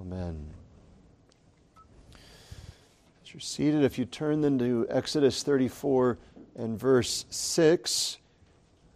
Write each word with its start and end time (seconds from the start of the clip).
Amen. 0.00 0.46
As 2.14 3.32
you're 3.32 3.40
seated, 3.40 3.82
if 3.82 3.98
you 3.98 4.04
turn 4.04 4.42
then 4.42 4.56
to 4.60 4.86
Exodus 4.88 5.42
34 5.42 6.18
and 6.54 6.78
verse 6.78 7.24
6, 7.30 8.18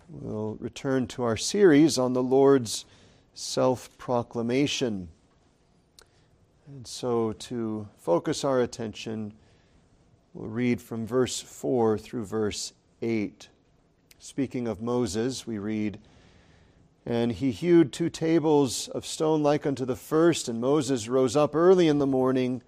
we'll 0.08 0.56
return 0.60 1.08
to 1.08 1.24
our 1.24 1.36
series 1.36 1.98
on 1.98 2.12
the 2.12 2.22
Lord's 2.22 2.84
self 3.34 3.96
proclamation. 3.98 5.08
And 6.68 6.86
so, 6.86 7.32
to 7.32 7.88
focus 7.98 8.44
our 8.44 8.60
attention, 8.60 9.32
we'll 10.34 10.50
read 10.50 10.80
from 10.80 11.04
verse 11.04 11.40
4 11.40 11.98
through 11.98 12.26
verse 12.26 12.74
8. 13.00 13.48
Speaking 14.20 14.68
of 14.68 14.80
Moses, 14.80 15.48
we 15.48 15.58
read, 15.58 15.98
And 17.04 17.32
he 17.32 17.50
hewed 17.50 17.92
two 17.92 18.08
tables 18.08 18.88
of 18.88 19.04
stone 19.04 19.42
like 19.42 19.66
unto 19.66 19.84
the 19.84 19.96
first, 19.96 20.48
and 20.48 20.60
Moses 20.60 21.08
rose 21.08 21.34
up 21.34 21.54
early 21.54 21.88
in 21.88 21.98
the 21.98 22.06
morning 22.06 22.62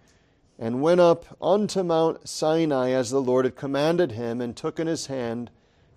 and 0.58 0.82
went 0.82 1.00
up 1.00 1.36
unto 1.40 1.82
Mount 1.82 2.28
Sinai 2.28 2.90
as 2.90 3.10
the 3.10 3.22
Lord 3.22 3.44
had 3.44 3.56
commanded 3.56 4.12
him, 4.12 4.40
and 4.40 4.56
took 4.56 4.78
in 4.78 4.86
his 4.86 5.06
hand 5.06 5.50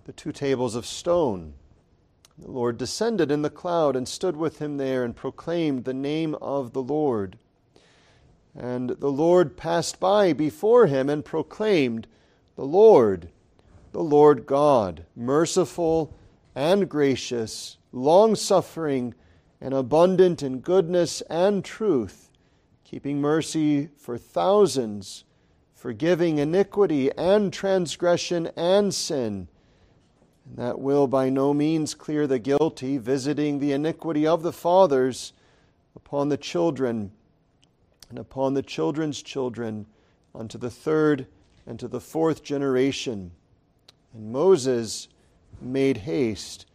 the 0.06 0.14
two 0.14 0.32
tables 0.32 0.76
of 0.76 0.86
stone. 0.86 1.54
The 2.38 2.52
Lord 2.52 2.78
descended 2.78 3.32
in 3.32 3.42
the 3.42 3.50
cloud 3.50 3.96
and 3.96 4.08
stood 4.08 4.38
with 4.38 4.60
him 4.60 4.78
there 4.78 5.04
and 5.04 5.16
proclaimed 5.16 5.86
the 5.86 5.94
name 5.94 6.36
of 6.36 6.74
the 6.74 6.82
Lord. 6.84 7.38
And 8.56 8.92
the 8.92 9.12
Lord 9.12 9.58
passed 9.58 10.00
by 10.00 10.34
before 10.34 10.88
him 10.88 11.10
and 11.10 11.26
proclaimed, 11.26 12.08
The 12.56 12.66
Lord, 12.66 13.30
the 13.92 14.04
Lord 14.04 14.46
God, 14.46 15.06
merciful 15.16 16.14
and 16.58 16.90
gracious, 16.90 17.78
long 17.92 18.36
suffering, 18.36 19.14
and 19.62 19.74
abundant 19.74 20.42
in 20.42 20.60
goodness 20.60 21.22
and 21.30 21.64
truth, 21.64 22.32
keeping 22.84 23.22
mercy 23.22 23.90
for 23.98 24.18
thousands, 24.18 25.24
forgiving 25.76 26.40
iniquity 26.40 27.12
and 27.18 27.54
transgression 27.54 28.50
and 28.58 28.94
sin 28.94 29.48
and 30.48 30.58
that 30.58 30.80
will 30.80 31.08
by 31.08 31.30
no 31.30 31.54
means 31.54 31.94
clear 31.94 32.26
the 32.26 32.40
guilty, 32.40 32.98
visiting 32.98 33.60
the 33.60 33.74
iniquity 33.74 34.26
of 34.26 34.44
the 34.44 34.54
fathers 34.54 35.34
upon 35.96 36.30
the 36.30 36.38
children 36.38 37.12
and 38.10 38.18
upon 38.18 38.54
the 38.54 38.62
children's 38.62 39.22
children 39.22 39.86
unto 40.34 40.58
the 40.58 40.70
third 40.70 41.28
and 41.66 41.80
to 41.80 41.88
the 41.88 42.00
fourth 42.00 42.44
generation. 42.44 43.32
And 44.14 44.32
Moses 44.32 45.10
made 45.62 45.98
haste 45.98 46.66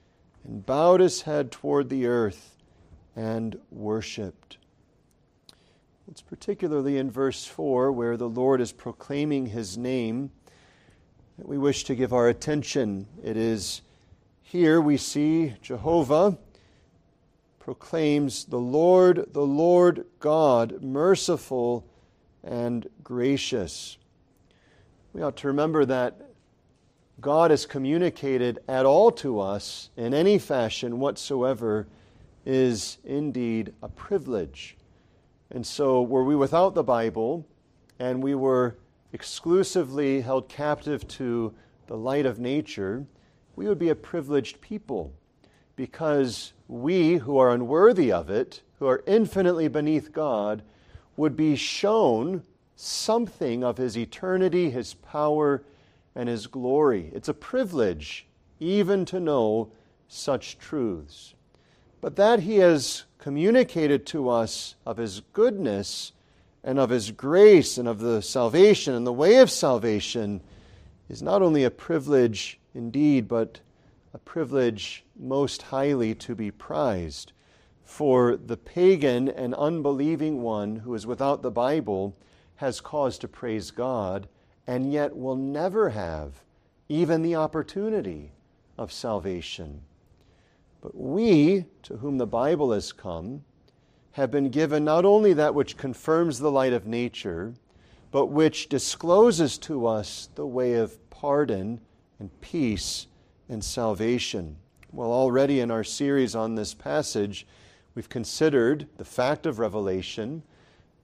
and 0.44 0.64
bowed 0.64 1.00
his 1.00 1.22
head 1.22 1.50
toward 1.50 1.88
the 1.88 2.06
earth 2.06 2.56
and 3.14 3.58
worshipped. 3.70 4.56
It's 6.11 6.22
particularly 6.22 6.98
in 6.98 7.11
verse 7.11 7.44
4 7.44 7.92
where 7.92 8.16
the 8.16 8.28
Lord 8.28 8.61
is 8.61 8.72
proclaiming 8.72 9.47
his 9.47 9.78
name 9.78 10.30
that 11.39 11.48
we 11.48 11.58
wish 11.58 11.84
to 11.84 11.94
give 11.94 12.12
our 12.12 12.28
attention. 12.28 13.06
It 13.22 13.36
is 13.36 13.83
here 14.42 14.80
we 14.80 14.96
see 14.96 15.55
Jehovah 15.62 16.39
proclaims 17.58 18.44
the 18.46 18.58
Lord, 18.58 19.33
the 19.33 19.46
Lord 19.46 20.05
God, 20.19 20.83
merciful 20.83 21.86
and 22.42 22.89
gracious. 23.05 23.96
We 25.12 25.22
ought 25.22 25.36
to 25.36 25.46
remember 25.46 25.84
that 25.84 26.31
God 27.23 27.53
has 27.53 27.67
communicated 27.67 28.59
at 28.67 28.84
all 28.84 29.12
to 29.12 29.39
us 29.39 29.91
in 29.97 30.12
any 30.12 30.39
fashion 30.39 30.98
whatsoever 30.98 31.87
is 32.45 32.98
indeed 33.05 33.73
a 33.81 33.89
privilege. 33.89 34.77
And 35.53 35.64
so, 35.64 36.03
were 36.03 36.25
we 36.25 36.34
without 36.34 36.75
the 36.75 36.83
Bible 36.83 37.47
and 38.01 38.20
we 38.25 38.34
were 38.34 38.77
exclusively 39.12 40.20
held 40.20 40.48
captive 40.48 41.06
to 41.09 41.55
the 41.87 41.97
light 41.97 42.27
of 42.27 42.41
nature, 42.41 43.07
we 43.55 43.69
would 43.69 43.79
be 43.79 43.91
a 43.91 43.95
privileged 43.95 44.61
people 44.61 45.13
because 45.77 46.52
we, 46.67 47.19
who 47.19 47.39
are 47.39 47.52
unworthy 47.52 48.11
of 48.11 48.30
it, 48.30 48.63
who 48.80 48.89
are 48.89 49.05
infinitely 49.07 49.69
beneath 49.69 50.13
God, 50.13 50.63
would 51.17 51.36
be 51.36 51.55
shown 51.55 52.42
something 52.75 53.63
of 53.63 53.77
His 53.77 53.96
eternity, 53.96 54.70
His 54.70 54.95
power, 54.95 55.63
and 56.14 56.28
His 56.28 56.46
glory. 56.46 57.11
It's 57.14 57.28
a 57.28 57.34
privilege 57.34 58.27
even 58.61 59.05
to 59.06 59.20
know 59.20 59.73
such 60.08 60.58
truths. 60.58 61.34
But 62.00 62.17
that 62.17 62.40
He 62.40 62.56
has 62.56 63.05
communicated 63.18 64.06
to 64.06 64.28
us 64.28 64.77
of 64.84 64.96
His 64.96 65.20
goodness 65.33 66.12
and 66.64 66.78
of 66.78 66.90
His 66.90 67.11
grace 67.11 67.78
and 67.78 67.89
of 67.89 68.01
the 68.01 68.20
salvation 68.22 68.95
and 68.95 69.06
the 69.06 69.12
way 69.12 69.36
of 69.36 69.51
salvation 69.51 70.40
is 71.08 71.22
not 71.22 71.42
only 71.42 71.64
a 71.64 71.70
privilege 71.70 72.58
indeed, 72.74 73.28
but 73.28 73.61
a 74.14 74.18
privilege 74.18 75.05
most 75.18 75.62
highly 75.62 76.14
to 76.14 76.34
be 76.34 76.51
prized. 76.51 77.33
For 77.84 78.36
the 78.36 78.56
pagan 78.56 79.28
and 79.28 79.55
unbelieving 79.55 80.42
one 80.42 80.77
who 80.77 80.95
is 80.95 81.06
without 81.06 81.42
the 81.42 81.51
Bible 81.51 82.17
has 82.56 82.80
cause 82.80 83.18
to 83.18 83.28
praise 83.28 83.70
God 83.70 84.28
and 84.67 84.92
yet 84.92 85.17
will 85.17 85.36
never 85.36 85.90
have 85.90 86.42
even 86.89 87.23
the 87.23 87.34
opportunity 87.34 88.33
of 88.78 88.92
salvation. 88.92 89.83
But 90.80 90.96
we, 90.96 91.67
to 91.84 91.96
whom 91.96 92.18
the 92.18 92.27
Bible 92.27 92.72
has 92.72 92.92
come, 92.92 93.45
have 94.12 94.30
been 94.30 94.51
given 94.51 94.84
not 94.84 95.05
only 95.05 95.33
that 95.33 95.55
which 95.55 95.77
confirms 95.77 96.39
the 96.39 96.51
light 96.51 96.72
of 96.72 96.86
nature, 96.86 97.55
but 98.11 98.27
which 98.27 98.68
discloses 98.68 99.56
to 99.58 99.86
us 99.86 100.28
the 100.34 100.46
way 100.46 100.74
of 100.74 100.98
pardon 101.08 101.80
and 102.18 102.40
peace 102.40 103.06
and 103.48 103.64
salvation. 103.64 104.56
Well, 104.92 105.11
already 105.11 105.61
in 105.61 105.70
our 105.70 105.84
series 105.84 106.34
on 106.34 106.55
this 106.55 106.74
passage, 106.74 107.46
we've 107.95 108.11
considered 108.11 108.86
the 108.98 109.05
fact 109.05 109.46
of 109.46 109.58
revelation, 109.58 110.42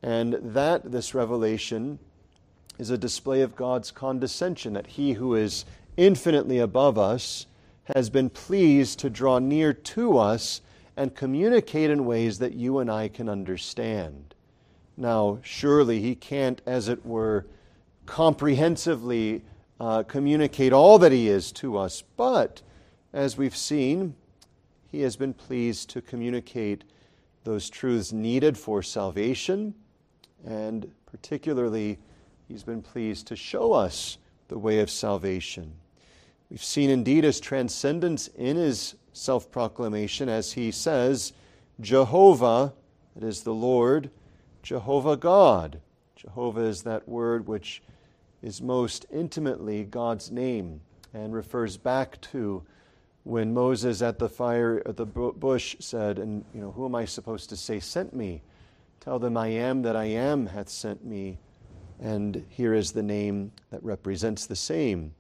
and 0.03 0.35
that 0.43 0.93
this 0.93 1.15
revelation 1.15 1.99
is 2.79 2.91
a 2.91 2.99
display 2.99 3.43
of 3.43 3.57
God's 3.57 3.91
condescension, 3.91 4.73
that 4.73 4.87
He 4.87 5.15
who 5.15 5.35
is 5.35 5.65
infinitely 5.97 6.59
above 6.59 6.97
us 6.97 7.47
has 7.97 8.09
been 8.09 8.31
pleased 8.31 8.99
to 9.01 9.11
draw 9.11 9.39
near 9.39 9.73
to 9.73 10.17
us 10.17 10.61
and 10.97 11.15
communicate 11.15 11.91
in 11.91 12.05
ways 12.05 12.39
that 12.39 12.55
you 12.55 12.79
and 12.79 12.91
I 12.91 13.09
can 13.09 13.29
understand. 13.29 14.35
Now, 14.97 15.39
surely 15.43 16.01
he 16.01 16.15
can't, 16.17 16.61
as 16.67 16.89
it 16.89 17.07
were, 17.07 17.47
comprehensively 18.05 19.43
uh, 19.81 20.03
communicate 20.03 20.73
all 20.73 20.99
that 20.99 21.13
he 21.13 21.29
is 21.29 21.53
to 21.53 21.79
us, 21.79 22.03
but 22.17 22.63
as 23.13 23.37
we've 23.37 23.57
seen, 23.57 24.17
he 24.91 25.03
has 25.03 25.17
been 25.17 25.35
pleased 25.35 25.89
to 25.91 26.01
communicate 26.01 26.83
those 27.45 27.71
truths 27.71 28.13
needed 28.13 28.59
for 28.59 28.83
salvation, 28.83 29.75
and 30.45 30.91
particularly, 31.07 31.99
he's 32.49 32.63
been 32.63 32.83
pleased 32.83 33.27
to 33.29 33.37
show 33.37 33.73
us 33.73 34.19
the 34.49 34.59
way 34.59 34.81
of 34.81 34.91
salvation. 34.91 35.75
We've 36.51 36.65
seen 36.65 36.89
indeed 36.89 37.25
his 37.25 37.41
transcendence 37.41 38.29
in 38.29 38.57
his 38.57 38.95
self 39.13 39.51
proclamation 39.51 40.29
as 40.29 40.53
he 40.53 40.71
says, 40.71 41.35
Jehovah, 41.81 42.73
that 43.15 43.27
is 43.27 43.43
the 43.43 43.55
Lord, 43.55 44.11
Jehovah 44.63 45.17
God. 45.17 45.81
Jehovah 46.17 46.63
is 46.63 46.83
that 46.83 47.09
word 47.09 47.47
which 47.47 47.83
is 48.43 48.63
most 48.63 49.05
intimately 49.13 49.85
God's 49.85 50.31
name 50.31 50.81
and 51.13 51.35
refers 51.35 51.77
back 51.77 52.21
to 52.21 52.63
when 53.25 53.53
Moses 53.53 54.01
at 54.01 54.19
the 54.19 54.29
fire 54.29 54.83
at 54.87 54.97
the 54.97 55.05
bush 55.05 55.77
said, 55.81 56.19
and 56.19 56.45
you 56.55 56.61
know, 56.61 56.73
who 56.73 56.87
am 56.87 56.95
I 56.95 57.05
supposed 57.05 57.51
to 57.51 57.57
say 57.57 57.79
sent 57.79 58.15
me? 58.15 58.43
Tell 59.01 59.19
them 59.19 59.37
I 59.37 59.49
am 59.49 59.83
that 59.83 59.97
I 59.97 60.07
am 60.07 60.47
hath 60.47 60.69
sent 60.69 61.05
me. 61.05 61.39
And 62.01 62.45
here 62.49 62.75
is 62.75 62.93
the 62.93 63.03
name 63.03 63.53
that 63.71 63.83
represents 63.83 64.47
the 64.47 64.57
same. 64.57 65.15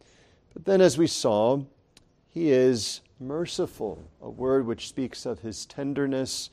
But 0.54 0.64
then, 0.64 0.80
as 0.80 0.96
we 0.96 1.06
saw, 1.06 1.62
he 2.28 2.50
is 2.50 3.00
merciful, 3.20 4.02
a 4.22 4.30
word 4.30 4.66
which 4.66 4.88
speaks 4.88 5.26
of 5.26 5.40
his 5.40 5.66
tenderness, 5.66 6.50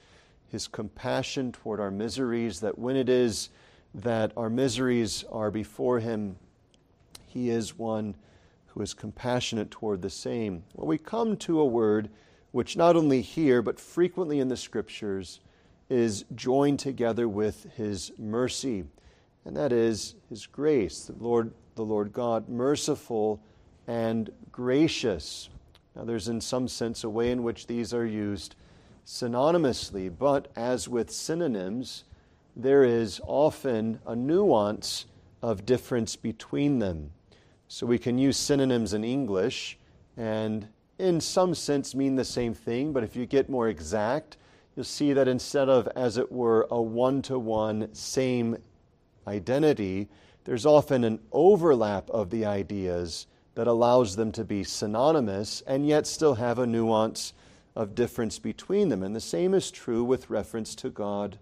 his 0.51 0.68
compassion 0.68 1.51
toward 1.51 1.80
our 1.80 1.92
miseries, 1.92 2.60
that 2.62 2.80
when 2.80 2.95
it 2.95 3.10
is 3.10 3.50
that 3.94 4.31
our 4.36 4.50
miseries 4.50 5.24
are 5.31 5.51
before 5.51 6.00
him, 6.00 6.38
he 7.27 7.50
is 7.50 7.77
one 7.77 8.16
who 8.68 8.81
is 8.81 8.94
compassionate 8.94 9.72
toward 9.72 10.01
the 10.01 10.10
same. 10.10 10.63
Well, 10.74 10.88
we 10.88 10.98
come 10.98 11.38
to 11.38 11.60
a 11.60 11.66
word 11.66 12.10
which 12.51 12.75
not 12.75 12.95
only 12.95 13.22
here, 13.22 13.62
but 13.62 13.80
frequently 13.80 14.39
in 14.39 14.48
the 14.48 14.57
scriptures, 14.57 15.39
is 15.89 16.25
joined 16.33 16.80
together 16.80 17.27
with 17.27 17.72
his 17.75 18.12
mercy, 18.18 18.86
and 19.45 19.56
that 19.56 19.71
is 19.71 20.15
his 20.30 20.47
grace. 20.47 21.06
The 21.06 21.24
Lord, 21.24 21.51
the 21.75 21.86
Lord 21.86 22.12
God, 22.12 22.50
merciful 22.50 23.39
and 23.88 24.31
gracious. 24.51 25.50
Now, 25.95 26.03
there's 26.03 26.27
in 26.27 26.42
some 26.42 26.68
sense 26.68 27.03
a 27.03 27.09
way 27.09 27.31
in 27.31 27.44
which 27.44 27.68
these 27.68 27.94
are 27.94 28.06
used 28.06 28.56
synonymously, 29.06 30.12
but 30.18 30.51
as 30.56 30.89
with 30.89 31.12
synonyms, 31.12 32.03
there 32.56 32.83
is 32.83 33.21
often 33.25 34.00
a 34.06 34.15
nuance 34.15 35.06
of 35.42 35.65
difference 35.65 36.15
between 36.15 36.80
them. 36.80 37.12
So 37.68 37.86
we 37.86 38.00
can 38.00 38.18
use 38.18 38.38
synonyms 38.38 38.94
in 38.94 39.03
English 39.03 39.77
and, 40.18 40.68
in 40.98 41.21
some 41.21 41.53
sense, 41.53 41.94
mean 41.94 42.15
the 42.15 42.25
same 42.25 42.53
thing, 42.53 42.94
but 42.94 43.03
if 43.03 43.15
you 43.15 43.25
get 43.25 43.50
more 43.50 43.68
exact, 43.69 44.38
you'll 44.75 44.86
see 44.86 45.13
that 45.13 45.27
instead 45.27 45.69
of, 45.69 45.88
as 45.95 46.18
it 46.18 46.31
were, 46.31 46.68
a 46.71 46.81
one 46.81 47.21
to 47.24 47.38
one 47.38 47.94
same 47.94 48.57
identity, 49.27 50.07
there's 50.44 50.66
often 50.66 51.04
an 51.04 51.19
overlap 51.31 52.10
of 52.10 52.30
the 52.30 52.45
ideas 52.45 53.27
that 53.56 53.68
allows 53.68 54.16
them 54.16 54.31
to 54.33 54.44
be 54.44 54.63
synonymous 54.63 55.62
and 55.66 55.88
yet 55.88 56.06
still 56.06 56.36
have 56.36 56.60
a 56.60 56.68
nuance 56.68 57.33
of 57.75 57.95
difference 57.95 58.39
between 58.39 58.89
them. 58.89 59.04
And 59.04 59.16
the 59.16 59.22
same 59.22 59.54
is 59.54 59.72
true 59.72 60.04
with 60.04 60.30
reference 60.30 60.75
to 60.75 60.89
God 60.89 61.38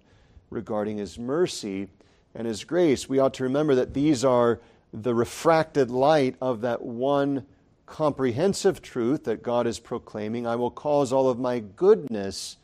regarding 0.49 0.97
His 0.97 1.19
mercy 1.19 1.89
and 2.33 2.47
His 2.47 2.63
grace. 2.63 3.09
We 3.09 3.19
ought 3.19 3.33
to 3.35 3.43
remember 3.43 3.75
that 3.75 3.93
these 3.93 4.23
are 4.23 4.61
the 4.93 5.15
refracted 5.15 5.89
light 5.89 6.35
of 6.39 6.61
that 6.61 6.83
one 6.83 7.45
comprehensive 7.85 8.81
truth 8.81 9.25
that 9.25 9.43
God 9.43 9.67
is 9.67 9.79
proclaiming 9.79 10.47
I 10.47 10.55
will 10.55 10.71
cause 10.71 11.11
all 11.11 11.29
of 11.29 11.39
my 11.39 11.59
goodness 11.59 12.57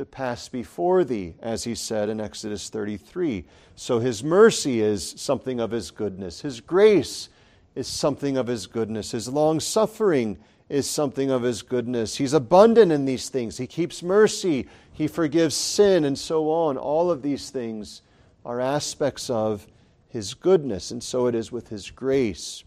to 0.00 0.06
pass 0.06 0.48
before 0.48 1.04
thee, 1.04 1.34
as 1.42 1.64
he 1.64 1.74
said 1.74 2.08
in 2.08 2.22
Exodus 2.22 2.70
33. 2.70 3.44
So 3.76 3.98
his 3.98 4.24
mercy 4.24 4.80
is 4.80 5.14
something 5.18 5.60
of 5.60 5.72
his 5.72 5.90
goodness, 5.90 6.40
his 6.40 6.62
grace 6.62 7.28
is 7.74 7.86
something 7.86 8.38
of 8.38 8.46
his 8.46 8.66
goodness, 8.66 9.10
his 9.10 9.28
long 9.28 9.60
suffering 9.60 10.38
is 10.70 10.88
something 10.88 11.30
of 11.30 11.42
his 11.42 11.60
goodness. 11.60 12.16
He's 12.16 12.32
abundant 12.32 12.92
in 12.92 13.04
these 13.04 13.28
things. 13.28 13.58
He 13.58 13.66
keeps 13.66 14.02
mercy, 14.02 14.68
he 14.90 15.06
forgives 15.06 15.54
sin, 15.54 16.06
and 16.06 16.18
so 16.18 16.50
on. 16.50 16.78
All 16.78 17.10
of 17.10 17.20
these 17.20 17.50
things 17.50 18.00
are 18.42 18.58
aspects 18.58 19.28
of 19.28 19.66
his 20.08 20.32
goodness, 20.32 20.92
and 20.92 21.02
so 21.02 21.26
it 21.26 21.34
is 21.34 21.52
with 21.52 21.68
his 21.68 21.90
grace. 21.90 22.64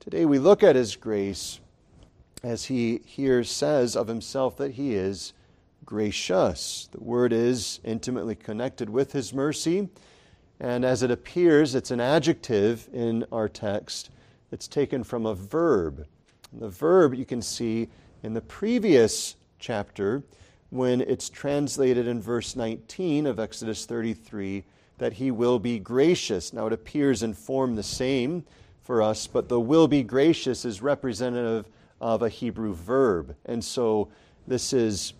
Today 0.00 0.24
we 0.24 0.40
look 0.40 0.64
at 0.64 0.74
his 0.74 0.96
grace 0.96 1.60
as 2.42 2.64
he 2.64 3.02
here 3.04 3.44
says 3.44 3.94
of 3.94 4.08
himself 4.08 4.56
that 4.56 4.72
he 4.72 4.96
is 4.96 5.32
gracious. 5.92 6.88
The 6.90 7.04
word 7.04 7.34
is 7.34 7.78
intimately 7.84 8.34
connected 8.34 8.88
with 8.88 9.12
his 9.12 9.34
mercy, 9.34 9.90
and 10.58 10.86
as 10.86 11.02
it 11.02 11.10
appears, 11.10 11.74
it's 11.74 11.90
an 11.90 12.00
adjective 12.00 12.88
in 12.94 13.26
our 13.30 13.46
text. 13.46 14.08
It's 14.50 14.66
taken 14.66 15.04
from 15.04 15.26
a 15.26 15.34
verb. 15.34 16.06
The 16.50 16.70
verb 16.70 17.12
you 17.12 17.26
can 17.26 17.42
see 17.42 17.90
in 18.22 18.32
the 18.32 18.40
previous 18.40 19.36
chapter 19.58 20.22
when 20.70 21.02
it's 21.02 21.28
translated 21.28 22.06
in 22.06 22.22
verse 22.22 22.56
19 22.56 23.26
of 23.26 23.38
Exodus 23.38 23.84
33 23.84 24.64
that 24.96 25.12
he 25.12 25.30
will 25.30 25.58
be 25.58 25.78
gracious. 25.78 26.54
Now 26.54 26.68
it 26.68 26.72
appears 26.72 27.22
in 27.22 27.34
form 27.34 27.76
the 27.76 27.82
same 27.82 28.44
for 28.80 29.02
us, 29.02 29.26
but 29.26 29.50
the 29.50 29.60
will 29.60 29.88
be 29.88 30.02
gracious 30.02 30.64
is 30.64 30.80
representative 30.80 31.68
of 32.00 32.22
a 32.22 32.30
Hebrew 32.30 32.72
verb. 32.72 33.36
And 33.44 33.62
so 33.62 34.08
this 34.46 34.72
is 34.72 35.12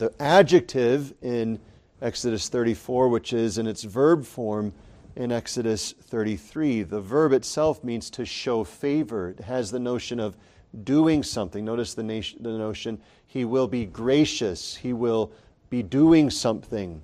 the 0.00 0.10
adjective 0.18 1.12
in 1.20 1.60
Exodus 2.00 2.48
34, 2.48 3.10
which 3.10 3.34
is 3.34 3.58
in 3.58 3.66
its 3.66 3.82
verb 3.82 4.24
form 4.24 4.72
in 5.14 5.30
Exodus 5.30 5.92
33. 5.92 6.84
The 6.84 7.02
verb 7.02 7.34
itself 7.34 7.84
means 7.84 8.08
to 8.12 8.24
show 8.24 8.64
favor, 8.64 9.28
it 9.28 9.40
has 9.40 9.70
the 9.70 9.78
notion 9.78 10.18
of 10.18 10.38
doing 10.84 11.22
something. 11.22 11.66
Notice 11.66 11.92
the, 11.92 12.02
nation, 12.02 12.42
the 12.42 12.56
notion, 12.56 12.98
he 13.26 13.44
will 13.44 13.68
be 13.68 13.84
gracious, 13.84 14.74
he 14.74 14.94
will 14.94 15.32
be 15.68 15.82
doing 15.82 16.30
something. 16.30 17.02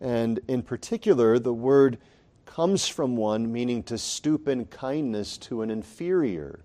And 0.00 0.38
in 0.46 0.62
particular, 0.62 1.40
the 1.40 1.52
word 1.52 1.98
comes 2.44 2.86
from 2.86 3.16
one 3.16 3.52
meaning 3.52 3.82
to 3.82 3.98
stoop 3.98 4.46
in 4.46 4.66
kindness 4.66 5.36
to 5.38 5.62
an 5.62 5.70
inferior. 5.72 6.60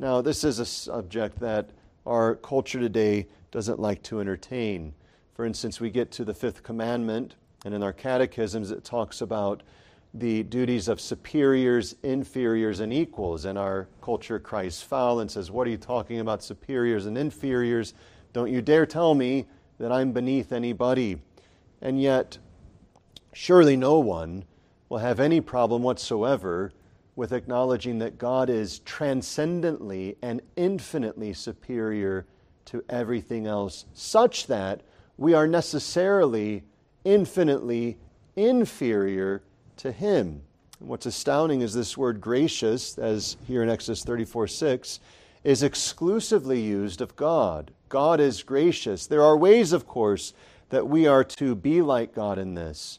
Now, 0.00 0.22
this 0.22 0.42
is 0.42 0.58
a 0.58 0.66
subject 0.66 1.38
that 1.38 1.70
our 2.04 2.34
culture 2.34 2.80
today 2.80 3.28
doesn't 3.52 3.78
like 3.78 4.02
to 4.02 4.18
entertain. 4.18 4.92
For 5.34 5.44
instance, 5.44 5.80
we 5.80 5.90
get 5.90 6.12
to 6.12 6.24
the 6.24 6.32
fifth 6.32 6.62
commandment, 6.62 7.34
and 7.64 7.74
in 7.74 7.82
our 7.82 7.92
catechisms 7.92 8.70
it 8.70 8.84
talks 8.84 9.20
about 9.20 9.62
the 10.14 10.44
duties 10.44 10.86
of 10.86 11.00
superiors, 11.00 11.96
inferiors, 12.04 12.78
and 12.78 12.92
equals. 12.92 13.44
And 13.44 13.58
our 13.58 13.88
culture 14.00 14.38
cries 14.38 14.80
foul 14.80 15.18
and 15.18 15.28
says, 15.30 15.50
What 15.50 15.66
are 15.66 15.70
you 15.70 15.76
talking 15.76 16.20
about, 16.20 16.44
superiors 16.44 17.06
and 17.06 17.18
inferiors? 17.18 17.94
Don't 18.32 18.50
you 18.50 18.62
dare 18.62 18.86
tell 18.86 19.14
me 19.14 19.46
that 19.78 19.90
I'm 19.90 20.12
beneath 20.12 20.52
anybody. 20.52 21.18
And 21.82 22.00
yet, 22.00 22.38
surely 23.32 23.76
no 23.76 23.98
one 23.98 24.44
will 24.88 24.98
have 24.98 25.18
any 25.18 25.40
problem 25.40 25.82
whatsoever 25.82 26.72
with 27.16 27.32
acknowledging 27.32 27.98
that 27.98 28.18
God 28.18 28.48
is 28.50 28.80
transcendently 28.80 30.16
and 30.22 30.40
infinitely 30.56 31.32
superior 31.32 32.26
to 32.66 32.84
everything 32.88 33.46
else, 33.46 33.84
such 33.92 34.46
that 34.46 34.82
we 35.16 35.34
are 35.34 35.46
necessarily 35.46 36.64
infinitely 37.04 37.98
inferior 38.36 39.42
to 39.76 39.92
Him. 39.92 40.42
And 40.80 40.88
what's 40.88 41.06
astounding 41.06 41.60
is 41.60 41.74
this 41.74 41.96
word 41.96 42.20
gracious, 42.20 42.98
as 42.98 43.36
here 43.46 43.62
in 43.62 43.68
Exodus 43.68 44.02
34 44.04 44.48
6, 44.48 45.00
is 45.44 45.62
exclusively 45.62 46.60
used 46.60 47.00
of 47.00 47.14
God. 47.16 47.70
God 47.88 48.18
is 48.18 48.42
gracious. 48.42 49.06
There 49.06 49.22
are 49.22 49.36
ways, 49.36 49.72
of 49.72 49.86
course, 49.86 50.32
that 50.70 50.88
we 50.88 51.06
are 51.06 51.22
to 51.22 51.54
be 51.54 51.82
like 51.82 52.14
God 52.14 52.38
in 52.38 52.54
this, 52.54 52.98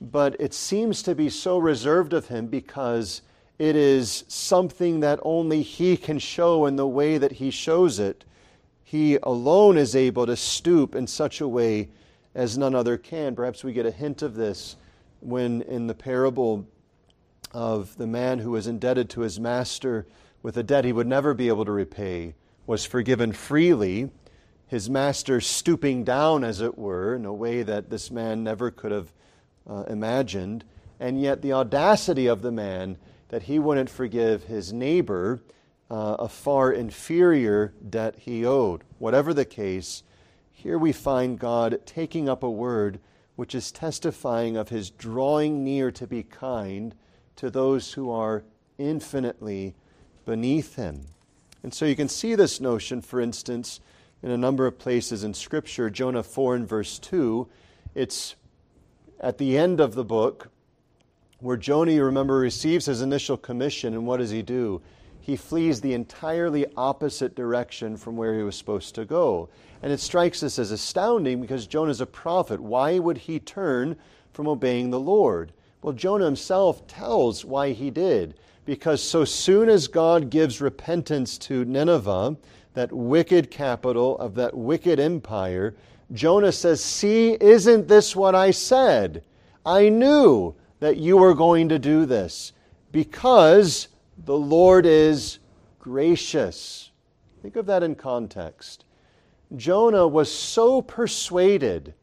but 0.00 0.36
it 0.40 0.54
seems 0.54 1.02
to 1.02 1.14
be 1.14 1.28
so 1.28 1.58
reserved 1.58 2.12
of 2.12 2.28
Him 2.28 2.46
because 2.46 3.22
it 3.58 3.76
is 3.76 4.24
something 4.28 5.00
that 5.00 5.20
only 5.22 5.60
He 5.60 5.96
can 5.96 6.18
show 6.18 6.64
in 6.64 6.76
the 6.76 6.86
way 6.86 7.18
that 7.18 7.32
He 7.32 7.50
shows 7.50 7.98
it. 7.98 8.24
He 8.90 9.18
alone 9.22 9.78
is 9.78 9.94
able 9.94 10.26
to 10.26 10.34
stoop 10.34 10.96
in 10.96 11.06
such 11.06 11.40
a 11.40 11.46
way 11.46 11.90
as 12.34 12.58
none 12.58 12.74
other 12.74 12.98
can. 12.98 13.36
Perhaps 13.36 13.62
we 13.62 13.72
get 13.72 13.86
a 13.86 13.92
hint 13.92 14.20
of 14.20 14.34
this 14.34 14.74
when, 15.20 15.62
in 15.62 15.86
the 15.86 15.94
parable 15.94 16.66
of 17.52 17.96
the 17.98 18.08
man 18.08 18.40
who 18.40 18.50
was 18.50 18.66
indebted 18.66 19.08
to 19.10 19.20
his 19.20 19.38
master 19.38 20.08
with 20.42 20.56
a 20.56 20.64
debt 20.64 20.84
he 20.84 20.92
would 20.92 21.06
never 21.06 21.34
be 21.34 21.46
able 21.46 21.64
to 21.66 21.70
repay, 21.70 22.34
was 22.66 22.84
forgiven 22.84 23.30
freely, 23.30 24.10
his 24.66 24.90
master 24.90 25.40
stooping 25.40 26.02
down, 26.02 26.42
as 26.42 26.60
it 26.60 26.76
were, 26.76 27.14
in 27.14 27.24
a 27.24 27.32
way 27.32 27.62
that 27.62 27.90
this 27.90 28.10
man 28.10 28.42
never 28.42 28.72
could 28.72 28.90
have 28.90 29.12
uh, 29.68 29.84
imagined, 29.86 30.64
and 30.98 31.22
yet 31.22 31.42
the 31.42 31.52
audacity 31.52 32.26
of 32.26 32.42
the 32.42 32.50
man 32.50 32.98
that 33.28 33.44
he 33.44 33.60
wouldn't 33.60 33.88
forgive 33.88 34.42
his 34.42 34.72
neighbor 34.72 35.40
uh, 35.90 36.16
a 36.18 36.28
far 36.28 36.72
inferior 36.72 37.72
debt 37.88 38.14
he 38.18 38.44
owed. 38.44 38.84
Whatever 38.98 39.34
the 39.34 39.44
case, 39.44 40.02
here 40.52 40.78
we 40.78 40.92
find 40.92 41.38
God 41.38 41.80
taking 41.84 42.28
up 42.28 42.42
a 42.42 42.50
word 42.50 43.00
which 43.36 43.54
is 43.54 43.72
testifying 43.72 44.56
of 44.56 44.68
his 44.68 44.90
drawing 44.90 45.64
near 45.64 45.90
to 45.90 46.06
be 46.06 46.22
kind 46.22 46.94
to 47.36 47.50
those 47.50 47.94
who 47.94 48.10
are 48.10 48.44
infinitely 48.78 49.74
beneath 50.26 50.76
him. 50.76 51.06
And 51.62 51.72
so 51.72 51.86
you 51.86 51.96
can 51.96 52.08
see 52.08 52.34
this 52.34 52.60
notion, 52.60 53.00
for 53.00 53.20
instance, 53.20 53.80
in 54.22 54.30
a 54.30 54.36
number 54.36 54.66
of 54.66 54.78
places 54.78 55.24
in 55.24 55.34
Scripture. 55.34 55.90
Jonah 55.90 56.22
4 56.22 56.56
and 56.56 56.68
verse 56.68 56.98
2, 56.98 57.48
it's 57.94 58.36
at 59.20 59.38
the 59.38 59.56
end 59.56 59.80
of 59.80 59.94
the 59.94 60.04
book 60.04 60.50
where 61.38 61.56
Jonah, 61.56 61.92
you 61.92 62.04
remember, 62.04 62.36
receives 62.36 62.86
his 62.86 63.00
initial 63.00 63.36
commission, 63.36 63.94
and 63.94 64.06
what 64.06 64.18
does 64.18 64.30
he 64.30 64.42
do? 64.42 64.82
He 65.20 65.36
flees 65.36 65.80
the 65.80 65.92
entirely 65.92 66.66
opposite 66.76 67.34
direction 67.34 67.96
from 67.96 68.16
where 68.16 68.36
he 68.36 68.42
was 68.42 68.56
supposed 68.56 68.94
to 68.94 69.04
go. 69.04 69.48
And 69.82 69.92
it 69.92 70.00
strikes 70.00 70.42
us 70.42 70.58
as 70.58 70.70
astounding 70.70 71.40
because 71.40 71.66
Jonah 71.66 71.90
is 71.90 72.00
a 72.00 72.06
prophet. 72.06 72.60
Why 72.60 72.98
would 72.98 73.18
he 73.18 73.38
turn 73.38 73.96
from 74.32 74.48
obeying 74.48 74.90
the 74.90 75.00
Lord? 75.00 75.52
Well, 75.82 75.92
Jonah 75.92 76.24
himself 76.24 76.86
tells 76.86 77.44
why 77.44 77.72
he 77.72 77.90
did. 77.90 78.34
Because 78.64 79.02
so 79.02 79.24
soon 79.24 79.68
as 79.68 79.88
God 79.88 80.30
gives 80.30 80.60
repentance 80.60 81.38
to 81.38 81.64
Nineveh, 81.64 82.36
that 82.74 82.92
wicked 82.92 83.50
capital 83.50 84.18
of 84.18 84.34
that 84.36 84.56
wicked 84.56 85.00
empire, 85.00 85.74
Jonah 86.12 86.52
says, 86.52 86.82
See, 86.82 87.36
isn't 87.40 87.88
this 87.88 88.14
what 88.14 88.34
I 88.34 88.50
said? 88.50 89.22
I 89.64 89.88
knew 89.88 90.54
that 90.80 90.96
you 90.96 91.16
were 91.16 91.34
going 91.34 91.68
to 91.68 91.78
do 91.78 92.06
this 92.06 92.52
because 92.92 93.88
the 94.24 94.36
Lord 94.36 94.86
is 94.86 95.38
gracious. 95.78 96.90
Think 97.42 97.56
of 97.56 97.66
that 97.66 97.82
in 97.82 97.94
context. 97.94 98.84
Jonah 99.56 100.06
was 100.06 100.32
so 100.32 100.82
persuaded 100.82 101.94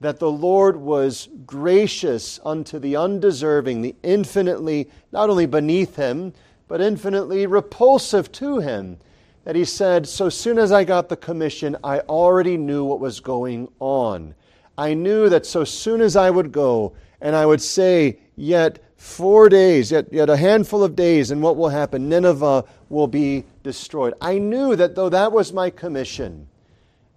that 0.00 0.18
the 0.18 0.30
Lord 0.30 0.76
was 0.76 1.28
gracious 1.46 2.40
unto 2.44 2.78
the 2.78 2.96
undeserving, 2.96 3.82
the 3.82 3.94
infinitely, 4.02 4.90
not 5.12 5.30
only 5.30 5.46
beneath 5.46 5.96
him, 5.96 6.32
but 6.68 6.80
infinitely 6.80 7.46
repulsive 7.46 8.32
to 8.32 8.58
him, 8.58 8.98
that 9.44 9.56
he 9.56 9.64
said, 9.64 10.08
So 10.08 10.28
soon 10.28 10.58
as 10.58 10.72
I 10.72 10.84
got 10.84 11.08
the 11.08 11.16
commission, 11.16 11.76
I 11.84 12.00
already 12.00 12.56
knew 12.56 12.84
what 12.84 13.00
was 13.00 13.20
going 13.20 13.68
on. 13.78 14.34
I 14.76 14.94
knew 14.94 15.28
that 15.28 15.46
so 15.46 15.64
soon 15.64 16.00
as 16.00 16.16
I 16.16 16.30
would 16.30 16.52
go, 16.52 16.94
and 17.20 17.36
I 17.36 17.44
would 17.44 17.60
say, 17.60 18.18
Yet 18.36 18.78
four 19.00 19.48
days, 19.48 19.90
yet, 19.90 20.12
yet 20.12 20.28
a 20.28 20.36
handful 20.36 20.84
of 20.84 20.94
days, 20.94 21.30
and 21.30 21.42
what 21.42 21.56
will 21.56 21.70
happen? 21.70 22.10
Nineveh 22.10 22.66
will 22.90 23.06
be 23.06 23.44
destroyed. 23.62 24.12
I 24.20 24.36
knew 24.36 24.76
that 24.76 24.94
though 24.94 25.08
that 25.08 25.32
was 25.32 25.54
my 25.54 25.70
commission, 25.70 26.48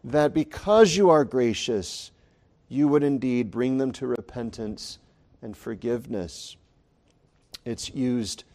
that 0.06 0.34
because 0.34 0.96
you 0.96 1.10
are 1.10 1.26
gracious, 1.26 2.12
you 2.70 2.88
would 2.88 3.04
indeed 3.04 3.52
bring 3.52 3.80
them 3.80 3.92
to 3.92 4.08
repentance 4.08 4.98
and 5.42 5.58
forgiveness. 5.58 6.56
It's 7.66 7.94
used 7.94 8.46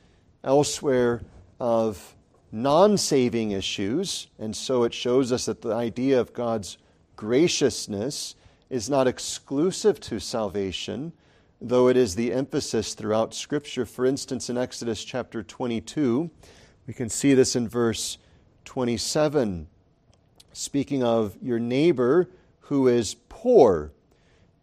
elsewhere 0.43 1.21
of 1.61 2.17
non 2.51 2.97
saving 2.97 3.51
issues, 3.51 4.29
and 4.39 4.57
so 4.57 4.85
it 4.85 4.95
shows 4.95 5.33
us 5.33 5.45
that 5.45 5.61
the 5.61 5.75
idea 5.75 6.19
of 6.19 6.33
God's 6.33 6.79
graciousness 7.15 8.37
is 8.71 8.89
not 8.89 9.07
exclusive 9.07 10.01
to 10.01 10.19
salvation, 10.19 11.13
though 11.61 11.89
it 11.89 11.97
is 11.97 12.15
the 12.15 12.33
emphasis 12.33 12.95
throughout 12.95 13.35
Scripture. 13.35 13.85
For 13.85 14.07
instance, 14.07 14.49
in 14.49 14.57
Exodus 14.57 15.05
chapter 15.05 15.43
22, 15.43 16.31
we 16.87 16.95
can 16.95 17.09
see 17.09 17.35
this 17.35 17.57
in 17.57 17.69
verse 17.69 18.19
27, 18.65 19.67
speaking 20.53 21.03
of 21.03 21.37
your 21.43 21.59
neighbor 21.59 22.29
who 22.61 22.87
is 22.87 23.17
poor. 23.29 23.93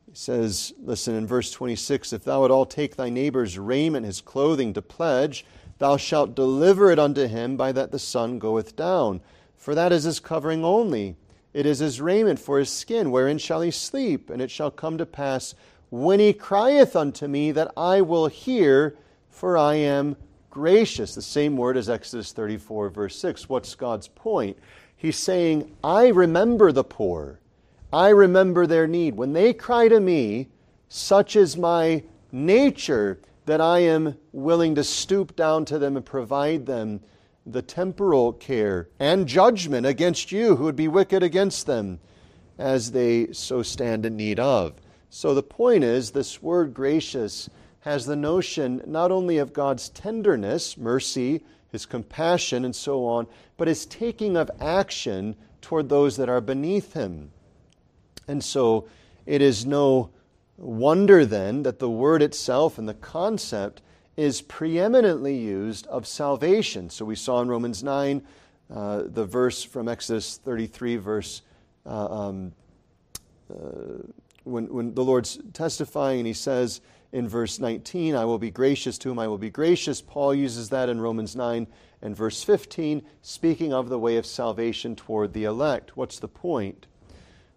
He 0.08 0.16
says, 0.16 0.74
listen, 0.82 1.16
in 1.16 1.28
verse 1.28 1.52
26 1.52 2.14
If 2.14 2.24
thou 2.24 2.42
would 2.42 2.52
all 2.52 2.66
take 2.66 2.96
thy 2.96 3.10
neighbor's 3.10 3.60
raiment, 3.60 4.06
his 4.06 4.22
clothing, 4.22 4.74
to 4.74 4.82
pledge, 4.82 5.46
thou 5.80 5.98
shalt 5.98 6.36
deliver 6.36 6.92
it 6.92 7.00
unto 7.00 7.28
him 7.28 7.58
by 7.58 7.72
that 7.74 7.92
the 7.92 8.00
sun 8.00 8.40
goeth 8.40 8.76
down. 8.76 9.22
For 9.58 9.76
that 9.76 9.92
is 9.92 10.04
his 10.04 10.20
covering 10.20 10.64
only. 10.64 11.16
It 11.54 11.66
is 11.66 11.80
his 11.80 12.02
raiment 12.02 12.38
for 12.38 12.60
his 12.60 12.70
skin, 12.70 13.12
wherein 13.12 13.38
shall 13.38 13.62
he 13.62 13.72
sleep? 13.72 14.30
And 14.30 14.42
it 14.42 14.52
shall 14.52 14.70
come 14.70 14.98
to 14.98 15.06
pass, 15.06 15.56
when 16.04 16.20
he 16.20 16.34
crieth 16.34 16.96
unto 16.96 17.26
me, 17.28 17.52
that 17.54 17.72
I 17.78 18.02
will 18.02 18.28
hear, 18.28 18.98
for 19.30 19.58
I 19.58 19.76
am 19.76 20.18
gracious. 20.50 21.16
The 21.16 21.22
same 21.22 21.56
word 21.56 21.78
as 21.78 21.90
Exodus 21.90 22.34
34, 22.34 22.90
verse 22.90 23.18
6. 23.18 23.48
What's 23.48 23.76
God's 23.76 24.10
point? 24.10 24.58
He's 24.98 25.16
saying, 25.16 25.74
I 25.84 26.08
remember 26.08 26.74
the 26.74 26.84
poor. 26.84 27.40
I 27.94 28.10
remember 28.10 28.68
their 28.68 28.88
need. 28.88 29.16
When 29.16 29.32
they 29.32 29.54
cry 29.54 29.88
to 29.88 30.00
me, 30.02 30.50
such 30.90 31.38
is 31.38 31.56
my 31.56 32.04
nature 32.30 33.20
that 33.46 33.62
I 33.62 33.80
am 33.80 34.18
willing 34.34 34.76
to 34.76 34.84
stoop 34.84 35.36
down 35.36 35.64
to 35.66 35.80
them 35.80 35.96
and 35.96 36.06
provide 36.06 36.66
them 36.66 37.00
the 37.46 37.62
temporal 37.62 38.34
care 38.34 38.90
and 39.00 39.28
judgment 39.28 39.86
against 39.86 40.32
you 40.32 40.58
who 40.58 40.66
would 40.66 40.76
be 40.76 40.88
wicked 40.90 41.24
against 41.24 41.68
them 41.68 42.00
as 42.58 42.92
they 42.92 43.32
so 43.32 43.62
stand 43.62 44.06
in 44.06 44.18
need 44.18 44.40
of. 44.40 44.74
So 45.16 45.34
the 45.34 45.42
point 45.42 45.86
is, 45.86 46.12
this 46.12 46.44
word 46.44 46.74
gracious 46.74 47.50
has 47.80 48.06
the 48.06 48.18
notion 48.18 48.82
not 48.86 49.14
only 49.14 49.38
of 49.38 49.54
God's 49.54 49.88
tenderness, 49.88 50.78
mercy, 50.78 51.42
his 51.72 51.86
compassion, 51.86 52.66
and 52.66 52.76
so 52.76 53.06
on, 53.06 53.28
but 53.56 53.70
his 53.70 53.86
taking 53.86 54.36
of 54.36 54.52
action 54.60 55.38
toward 55.62 55.88
those 55.88 56.18
that 56.18 56.28
are 56.28 56.42
beneath 56.42 56.92
him. 56.92 57.32
And 58.28 58.44
so 58.44 58.90
it 59.26 59.42
is 59.42 59.66
no 59.66 60.10
wonder 60.58 61.26
then 61.26 61.64
that 61.64 61.80
the 61.80 61.90
word 61.90 62.22
itself 62.22 62.78
and 62.78 62.90
the 62.90 62.94
concept 62.94 63.82
is 64.18 64.42
preeminently 64.42 65.38
used 65.38 65.88
of 65.88 66.06
salvation. 66.06 66.90
So 66.90 67.06
we 67.06 67.16
saw 67.16 67.42
in 67.42 67.48
Romans 67.48 67.86
9 67.86 68.22
uh, 68.70 69.04
the 69.06 69.26
verse 69.26 69.64
from 69.64 69.88
Exodus 69.88 70.36
33, 70.44 70.98
verse. 70.98 71.42
Uh, 71.86 72.06
um, 72.06 72.52
uh, 73.50 74.02
when, 74.46 74.72
when 74.74 74.94
the 74.94 75.04
Lord's 75.04 75.40
testifying 75.54 76.20
and 76.20 76.28
he 76.28 76.34
says 76.34 76.82
in 77.12 77.28
verse 77.28 77.60
19, 77.60 78.16
I 78.16 78.26
will 78.26 78.38
be 78.38 78.52
gracious 78.52 78.98
to 79.00 79.10
whom 79.10 79.20
I 79.20 79.28
will 79.28 79.38
be 79.38 79.50
gracious. 79.50 80.02
Paul 80.02 80.34
uses 80.34 80.70
that 80.70 80.90
in 80.90 81.02
Romans 81.02 81.36
9 81.36 81.68
and 82.02 82.16
verse 82.16 82.44
15, 82.44 83.02
speaking 83.22 83.74
of 83.74 83.90
the 83.90 84.00
way 84.00 84.18
of 84.18 84.26
salvation 84.26 84.96
toward 84.96 85.34
the 85.34 85.46
elect. 85.46 85.98
What's 85.98 86.20
the 86.20 86.28
point? 86.28 86.88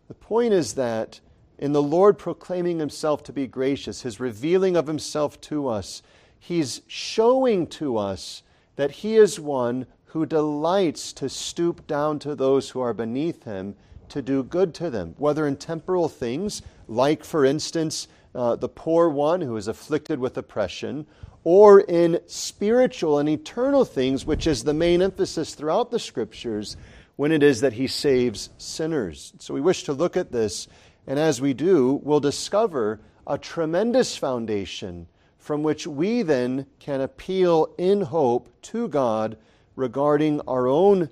The 0.09 0.14
point 0.14 0.54
is 0.54 0.75
that 0.75 1.21
in 1.59 1.73
the 1.73 1.83
Lord 1.83 2.18
proclaiming 2.18 2.78
himself 2.78 3.23
to 3.25 3.33
be 3.33 3.47
gracious, 3.47 4.02
his 4.02 4.21
revealing 4.21 4.76
of 4.76 4.87
himself 4.87 5.40
to 5.42 5.68
us, 5.68 6.02
he's 6.38 6.83
showing 6.87 7.66
to 7.66 7.97
us 7.97 8.42
that 8.76 8.90
he 8.92 9.16
is 9.16 9.40
one 9.40 9.87
who 10.07 10.25
delights 10.25 11.12
to 11.12 11.28
stoop 11.28 11.87
down 11.87 12.18
to 12.21 12.35
those 12.35 12.71
who 12.71 12.80
are 12.80 12.95
beneath 12.95 13.45
him 13.45 13.75
to 14.11 14.23
do 14.23 14.43
good 14.43 14.75
to 14.75 14.91
them, 14.91 15.15
whether 15.19 15.47
in 15.47 15.57
temporal 15.57 16.09
things, 16.09 16.62
like, 16.87 17.25
for 17.25 17.45
instance, 17.45 18.09
uh, 18.35 18.57
the 18.57 18.69
poor 18.69 19.09
one 19.09 19.41
who 19.41 19.57
is 19.57 19.69
afflicted 19.69 20.19
with 20.19 20.37
oppression, 20.37 21.07
or 21.45 21.81
in 21.81 22.21
spiritual 22.27 23.19
and 23.19 23.29
eternal 23.29 23.85
things, 23.85 24.27
which 24.27 24.47
is 24.47 24.65
the 24.65 24.75
main 24.75 25.00
emphasis 25.00 25.55
throughout 25.55 25.91
the 25.91 25.99
scriptures 25.99 26.77
when 27.17 27.33
it 27.33 27.43
is 27.43 27.61
that 27.62 27.73
he 27.73 27.87
saves 27.87 28.50
sinners. 28.59 29.33
So 29.38 29.55
we 29.55 29.61
wish 29.61 29.85
to 29.85 29.93
look 29.93 30.17
at 30.17 30.31
this, 30.31 30.69
and 31.07 31.19
as 31.19 31.41
we 31.41 31.55
do, 31.55 32.00
we'll 32.03 32.21
discover 32.21 33.00
a 33.27 33.38
tremendous 33.38 34.17
foundation 34.17 35.07
from 35.38 35.62
which 35.62 35.87
we 35.87 36.23
then 36.23 36.67
can 36.79 37.00
appeal 37.00 37.75
in 37.79 38.03
hope 38.03 38.49
to 38.62 38.88
God 38.88 39.37
regarding 39.77 40.41
our 40.43 40.67
own 40.67 41.09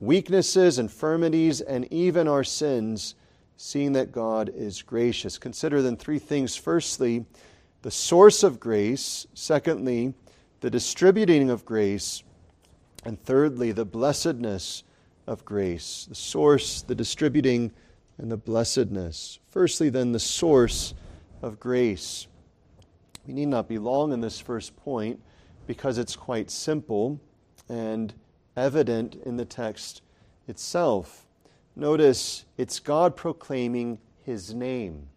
weaknesses, 0.00 0.78
infirmities, 0.78 1.60
and 1.60 1.90
even 1.92 2.28
our 2.28 2.44
sins, 2.44 3.14
seeing 3.56 3.92
that 3.92 4.12
God 4.12 4.50
is 4.54 4.82
gracious. 4.82 5.38
Consider 5.38 5.82
then 5.82 5.96
three 5.96 6.18
things. 6.18 6.56
Firstly, 6.56 7.24
the 7.82 7.90
source 7.90 8.42
of 8.42 8.60
grace. 8.60 9.26
Secondly, 9.34 10.14
the 10.60 10.70
distributing 10.70 11.50
of 11.50 11.64
grace. 11.64 12.22
And 13.04 13.20
thirdly, 13.22 13.72
the 13.72 13.84
blessedness 13.84 14.84
of 15.26 15.44
grace. 15.44 16.06
The 16.08 16.14
source, 16.14 16.82
the 16.82 16.94
distributing, 16.94 17.72
and 18.18 18.30
the 18.30 18.36
blessedness. 18.36 19.38
Firstly, 19.50 19.90
then, 19.90 20.12
the 20.12 20.18
source 20.18 20.94
of 21.42 21.58
grace. 21.60 22.26
We 23.26 23.34
need 23.34 23.46
not 23.46 23.68
be 23.68 23.78
long 23.78 24.12
in 24.12 24.20
this 24.20 24.40
first 24.40 24.76
point 24.76 25.20
because 25.66 25.98
it's 25.98 26.16
quite 26.16 26.50
simple 26.50 27.20
and 27.68 28.14
evident 28.58 29.14
in 29.24 29.36
the 29.36 29.44
text 29.44 30.02
itself. 30.46 31.26
Notice 31.76 32.44
it's 32.56 32.80
God 32.80 33.16
proclaiming 33.16 33.98
his 34.24 34.52
name. 34.52 35.08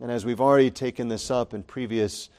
And 0.00 0.10
as 0.10 0.24
we've 0.24 0.40
already 0.40 0.70
taken 0.70 1.08
this 1.08 1.30
up 1.30 1.52
in 1.52 1.62
previous 1.62 2.30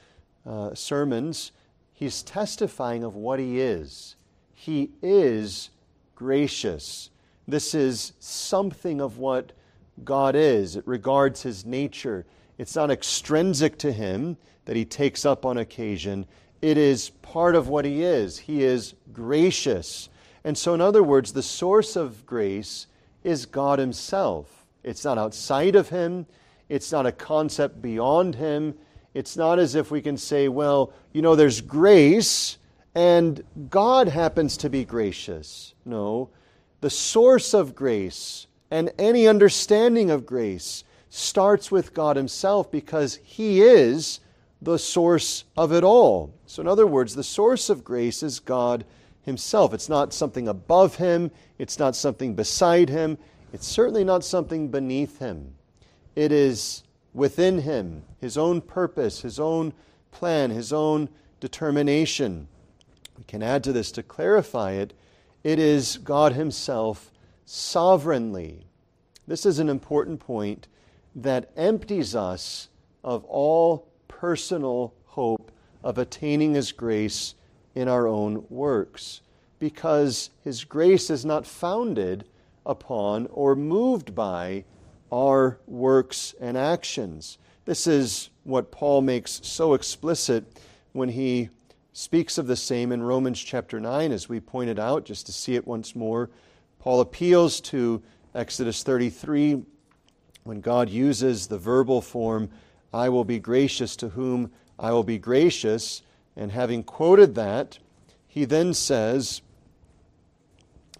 uh, 0.46 0.74
sermons, 0.74 1.52
he's 1.92 2.22
testifying 2.22 3.04
of 3.04 3.14
what 3.14 3.38
he 3.38 3.60
is. 3.60 4.16
He 4.54 4.90
is 5.02 5.70
gracious. 6.14 7.10
This 7.46 7.74
is 7.74 8.12
something 8.18 9.00
of 9.00 9.18
what 9.18 9.52
God 10.04 10.34
is. 10.34 10.76
It 10.76 10.86
regards 10.86 11.42
his 11.42 11.64
nature. 11.64 12.24
It's 12.56 12.76
not 12.76 12.90
extrinsic 12.90 13.78
to 13.78 13.92
him, 13.92 14.36
that 14.64 14.76
he 14.76 14.84
takes 14.84 15.24
up 15.24 15.46
on 15.46 15.58
occasion. 15.58 16.26
It 16.60 16.76
is 16.76 17.10
part 17.22 17.54
of 17.54 17.68
what 17.68 17.84
he 17.84 18.02
is. 18.02 18.38
He 18.38 18.62
is 18.64 18.94
gracious. 19.12 20.08
And 20.48 20.56
so, 20.56 20.72
in 20.72 20.80
other 20.80 21.02
words, 21.02 21.34
the 21.34 21.42
source 21.42 21.94
of 21.94 22.24
grace 22.24 22.86
is 23.22 23.44
God 23.44 23.78
himself. 23.78 24.64
It's 24.82 25.04
not 25.04 25.18
outside 25.18 25.76
of 25.76 25.90
him, 25.90 26.24
it's 26.70 26.90
not 26.90 27.04
a 27.04 27.12
concept 27.12 27.82
beyond 27.82 28.36
him. 28.36 28.74
It's 29.12 29.36
not 29.36 29.58
as 29.58 29.74
if 29.74 29.90
we 29.90 30.00
can 30.00 30.16
say, 30.16 30.48
well, 30.48 30.94
you 31.12 31.20
know, 31.20 31.36
there's 31.36 31.60
grace 31.60 32.56
and 32.94 33.44
God 33.68 34.08
happens 34.08 34.56
to 34.56 34.70
be 34.70 34.86
gracious. 34.86 35.74
No, 35.84 36.30
the 36.80 36.88
source 36.88 37.52
of 37.52 37.74
grace 37.74 38.46
and 38.70 38.90
any 38.98 39.28
understanding 39.28 40.10
of 40.10 40.24
grace 40.24 40.82
starts 41.10 41.70
with 41.70 41.92
God 41.92 42.16
Himself 42.16 42.70
because 42.70 43.16
He 43.22 43.60
is 43.60 44.20
the 44.62 44.78
source 44.78 45.44
of 45.58 45.74
it 45.74 45.84
all. 45.84 46.32
So, 46.46 46.62
in 46.62 46.68
other 46.68 46.86
words, 46.86 47.14
the 47.14 47.22
source 47.22 47.68
of 47.68 47.84
grace 47.84 48.22
is 48.22 48.40
God 48.40 48.86
Himself. 49.28 49.72
It's 49.72 49.88
not 49.88 50.12
something 50.12 50.48
above 50.48 50.96
Him, 50.96 51.30
it's 51.58 51.78
not 51.78 51.94
something 51.94 52.34
beside 52.34 52.88
Him, 52.88 53.18
it's 53.52 53.66
certainly 53.66 54.02
not 54.02 54.24
something 54.24 54.68
beneath 54.68 55.20
Him. 55.20 55.54
It 56.16 56.32
is 56.32 56.82
within 57.14 57.60
Him, 57.60 58.04
His 58.20 58.36
own 58.36 58.60
purpose, 58.60 59.20
His 59.20 59.38
own 59.38 59.72
plan, 60.10 60.50
His 60.50 60.72
own 60.72 61.08
determination. 61.40 62.48
We 63.16 63.24
can 63.24 63.42
add 63.42 63.62
to 63.64 63.72
this 63.72 63.92
to 63.92 64.02
clarify 64.02 64.72
it. 64.72 64.94
It 65.44 65.58
is 65.58 65.98
God 65.98 66.32
Himself 66.32 67.12
sovereignly. 67.44 68.66
This 69.26 69.44
is 69.44 69.58
an 69.58 69.68
important 69.68 70.20
point 70.20 70.68
that 71.14 71.50
empties 71.56 72.16
us 72.16 72.68
of 73.04 73.24
all 73.24 73.88
personal 74.08 74.94
hope 75.04 75.52
of 75.84 75.98
attaining 75.98 76.54
His 76.54 76.72
grace 76.72 77.34
in 77.78 77.86
our 77.86 78.08
own 78.08 78.44
works, 78.50 79.20
because 79.60 80.30
His 80.42 80.64
grace 80.64 81.10
is 81.10 81.24
not 81.24 81.46
founded 81.46 82.24
upon 82.66 83.28
or 83.30 83.54
moved 83.54 84.16
by 84.16 84.64
our 85.12 85.60
works 85.66 86.34
and 86.40 86.58
actions. 86.58 87.38
This 87.66 87.86
is 87.86 88.30
what 88.42 88.72
Paul 88.72 89.00
makes 89.00 89.40
so 89.44 89.74
explicit 89.74 90.44
when 90.92 91.10
he 91.10 91.50
speaks 91.92 92.36
of 92.36 92.48
the 92.48 92.56
same 92.56 92.90
in 92.90 93.02
Romans 93.02 93.40
chapter 93.40 93.78
9, 93.78 94.10
as 94.10 94.28
we 94.28 94.40
pointed 94.40 94.80
out, 94.80 95.04
just 95.04 95.26
to 95.26 95.32
see 95.32 95.54
it 95.54 95.66
once 95.66 95.94
more. 95.94 96.30
Paul 96.80 97.00
appeals 97.00 97.60
to 97.60 98.02
Exodus 98.34 98.82
33 98.82 99.62
when 100.42 100.60
God 100.60 100.90
uses 100.90 101.46
the 101.46 101.58
verbal 101.58 102.00
form, 102.00 102.50
I 102.92 103.08
will 103.08 103.24
be 103.24 103.38
gracious 103.38 103.94
to 103.96 104.08
whom 104.08 104.50
I 104.78 104.90
will 104.92 105.04
be 105.04 105.18
gracious. 105.18 106.02
And 106.38 106.52
having 106.52 106.84
quoted 106.84 107.34
that, 107.34 107.80
he 108.28 108.44
then 108.44 108.72
says 108.72 109.42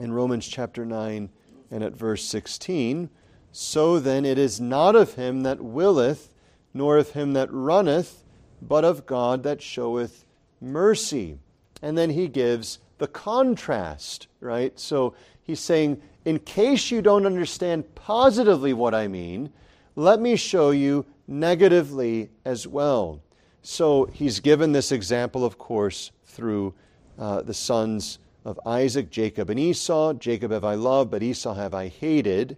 in 0.01 0.13
Romans 0.13 0.49
chapter 0.49 0.85
9 0.85 1.31
and 1.71 1.85
at 1.85 1.95
verse 1.95 2.25
16, 2.25 3.09
So 3.53 4.01
then 4.01 4.25
it 4.25 4.37
is 4.37 4.61
not 4.61 4.97
of 4.97 5.15
him 5.15 5.45
that 5.45 5.61
willeth, 5.61 6.35
nor 6.75 6.99
of 6.99 7.11
him 7.11 7.35
that 7.35 7.53
runneth, 7.53 8.25
but 8.61 8.85
of 8.85 9.07
God 9.07 9.45
that 9.45 9.63
showeth 9.63 10.27
mercy. 10.61 11.39
And 11.81 11.97
then 11.97 12.11
he 12.11 12.27
gives 12.27 12.81
the 12.99 13.07
contrast, 13.07 14.27
right? 14.41 14.77
So 14.79 15.15
he's 15.41 15.61
saying, 15.61 16.03
in 16.25 16.41
case 16.41 16.91
you 16.91 17.01
don't 17.01 17.27
understand 17.27 17.95
positively 17.95 18.73
what 18.73 18.93
I 18.93 19.07
mean, 19.07 19.53
let 19.95 20.21
me 20.21 20.35
show 20.35 20.71
you 20.73 21.07
negatively 21.29 22.31
as 22.45 22.67
well. 22.67 23.23
So 23.63 24.07
he's 24.07 24.41
given 24.41 24.73
this 24.73 24.93
example, 24.93 25.45
of 25.45 25.59
course, 25.59 26.11
through 26.25 26.75
uh, 27.19 27.43
the 27.43 27.55
sons 27.55 28.19
of 28.45 28.59
Isaac, 28.65 29.11
Jacob, 29.11 29.51
and 29.51 29.59
Esau. 29.59 30.15
Jacob 30.15 30.53
have 30.53 30.65
I 30.65 30.75
loved, 30.75 31.11
but 31.11 31.23
Esau 31.23 31.55
have 31.55 31.75
I 31.75 31.89
hated. 31.89 32.57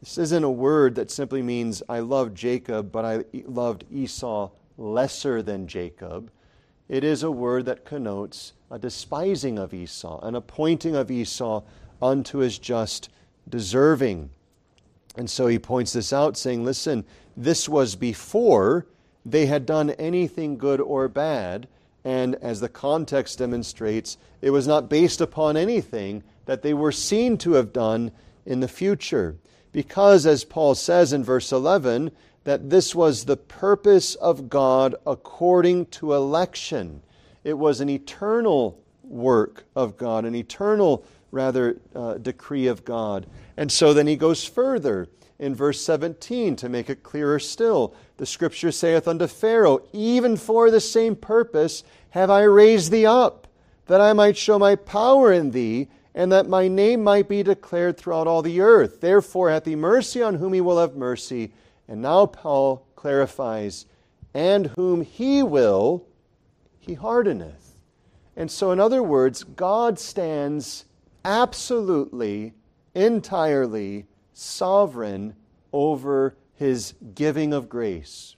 This 0.00 0.18
isn't 0.18 0.44
a 0.44 0.50
word 0.50 0.94
that 0.96 1.10
simply 1.10 1.42
means 1.42 1.82
I 1.88 2.00
loved 2.00 2.36
Jacob, 2.36 2.92
but 2.92 3.04
I 3.04 3.24
loved 3.46 3.84
Esau 3.90 4.50
lesser 4.76 5.42
than 5.42 5.66
Jacob. 5.66 6.30
It 6.88 7.04
is 7.04 7.22
a 7.22 7.30
word 7.30 7.66
that 7.66 7.84
connotes 7.84 8.52
a 8.70 8.78
despising 8.78 9.58
of 9.58 9.74
Esau, 9.74 10.20
an 10.20 10.34
appointing 10.34 10.94
of 10.94 11.10
Esau 11.10 11.62
unto 12.00 12.38
his 12.38 12.58
just 12.58 13.08
deserving. 13.48 14.30
And 15.16 15.28
so 15.28 15.46
he 15.46 15.58
points 15.58 15.92
this 15.92 16.12
out, 16.12 16.36
saying, 16.36 16.64
Listen, 16.64 17.04
this 17.36 17.68
was 17.68 17.96
before 17.96 18.86
they 19.30 19.46
had 19.46 19.66
done 19.66 19.90
anything 19.90 20.58
good 20.58 20.80
or 20.80 21.08
bad. 21.08 21.68
And 22.04 22.36
as 22.36 22.60
the 22.60 22.68
context 22.68 23.38
demonstrates, 23.38 24.16
it 24.40 24.50
was 24.50 24.66
not 24.66 24.88
based 24.88 25.20
upon 25.20 25.56
anything 25.56 26.22
that 26.46 26.62
they 26.62 26.72
were 26.72 26.92
seen 26.92 27.36
to 27.38 27.52
have 27.52 27.72
done 27.72 28.12
in 28.46 28.60
the 28.60 28.68
future. 28.68 29.36
Because, 29.72 30.24
as 30.24 30.44
Paul 30.44 30.74
says 30.74 31.12
in 31.12 31.22
verse 31.22 31.52
11, 31.52 32.10
that 32.44 32.70
this 32.70 32.94
was 32.94 33.24
the 33.24 33.36
purpose 33.36 34.14
of 34.14 34.48
God 34.48 34.94
according 35.06 35.86
to 35.86 36.14
election. 36.14 37.02
It 37.44 37.58
was 37.58 37.80
an 37.80 37.90
eternal 37.90 38.80
work 39.02 39.64
of 39.76 39.98
God, 39.98 40.24
an 40.24 40.34
eternal, 40.34 41.04
rather, 41.30 41.78
uh, 41.94 42.14
decree 42.14 42.66
of 42.66 42.84
God. 42.84 43.26
And 43.56 43.70
so 43.70 43.92
then 43.92 44.06
he 44.06 44.16
goes 44.16 44.44
further 44.44 45.08
in 45.38 45.54
verse 45.54 45.80
17 45.80 46.56
to 46.56 46.68
make 46.68 46.90
it 46.90 47.02
clearer 47.02 47.38
still. 47.38 47.94
The 48.16 48.26
scripture 48.26 48.72
saith 48.72 49.06
unto 49.06 49.26
Pharaoh, 49.26 49.82
Even 49.92 50.36
for 50.36 50.70
the 50.70 50.80
same 50.80 51.14
purpose 51.14 51.84
have 52.10 52.30
I 52.30 52.42
raised 52.42 52.90
thee 52.90 53.06
up, 53.06 53.46
that 53.86 54.00
I 54.00 54.12
might 54.12 54.36
show 54.36 54.58
my 54.58 54.74
power 54.74 55.32
in 55.32 55.52
thee, 55.52 55.88
and 56.14 56.32
that 56.32 56.48
my 56.48 56.66
name 56.66 57.04
might 57.04 57.28
be 57.28 57.42
declared 57.42 57.96
throughout 57.96 58.26
all 58.26 58.42
the 58.42 58.60
earth. 58.60 59.00
Therefore 59.00 59.50
hath 59.50 59.66
he 59.66 59.76
mercy 59.76 60.22
on 60.22 60.34
whom 60.34 60.52
he 60.52 60.60
will 60.60 60.78
have 60.78 60.96
mercy 60.96 61.52
and 61.88 62.02
now 62.02 62.26
Paul 62.26 62.86
clarifies, 62.94 63.86
and 64.34 64.66
whom 64.76 65.00
he 65.00 65.42
will, 65.42 66.04
he 66.78 66.94
hardeneth. 66.94 67.76
And 68.36 68.50
so, 68.50 68.70
in 68.70 68.78
other 68.78 69.02
words, 69.02 69.42
God 69.42 69.98
stands 69.98 70.84
absolutely, 71.24 72.52
entirely 72.94 74.06
sovereign 74.38 75.34
over 75.72 76.36
his 76.54 76.94
giving 77.14 77.52
of 77.52 77.68
grace. 77.68 78.36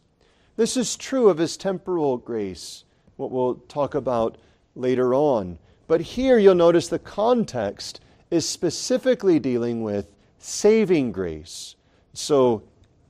This 0.56 0.76
is 0.76 0.96
true 0.96 1.28
of 1.28 1.38
his 1.38 1.56
temporal 1.56 2.16
grace, 2.16 2.84
what 3.16 3.30
we'll 3.30 3.56
talk 3.68 3.94
about 3.94 4.38
later 4.74 5.14
on. 5.14 5.58
But 5.88 6.00
here 6.00 6.38
you'll 6.38 6.54
notice 6.54 6.88
the 6.88 6.98
context 6.98 8.00
is 8.30 8.48
specifically 8.48 9.38
dealing 9.38 9.82
with 9.82 10.06
saving 10.38 11.12
grace. 11.12 11.76
So 12.14 12.62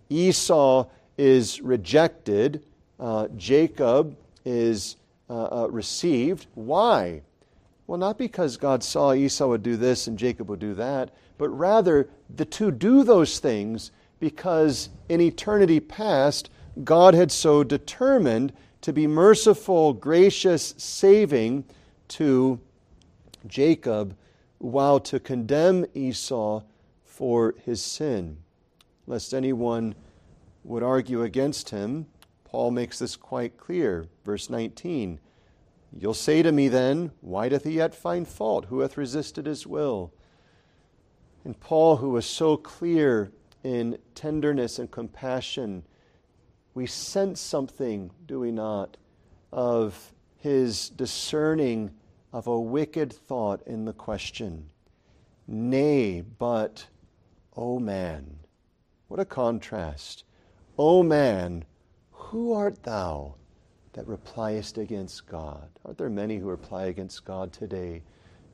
Esau 0.09 0.87
is 1.17 1.61
rejected, 1.61 2.65
uh, 2.99 3.29
Jacob 3.37 4.17
is 4.45 4.97
uh, 5.29 5.63
uh, 5.63 5.69
received. 5.71 6.47
Why? 6.55 7.23
Well, 7.87 7.99
not 7.99 8.19
because 8.19 8.57
God 8.57 8.83
saw 8.83 9.13
Esau 9.13 9.47
would 9.49 9.63
do 9.63 9.77
this 9.77 10.07
and 10.07 10.19
Jacob 10.19 10.49
would 10.49 10.61
do 10.61 10.75
that, 10.75 11.11
but 11.41 11.49
rather 11.49 12.07
the 12.29 12.45
two 12.45 12.71
do 12.71 13.03
those 13.03 13.39
things 13.39 13.91
because 14.21 14.91
in 15.09 15.21
eternity 15.21 15.81
past, 15.81 16.51
God 16.85 17.15
had 17.15 17.33
so 17.33 17.65
determined 17.65 18.53
to 18.83 18.93
be 18.93 19.07
merciful, 19.07 19.95
gracious, 19.95 20.75
saving 20.77 21.65
to 22.09 22.61
Jacob, 23.47 24.15
while 24.59 25.01
to 25.01 25.19
condemn 25.19 25.87
Esau 25.95 26.63
for 27.03 27.55
his 27.65 27.83
sin 27.83 28.37
lest 29.11 29.35
anyone 29.35 29.95
would 30.63 30.83
argue 30.83 31.23
against 31.23 31.71
him, 31.71 32.07
Paul 32.45 32.71
makes 32.71 32.99
this 32.99 33.17
quite 33.17 33.57
clear. 33.57 34.07
Verse 34.25 34.49
19 34.49 35.19
You'll 35.99 36.15
say 36.15 36.43
to 36.43 36.53
me 36.53 36.69
then, 36.69 37.11
Why 37.21 37.49
doth 37.49 37.65
he 37.65 37.73
yet 37.73 37.95
find 37.95 38.29
fault? 38.29 38.67
Who 38.67 38.81
hath 38.81 38.97
resisted 38.97 39.47
his 39.47 39.67
will? 39.67 40.13
And 41.45 41.59
Paul, 41.59 41.97
who 41.97 42.11
was 42.11 42.27
so 42.27 42.57
clear 42.57 43.33
in 43.65 43.99
tenderness 44.15 44.79
and 44.79 44.91
compassion, 44.91 45.85
we 46.75 46.87
sense 46.87 47.41
something, 47.41 48.11
do 48.27 48.41
we 48.41 48.53
not, 48.53 48.97
of 49.53 50.13
his 50.37 50.91
discerning 50.91 51.91
of 52.33 52.47
a 52.47 52.61
wicked 52.61 53.13
thought 53.13 53.63
in 53.67 53.85
the 53.85 53.93
question. 53.93 54.71
Nay, 55.47 56.21
but, 56.21 56.87
O 57.57 57.75
oh 57.75 57.79
man, 57.79 58.39
what 59.09 59.19
a 59.19 59.25
contrast. 59.25 60.25
O 60.79 61.03
man, 61.03 61.65
who 62.13 62.53
art 62.53 62.83
thou 62.85 63.35
that 63.93 64.07
repliest 64.07 64.79
against 64.79 65.27
God? 65.27 65.69
Aren't 65.85 65.99
there 65.99 66.09
many 66.09 66.37
who 66.37 66.49
reply 66.49 66.85
against 66.85 67.25
God 67.25 67.53
today? 67.53 68.03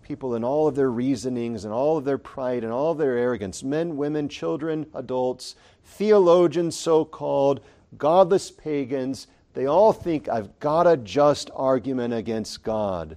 People 0.06 0.34
in 0.36 0.44
all 0.44 0.68
of 0.68 0.76
their 0.76 0.90
reasonings 0.90 1.64
and 1.64 1.74
all 1.74 1.96
of 1.96 2.04
their 2.04 2.18
pride 2.18 2.62
and 2.62 2.72
all 2.72 2.92
of 2.92 2.98
their 2.98 3.18
arrogance 3.18 3.64
men, 3.64 3.96
women, 3.96 4.28
children, 4.28 4.86
adults, 4.94 5.56
theologians, 5.84 6.76
so 6.76 7.04
called, 7.04 7.60
godless 7.98 8.50
pagans 8.50 9.26
they 9.56 9.64
all 9.64 9.94
think 9.94 10.28
I've 10.28 10.60
got 10.60 10.86
a 10.86 10.98
just 10.98 11.50
argument 11.54 12.12
against 12.12 12.62
God. 12.62 13.16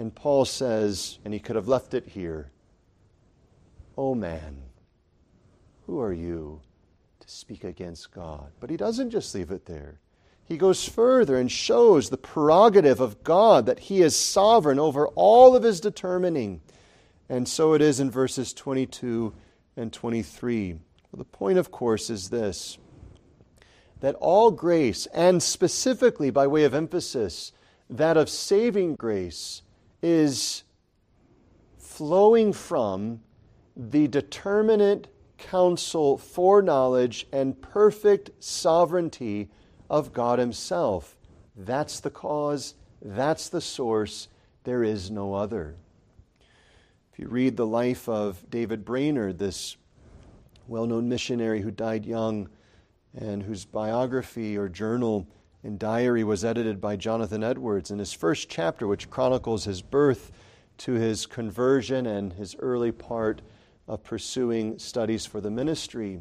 And 0.00 0.12
Paul 0.12 0.44
says, 0.44 1.20
and 1.24 1.32
he 1.32 1.38
could 1.38 1.54
have 1.54 1.68
left 1.68 1.94
it 1.94 2.08
here, 2.08 2.50
Oh 3.96 4.16
man, 4.16 4.56
who 5.86 6.00
are 6.00 6.12
you 6.12 6.60
to 7.20 7.28
speak 7.28 7.62
against 7.62 8.10
God? 8.10 8.50
But 8.58 8.68
he 8.68 8.76
doesn't 8.76 9.10
just 9.10 9.32
leave 9.32 9.52
it 9.52 9.64
there. 9.64 10.00
He 10.46 10.58
goes 10.58 10.86
further 10.86 11.36
and 11.36 11.50
shows 11.50 12.10
the 12.10 12.18
prerogative 12.18 13.00
of 13.00 13.24
God 13.24 13.66
that 13.66 13.80
he 13.80 14.02
is 14.02 14.14
sovereign 14.14 14.78
over 14.78 15.08
all 15.08 15.56
of 15.56 15.62
his 15.62 15.80
determining. 15.80 16.60
And 17.28 17.48
so 17.48 17.72
it 17.72 17.80
is 17.80 17.98
in 17.98 18.10
verses 18.10 18.52
22 18.52 19.32
and 19.76 19.92
23. 19.92 20.72
Well, 20.72 21.18
the 21.18 21.24
point, 21.24 21.58
of 21.58 21.70
course, 21.70 22.10
is 22.10 22.30
this 22.30 22.78
that 24.00 24.16
all 24.16 24.50
grace, 24.50 25.06
and 25.14 25.42
specifically 25.42 26.28
by 26.28 26.46
way 26.46 26.64
of 26.64 26.74
emphasis, 26.74 27.52
that 27.88 28.18
of 28.18 28.28
saving 28.28 28.96
grace, 28.96 29.62
is 30.02 30.64
flowing 31.78 32.52
from 32.52 33.20
the 33.74 34.06
determinate 34.08 35.08
counsel, 35.38 36.18
foreknowledge, 36.18 37.26
and 37.32 37.62
perfect 37.62 38.30
sovereignty 38.40 39.48
of 39.88 40.12
God 40.12 40.38
Himself. 40.38 41.16
That's 41.56 42.00
the 42.00 42.10
cause, 42.10 42.74
that's 43.02 43.48
the 43.48 43.60
source, 43.60 44.28
there 44.64 44.82
is 44.82 45.10
no 45.10 45.34
other. 45.34 45.76
If 47.12 47.18
you 47.18 47.28
read 47.28 47.56
the 47.56 47.66
life 47.66 48.08
of 48.08 48.44
David 48.50 48.84
Brainerd, 48.84 49.38
this 49.38 49.76
well 50.66 50.86
known 50.86 51.08
missionary 51.08 51.60
who 51.60 51.70
died 51.70 52.06
young 52.06 52.48
and 53.16 53.42
whose 53.42 53.64
biography 53.64 54.56
or 54.56 54.68
journal 54.68 55.28
and 55.62 55.78
diary 55.78 56.24
was 56.24 56.44
edited 56.44 56.80
by 56.80 56.96
Jonathan 56.96 57.42
Edwards, 57.42 57.90
in 57.90 57.98
his 57.98 58.12
first 58.12 58.48
chapter, 58.48 58.86
which 58.86 59.10
chronicles 59.10 59.64
his 59.64 59.80
birth 59.80 60.32
to 60.78 60.92
his 60.92 61.24
conversion 61.26 62.06
and 62.06 62.32
his 62.32 62.56
early 62.58 62.92
part 62.92 63.40
of 63.86 64.02
pursuing 64.02 64.78
studies 64.78 65.24
for 65.24 65.40
the 65.40 65.50
ministry, 65.50 66.20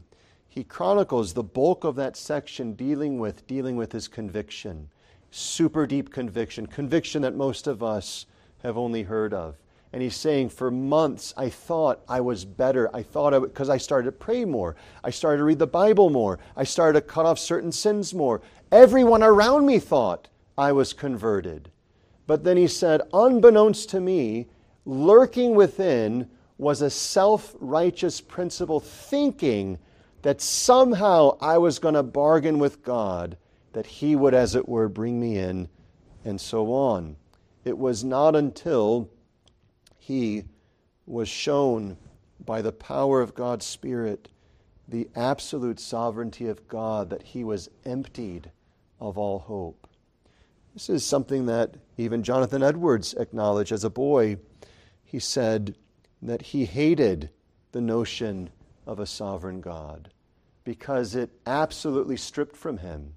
he 0.54 0.64
chronicles 0.64 1.34
the 1.34 1.42
bulk 1.42 1.84
of 1.84 1.96
that 1.96 2.16
section 2.16 2.74
dealing 2.74 3.18
with 3.18 3.48
dealing 3.48 3.76
with 3.76 3.92
his 3.92 4.08
conviction. 4.08 4.88
Super 5.32 5.88
deep 5.88 6.14
conviction, 6.14 6.68
conviction 6.68 7.24
that 7.24 7.34
most 7.34 7.66
of 7.66 7.82
us 7.82 8.28
have 8.62 8.78
only 8.78 9.02
heard 9.02 9.34
of. 9.34 9.56
And 9.92 10.04
he's 10.04 10.16
saying, 10.16 10.50
for 10.50 10.70
months, 10.70 11.34
I 11.36 11.50
thought 11.50 12.02
I 12.08 12.22
was 12.22 12.46
better. 12.46 12.96
I 12.96 13.02
thought 13.02 13.34
I 13.34 13.40
because 13.40 13.68
I 13.68 13.78
started 13.78 14.06
to 14.06 14.12
pray 14.12 14.46
more. 14.46 14.76
I 15.04 15.10
started 15.10 15.38
to 15.40 15.44
read 15.44 15.58
the 15.58 15.66
Bible 15.66 16.12
more. 16.12 16.38
I 16.56 16.66
started 16.66 17.02
to 17.02 17.08
cut 17.08 17.26
off 17.26 17.40
certain 17.40 17.72
sins 17.72 18.14
more. 18.14 18.40
Everyone 18.72 19.24
around 19.24 19.66
me 19.66 19.80
thought 19.80 20.28
I 20.56 20.72
was 20.72 20.94
converted. 20.94 21.72
But 22.28 22.44
then 22.44 22.58
he 22.58 22.68
said, 22.68 23.02
unbeknownst 23.12 23.90
to 23.90 24.00
me, 24.00 24.50
lurking 24.86 25.56
within 25.56 26.30
was 26.60 26.84
a 26.84 26.92
self 26.92 27.56
righteous 27.60 28.22
principle 28.22 28.80
thinking 28.80 29.80
that 30.24 30.42
somehow 30.42 31.38
I 31.40 31.58
was 31.60 31.80
going 31.80 31.94
to 31.94 32.04
bargain 32.04 32.60
with 32.60 32.84
God, 32.84 33.38
that 33.74 33.86
He 33.86 34.16
would, 34.16 34.34
as 34.34 34.56
it 34.56 34.68
were, 34.68 34.90
bring 34.90 35.20
me 35.20 35.38
in, 35.38 35.70
and 36.26 36.40
so 36.40 36.74
on. 36.74 37.16
It 37.64 37.78
was 37.78 38.04
not 38.04 38.36
until 38.36 39.10
he 39.98 40.44
was 41.06 41.30
shown 41.30 41.98
by 42.44 42.62
the 42.62 42.72
power 42.72 43.22
of 43.22 43.36
God's 43.36 43.66
Spirit 43.66 44.30
the 44.88 45.10
absolute 45.16 45.80
sovereignty 45.80 46.48
of 46.48 46.68
God 46.68 47.10
that 47.10 47.24
he 47.24 47.44
was 47.44 47.70
emptied 47.86 48.52
of 49.00 49.18
all 49.18 49.40
hope. 49.40 49.88
This 50.74 50.90
is 50.90 51.06
something 51.06 51.46
that 51.46 51.76
even 51.98 52.24
Jonathan 52.24 52.64
Edwards 52.64 53.14
acknowledged 53.14 53.72
as 53.72 53.86
a 53.86 53.90
boy. 53.90 54.38
He 55.06 55.20
said 55.20 55.78
that 56.22 56.42
he 56.42 56.66
hated 56.66 57.30
the 57.72 57.82
notion 57.82 58.50
of 58.86 59.00
a 59.00 59.06
sovereign 59.06 59.62
God 59.62 60.10
because 60.64 61.16
it 61.16 61.30
absolutely 61.46 62.18
stripped 62.18 62.56
from 62.56 62.78
him 62.78 63.14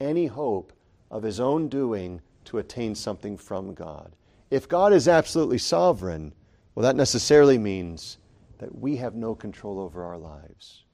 any 0.00 0.26
hope 0.26 0.72
of 1.10 1.22
his 1.22 1.40
own 1.40 1.68
doing 1.68 2.20
to 2.44 2.58
attain 2.58 2.94
something 2.94 3.36
from 3.36 3.74
God. 3.74 4.12
If 4.50 4.68
God 4.68 4.92
is 4.92 5.08
absolutely 5.08 5.58
sovereign, 5.58 6.32
well, 6.74 6.84
that 6.84 6.96
necessarily 6.96 7.58
means 7.58 8.18
that 8.58 8.74
we 8.78 8.96
have 8.96 9.14
no 9.14 9.34
control 9.34 9.78
over 9.78 10.04
our 10.04 10.18
lives. 10.18 10.84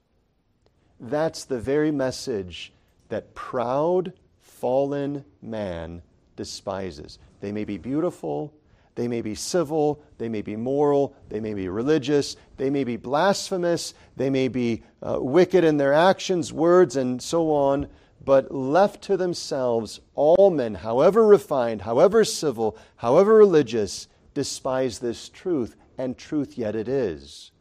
That's 0.99 1.45
the 1.45 1.59
very 1.59 1.91
message 1.91 2.73
that 3.09 3.33
proud, 3.35 4.13
fallen 4.41 5.25
man 5.41 6.01
despises. 6.35 7.19
They 7.41 7.51
may 7.51 7.65
be 7.65 7.77
beautiful, 7.77 8.53
they 8.95 9.07
may 9.09 9.21
be 9.21 9.35
civil, 9.35 10.01
they 10.17 10.29
may 10.29 10.41
be 10.41 10.55
moral, 10.55 11.15
they 11.29 11.41
may 11.41 11.53
be 11.53 11.67
religious, 11.67 12.37
they 12.57 12.69
may 12.69 12.85
be 12.85 12.95
blasphemous, 12.95 13.93
they 14.15 14.29
may 14.29 14.47
be 14.47 14.83
uh, 15.03 15.19
wicked 15.21 15.63
in 15.65 15.77
their 15.77 15.93
actions, 15.93 16.53
words, 16.53 16.95
and 16.95 17.21
so 17.21 17.51
on. 17.51 17.87
But 18.23 18.51
left 18.55 19.03
to 19.03 19.17
themselves, 19.17 19.99
all 20.15 20.49
men, 20.49 20.75
however 20.75 21.27
refined, 21.27 21.81
however 21.81 22.23
civil, 22.23 22.77
however 22.95 23.35
religious, 23.35 24.07
despise 24.33 24.99
this 24.99 25.29
truth, 25.29 25.75
and 25.97 26.17
truth 26.17 26.57
yet 26.57 26.75
it 26.75 26.87
is. 26.87 27.51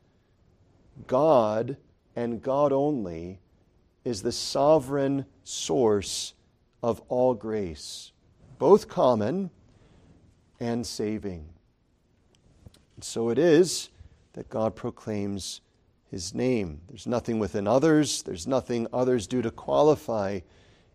God 1.07 1.77
and 2.17 2.41
God 2.41 2.73
only 2.73 3.41
is 4.05 4.23
the 4.23 4.33
sovereign 4.33 5.27
source 5.43 6.35
of 6.83 7.03
all 7.09 7.35
grace, 7.35 8.13
both 8.59 8.89
common 8.89 9.51
and 10.65 10.87
saving. 10.87 11.47
And 12.97 13.05
so 13.05 13.29
it 13.29 13.39
is 13.39 13.91
that 14.33 14.49
God 14.49 14.75
proclaims 14.75 15.61
his 16.11 16.35
name. 16.35 16.81
There's 16.89 17.07
nothing 17.07 17.39
within 17.39 17.67
others, 17.67 18.23
there's 18.23 18.47
nothing 18.47 18.87
others 18.93 19.27
do 19.27 19.43
to 19.43 19.51
qualify 19.51 20.41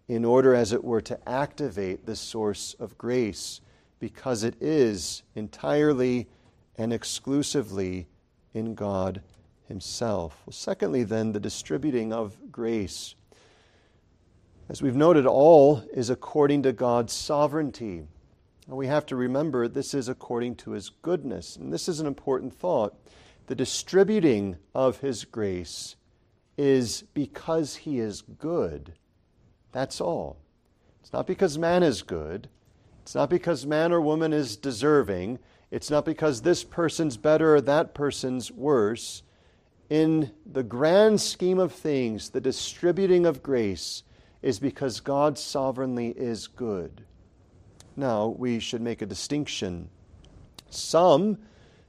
in 0.08 0.26
order, 0.26 0.56
as 0.56 0.74
it 0.74 0.84
were, 0.84 1.02
to 1.02 1.30
activate 1.30 2.06
this 2.06 2.20
source 2.20 2.76
of 2.80 2.98
grace, 2.98 3.62
because 4.00 4.44
it 4.44 4.56
is 4.60 5.22
entirely 5.36 6.28
and 6.78 6.92
exclusively 6.92 8.08
in 8.56 8.74
God 8.74 9.22
Himself. 9.68 10.42
Well, 10.48 10.54
secondly, 10.54 11.04
then, 11.04 11.32
the 11.32 11.40
distributing 11.40 12.12
of 12.12 12.36
grace. 12.52 13.14
As 14.68 14.82
we've 14.82 14.96
noted, 14.96 15.28
all 15.28 15.84
is 15.94 16.10
according 16.10 16.64
to 16.64 16.74
God's 16.74 17.14
sovereignty. 17.14 18.08
We 18.76 18.88
have 18.88 19.06
to 19.08 19.16
remember 19.16 19.68
this 19.68 19.94
is 19.94 20.08
according 20.10 20.56
to 20.58 20.72
His 20.72 20.90
goodness. 20.90 21.56
And 21.56 21.74
this 21.74 21.90
is 21.90 22.00
an 22.00 22.06
important 22.06 22.54
thought. 22.54 22.96
The 23.48 23.56
distributing 23.56 24.58
of 24.76 25.00
His 25.00 25.26
grace 25.26 25.96
is 26.58 27.04
because 27.14 27.78
He 27.78 28.00
is 28.00 28.22
good. 28.22 28.94
That's 29.72 30.00
all. 30.00 30.38
It's 31.02 31.14
not 31.14 31.26
because 31.26 31.58
man 31.58 31.82
is 31.82 32.04
good. 32.04 32.50
It's 33.02 33.16
not 33.16 33.30
because 33.30 33.66
man 33.66 33.92
or 33.92 34.02
woman 34.02 34.34
is 34.34 34.56
deserving. 34.56 35.40
It's 35.72 35.90
not 35.90 36.06
because 36.06 36.42
this 36.42 36.64
person's 36.64 37.18
better 37.18 37.56
or 37.56 37.62
that 37.62 37.96
person's 37.96 38.52
worse. 38.52 39.24
In 39.90 40.32
the 40.46 40.62
grand 40.62 41.20
scheme 41.20 41.58
of 41.58 41.72
things, 41.72 42.30
the 42.30 42.42
distributing 42.42 43.26
of 43.26 43.42
grace 43.42 44.04
is 44.44 44.60
because 44.60 45.00
God 45.00 45.40
sovereignly 45.40 46.10
is 46.10 46.46
good. 46.46 47.06
Now, 48.00 48.28
we 48.28 48.60
should 48.60 48.82
make 48.82 49.02
a 49.02 49.06
distinction. 49.06 49.90
Some, 50.70 51.38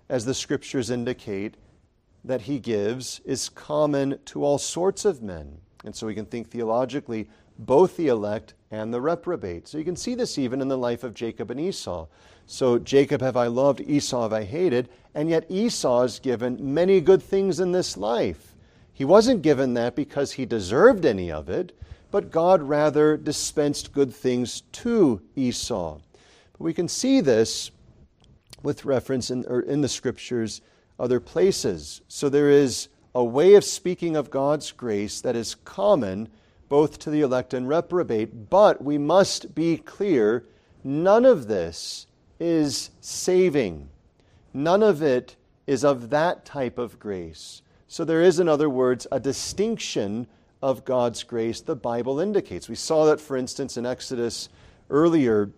as 0.09 0.25
the 0.25 0.35
scriptures 0.35 0.91
indicate, 0.91 1.55
that 2.25 2.43
he 2.43 2.59
gives 2.59 3.21
is 3.25 3.49
common 3.49 4.19
to 4.25 4.43
all 4.43 4.59
sorts 4.59 5.05
of 5.05 5.23
men. 5.23 5.59
And 5.85 5.95
so 5.95 6.09
we 6.09 6.17
can 6.17 6.27
think 6.27 6.51
theologically 6.51 7.29
both 7.61 7.97
the 7.97 8.09
elect 8.09 8.55
and 8.73 8.93
the 8.93 9.01
reprobate. 9.01 9.69
So 9.69 9.79
you 9.79 9.85
can 9.85 9.95
see 9.95 10.17
this 10.17 10.37
even 10.37 10.61
in 10.61 10.67
the 10.67 10.77
life 10.77 11.05
of 11.05 11.15
Jacob 11.15 11.53
and 11.53 11.61
Esau. 11.61 12.09
So 12.45 12.81
Jacob 12.81 13.21
have 13.21 13.37
I 13.37 13.47
loved, 13.47 13.81
Esau 13.81 14.23
have 14.23 14.33
I 14.33 14.43
hated, 14.43 14.89
and 15.15 15.31
yet 15.31 15.47
Esau 15.49 16.03
is 16.03 16.19
given 16.19 16.75
many 16.75 17.01
good 17.01 17.23
things 17.23 17.61
in 17.61 17.71
this 17.71 17.97
life. 17.97 18.57
He 18.93 19.05
wasn't 19.05 19.43
given 19.43 19.75
that 19.75 19.95
because 19.95 20.33
he 20.33 20.45
deserved 20.45 21.05
any 21.07 21.31
of 21.31 21.49
it, 21.49 21.73
but 22.11 22.31
God 22.31 22.63
rather 22.63 23.17
dispensed 23.17 23.93
good 23.93 24.15
things 24.15 24.63
to 24.73 25.21
Esau. 25.37 25.99
But 26.53 26.61
we 26.61 26.75
can 26.75 26.89
see 26.89 27.21
this 27.21 27.71
with 28.63 28.85
reference 28.85 29.31
in, 29.31 29.45
in 29.67 29.81
the 29.81 29.89
scriptures 29.89 30.61
other 30.99 31.21
places. 31.21 32.03
So 32.09 32.29
there 32.29 32.51
is 32.51 32.89
a 33.15 33.25
way 33.25 33.55
of 33.55 33.65
speaking 33.65 34.17
of 34.17 34.31
God's 34.31 34.71
grace 34.73 35.21
that 35.23 35.37
is 35.37 35.55
common 35.55 36.29
both 36.69 36.99
to 37.01 37.11
the 37.11 37.23
elect 37.23 37.55
and 37.55 37.69
reprobate. 37.69 38.51
But 38.51 38.83
we 38.83 38.99
must 38.99 39.55
be 39.55 39.79
clear 39.79 40.45
none 40.85 41.25
of 41.25 41.49
this 41.49 42.07
is 42.39 42.91
saving, 43.01 43.89
none 44.55 44.83
of 44.83 45.03
it 45.03 45.37
is 45.67 45.85
of 45.85 46.11
that 46.11 46.45
type 46.45 46.79
of 46.79 46.99
grace. 46.99 47.63
So 47.87 48.05
there 48.05 48.23
is, 48.23 48.39
in 48.39 48.49
other 48.49 48.71
words, 48.71 49.07
a 49.11 49.19
distinction 49.19 50.27
of 50.63 50.85
God's 50.85 51.23
grace 51.23 51.61
the 51.61 51.77
Bible 51.77 52.21
indicates. 52.21 52.69
We 52.69 52.75
saw 52.75 53.07
that, 53.07 53.21
for 53.21 53.37
instance, 53.37 53.77
in 53.77 53.87
Exodus 53.87 54.49
earlier 54.91 55.51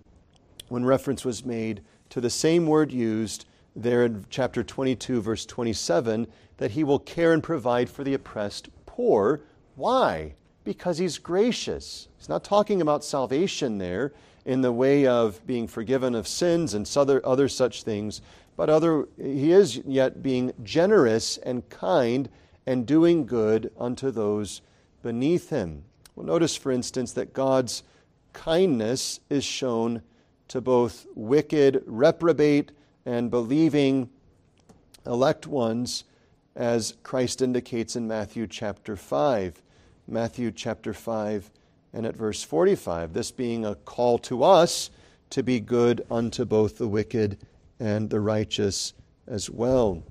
when 0.69 0.85
reference 0.85 1.25
was 1.25 1.45
made 1.45 1.83
to 2.11 2.21
the 2.21 2.31
same 2.31 2.67
word 2.67 2.93
used 2.93 3.47
there 3.75 4.05
in 4.05 4.25
chapter 4.31 4.62
22, 4.62 5.23
verse 5.23 5.47
27, 5.47 6.27
that 6.59 6.73
he 6.73 6.85
will 6.85 6.99
care 6.99 7.33
and 7.33 7.43
provide 7.43 7.88
for 7.88 8.05
the 8.05 8.15
oppressed 8.15 8.69
poor. 8.87 9.41
Why? 9.77 10.35
Because 10.65 10.99
he's 10.99 11.19
gracious. 11.19 12.09
He's 12.19 12.29
not 12.29 12.45
talking 12.45 12.83
about 12.83 13.05
salvation 13.05 13.79
there 13.79 14.12
in 14.45 14.61
the 14.61 14.73
way 14.73 15.07
of 15.07 15.45
being 15.47 15.67
forgiven 15.67 16.15
of 16.15 16.29
sins 16.29 16.75
and 16.75 16.91
other, 16.97 17.25
other 17.27 17.49
such 17.49 17.83
things, 17.83 18.21
but 18.57 18.69
other, 18.69 19.09
he 19.17 19.53
is 19.53 19.79
yet 19.79 20.23
being 20.23 20.53
generous 20.62 21.38
and 21.38 21.69
kind 21.71 22.29
and 22.67 22.87
doing 22.87 23.25
good 23.25 23.73
unto 23.79 24.11
those 24.11 24.61
beneath 25.03 25.51
him. 25.51 25.85
Well, 26.15 26.27
notice, 26.27 26.57
for 26.57 26.73
instance, 26.73 27.12
that 27.12 27.33
God's 27.33 27.83
kindness 28.33 29.21
is 29.29 29.45
shown 29.45 30.03
to 30.49 30.61
both 30.61 31.07
wicked, 31.15 31.83
reprobate, 31.87 32.73
and 33.05 33.31
believing 33.31 34.09
elect 35.07 35.47
ones, 35.47 36.05
as 36.55 36.95
Christ 37.03 37.43
indicates 37.43 37.97
in 37.97 38.07
Matthew 38.07 38.47
chapter 38.47 38.97
5. 38.97 39.62
Matthew 40.07 40.51
chapter 40.51 40.93
5 40.93 41.51
and 41.95 42.07
at 42.07 42.17
verse 42.17 42.43
45, 42.43 43.12
this 43.12 43.31
being 43.31 43.65
a 43.65 43.75
call 43.75 44.19
to 44.19 44.43
us 44.43 44.91
to 45.31 45.43
be 45.43 45.61
good 45.61 46.05
unto 46.11 46.45
both 46.45 46.79
the 46.79 46.88
wicked 46.88 47.38
and 47.81 48.09
the 48.11 48.21
righteous 48.21 48.95
as 49.27 49.51
well. 49.51 50.03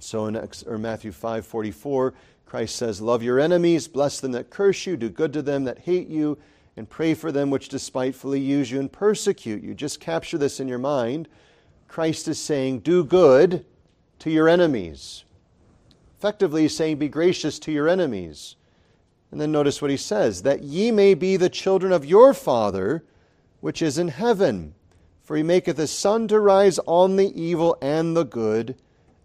So 0.00 0.26
in 0.26 0.36
or 0.66 0.78
Matthew 0.78 1.12
5:44, 1.12 2.14
Christ 2.54 2.76
says, 2.76 3.00
"Love 3.00 3.20
your 3.24 3.40
enemies, 3.40 3.88
bless 3.88 4.20
them 4.20 4.30
that 4.30 4.48
curse 4.48 4.86
you, 4.86 4.96
do 4.96 5.08
good 5.08 5.32
to 5.32 5.42
them 5.42 5.64
that 5.64 5.80
hate 5.80 6.06
you, 6.06 6.38
and 6.76 6.88
pray 6.88 7.12
for 7.12 7.32
them 7.32 7.50
which 7.50 7.68
despitefully 7.68 8.38
use 8.38 8.70
you 8.70 8.78
and 8.78 8.92
persecute 8.92 9.64
you." 9.64 9.74
Just 9.74 9.98
capture 9.98 10.38
this 10.38 10.60
in 10.60 10.68
your 10.68 10.78
mind. 10.78 11.26
Christ 11.88 12.28
is 12.28 12.38
saying, 12.38 12.78
"Do 12.78 13.02
good 13.02 13.66
to 14.20 14.30
your 14.30 14.48
enemies." 14.48 15.24
Effectively, 16.16 16.68
saying, 16.68 16.98
"Be 16.98 17.08
gracious 17.08 17.58
to 17.58 17.72
your 17.72 17.88
enemies." 17.88 18.54
And 19.32 19.40
then 19.40 19.50
notice 19.50 19.82
what 19.82 19.90
he 19.90 19.96
says 19.96 20.42
that 20.42 20.62
ye 20.62 20.92
may 20.92 21.14
be 21.14 21.36
the 21.36 21.50
children 21.50 21.90
of 21.90 22.06
your 22.06 22.32
Father 22.32 23.02
which 23.62 23.82
is 23.82 23.98
in 23.98 24.06
heaven. 24.06 24.76
For 25.24 25.36
he 25.36 25.42
maketh 25.42 25.76
his 25.76 25.90
sun 25.90 26.28
to 26.28 26.38
rise 26.38 26.78
on 26.86 27.16
the 27.16 27.32
evil 27.34 27.76
and 27.82 28.16
the 28.16 28.22
good, 28.24 28.76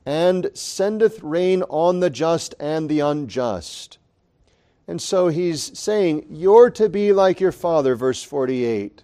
and 0.09 0.49
sendeth 0.55 1.21
rain 1.21 1.61
on 1.69 1.99
the 1.99 2.09
just 2.09 2.55
and 2.59 2.89
the 2.89 2.99
unjust. 2.99 3.99
And 4.87 4.99
so 4.99 5.27
he's 5.27 5.77
saying, 5.77 6.25
You're 6.31 6.71
to 6.71 6.89
be 6.89 7.13
like 7.13 7.39
your 7.39 7.51
Father, 7.51 7.95
verse 7.95 8.23
48. 8.23 9.03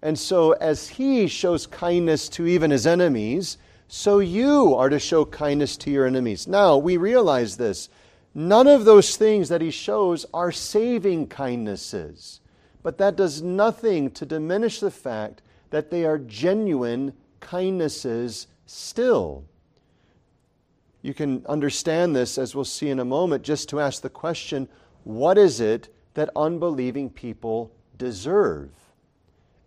And 0.00 0.16
so, 0.16 0.52
as 0.52 0.86
he 0.86 1.26
shows 1.26 1.66
kindness 1.66 2.28
to 2.28 2.46
even 2.46 2.70
his 2.70 2.86
enemies, 2.86 3.58
so 3.88 4.20
you 4.20 4.72
are 4.76 4.88
to 4.88 5.00
show 5.00 5.24
kindness 5.24 5.76
to 5.78 5.90
your 5.90 6.06
enemies. 6.06 6.46
Now, 6.46 6.76
we 6.76 6.96
realize 6.96 7.56
this. 7.56 7.88
None 8.32 8.68
of 8.68 8.84
those 8.84 9.16
things 9.16 9.48
that 9.48 9.62
he 9.62 9.72
shows 9.72 10.26
are 10.32 10.52
saving 10.52 11.26
kindnesses, 11.26 12.40
but 12.84 12.98
that 12.98 13.16
does 13.16 13.42
nothing 13.42 14.12
to 14.12 14.24
diminish 14.24 14.78
the 14.78 14.92
fact 14.92 15.42
that 15.70 15.90
they 15.90 16.04
are 16.04 16.18
genuine 16.18 17.14
kindnesses 17.40 18.46
still. 18.64 19.42
You 21.06 21.14
can 21.14 21.46
understand 21.48 22.16
this, 22.16 22.36
as 22.36 22.56
we'll 22.56 22.64
see 22.64 22.88
in 22.88 22.98
a 22.98 23.04
moment, 23.04 23.44
just 23.44 23.68
to 23.68 23.78
ask 23.78 24.02
the 24.02 24.10
question 24.10 24.68
what 25.04 25.38
is 25.38 25.60
it 25.60 25.88
that 26.14 26.30
unbelieving 26.34 27.10
people 27.10 27.70
deserve? 27.96 28.72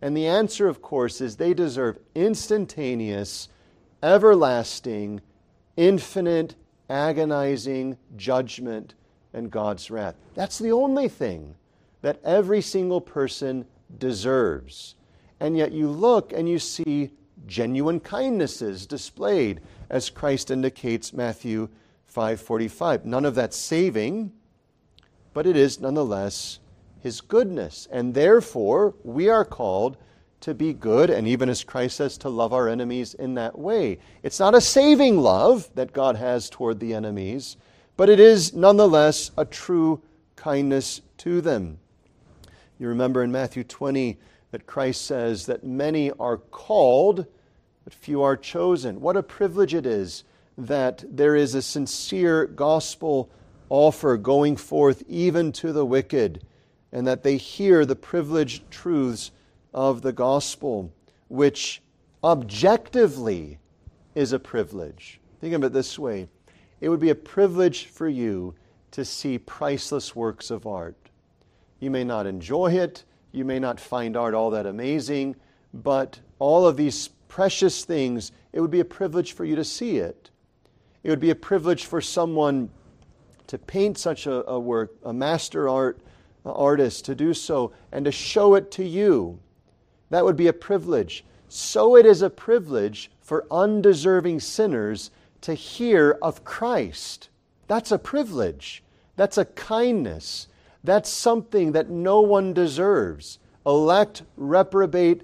And 0.02 0.18
the 0.18 0.28
answer, 0.28 0.68
of 0.68 0.82
course, 0.82 1.22
is 1.22 1.38
they 1.38 1.54
deserve 1.54 1.98
instantaneous, 2.14 3.48
everlasting, 4.04 5.22
infinite 5.78 6.56
agonizing 6.90 7.98
judgment 8.18 8.96
and 9.32 9.50
God's 9.50 9.90
wrath. 9.90 10.16
That's 10.36 10.60
the 10.60 10.74
only 10.74 11.08
thing 11.08 11.56
that 12.02 12.20
every 12.26 12.62
single 12.62 13.00
person 13.00 13.66
deserves. 13.98 14.96
And 15.40 15.56
yet 15.56 15.72
you 15.72 15.88
look 15.88 16.34
and 16.34 16.50
you 16.50 16.60
see 16.60 17.12
genuine 17.48 18.02
kindnesses 18.02 18.86
displayed 18.86 19.62
as 19.90 20.10
Christ 20.10 20.52
indicates 20.52 21.14
Matthew 21.14 21.70
5:45. 22.06 23.06
None 23.06 23.26
of 23.26 23.36
that 23.36 23.54
saving, 23.54 24.32
but 25.34 25.46
it 25.46 25.56
is 25.56 25.80
nonetheless 25.80 26.60
his 27.00 27.22
goodness. 27.22 27.88
And 27.92 28.14
therefore, 28.14 28.96
we 29.04 29.30
are 29.30 29.46
called 29.46 29.98
to 30.42 30.54
be 30.54 30.74
good, 30.74 31.10
and 31.10 31.28
even 31.28 31.50
as 31.50 31.64
Christ 31.64 31.98
says, 31.98 32.18
to 32.20 32.30
love 32.30 32.54
our 32.54 32.70
enemies 32.70 33.14
in 33.14 33.34
that 33.36 33.58
way. 33.60 34.00
It's 34.24 34.40
not 34.40 34.56
a 34.56 34.62
saving 34.62 35.20
love 35.20 35.70
that 35.76 35.92
God 35.94 36.16
has 36.16 36.50
toward 36.50 36.80
the 36.80 36.94
enemies, 36.94 37.58
but 37.98 38.10
it 38.10 38.20
is 38.20 38.54
nonetheless 38.54 39.32
a 39.38 39.44
true 39.44 40.02
kindness 40.36 41.02
to 41.18 41.42
them. 41.42 41.80
You 42.78 42.88
remember 42.88 43.22
in 43.22 43.32
Matthew 43.32 43.66
20 43.66 44.18
that 44.52 44.66
Christ 44.66 45.06
says 45.06 45.46
that 45.48 45.66
many 45.66 46.12
are 46.12 46.38
called, 46.38 47.26
but 47.90 47.96
few 47.96 48.22
are 48.22 48.38
chosen. 48.38 49.02
What 49.02 49.18
a 49.18 49.24
privilege 49.24 49.74
it 49.74 49.88
is 49.88 50.24
that 50.60 51.04
there 51.10 51.36
is 51.36 51.56
a 51.56 51.62
sincere 51.62 52.46
gospel 52.46 53.32
offer 53.68 54.16
going 54.16 54.58
forth 54.58 55.02
even 55.08 55.52
to 55.54 55.74
the 55.74 55.86
wicked, 55.86 56.44
and 56.92 57.08
that 57.08 57.24
they 57.24 57.36
hear 57.36 57.86
the 57.86 57.96
privileged 57.96 58.70
truths 58.70 59.32
of 59.74 60.04
the 60.04 60.12
gospel, 60.12 60.92
which 61.30 61.82
objectively 62.24 63.58
is 64.14 64.34
a 64.34 64.40
privilege. 64.40 65.20
Think 65.42 65.56
of 65.56 65.64
it 65.64 65.74
this 65.74 65.98
way 65.98 66.28
it 66.82 66.90
would 66.90 67.00
be 67.00 67.10
a 67.10 67.16
privilege 67.16 67.86
for 67.86 68.08
you 68.08 68.54
to 68.92 69.04
see 69.04 69.40
priceless 69.40 70.16
works 70.16 70.52
of 70.52 70.68
art. 70.68 71.10
You 71.80 71.90
may 71.90 72.04
not 72.04 72.28
enjoy 72.28 72.74
it, 72.74 73.04
you 73.32 73.46
may 73.46 73.58
not 73.58 73.80
find 73.80 74.16
art 74.16 74.36
all 74.36 74.52
that 74.52 74.68
amazing, 74.68 75.36
but 75.74 76.20
all 76.38 76.68
of 76.68 76.78
these 76.78 77.10
precious 77.30 77.86
things, 77.86 78.34
it 78.52 78.60
would 78.60 78.72
be 78.72 78.82
a 78.82 78.86
privilege 78.86 79.32
for 79.32 79.46
you 79.46 79.56
to 79.56 79.64
see 79.64 79.98
it. 79.98 80.30
It 81.04 81.10
would 81.10 81.22
be 81.22 81.30
a 81.30 81.36
privilege 81.36 81.86
for 81.86 82.02
someone 82.02 82.70
to 83.48 83.58
paint 83.58 83.98
such 83.98 84.28
a, 84.28 84.46
a 84.50 84.60
work, 84.60 84.92
a 85.06 85.14
master 85.14 85.70
art 85.70 86.02
a 86.46 86.54
artist 86.54 87.06
to 87.06 87.16
do 87.16 87.34
so, 87.34 87.72
and 87.92 88.06
to 88.06 88.12
show 88.12 88.56
it 88.56 88.72
to 88.72 88.84
you. 88.84 89.40
That 90.10 90.24
would 90.26 90.36
be 90.36 90.48
a 90.48 90.54
privilege. 90.54 91.24
So 91.48 91.96
it 91.96 92.06
is 92.06 92.22
a 92.22 92.30
privilege 92.30 93.12
for 93.22 93.46
undeserving 93.52 94.40
sinners 94.40 95.12
to 95.42 95.54
hear 95.54 96.18
of 96.22 96.44
Christ. 96.44 97.30
That's 97.68 97.92
a 97.92 98.00
privilege. 98.00 98.84
That's 99.16 99.38
a 99.38 99.46
kindness. 99.46 100.48
That's 100.84 101.10
something 101.10 101.74
that 101.74 101.90
no 101.90 102.22
one 102.22 102.54
deserves. 102.54 103.40
Elect, 103.66 104.24
reprobate, 104.38 105.24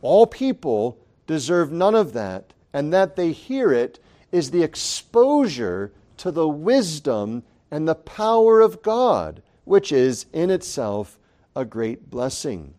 all 0.00 0.26
people 0.26 0.98
deserve 1.32 1.72
none 1.72 1.94
of 1.94 2.12
that. 2.12 2.52
And 2.72 2.92
that 2.92 3.16
they 3.16 3.32
hear 3.32 3.72
it 3.72 3.98
is 4.30 4.50
the 4.50 4.62
exposure 4.62 5.92
to 6.18 6.30
the 6.30 6.48
wisdom 6.48 7.42
and 7.70 7.88
the 7.88 7.94
power 7.94 8.60
of 8.60 8.82
God, 8.82 9.42
which 9.64 9.92
is 9.92 10.26
in 10.32 10.50
itself 10.50 11.18
a 11.54 11.64
great 11.64 12.10
blessing. 12.10 12.74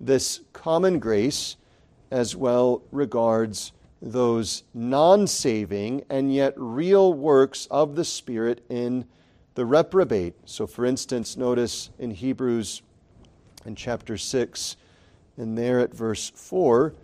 This 0.00 0.40
common 0.52 0.98
grace 0.98 1.56
as 2.10 2.34
well 2.34 2.82
regards 2.90 3.72
those 4.02 4.64
non 4.72 5.26
saving 5.26 6.04
and 6.08 6.34
yet 6.34 6.54
real 6.56 7.12
works 7.12 7.66
of 7.70 7.94
the 7.94 8.04
Spirit 8.04 8.64
in 8.68 9.04
the 9.54 9.66
reprobate. 9.66 10.34
So, 10.44 10.66
for 10.66 10.86
instance, 10.86 11.36
notice 11.36 11.90
in 11.98 12.10
Hebrews 12.12 12.82
in 13.66 13.74
chapter 13.74 14.16
6, 14.16 14.76
and 15.36 15.56
there 15.56 15.80
at 15.80 15.94
verse 15.94 16.30
4, 16.34 16.94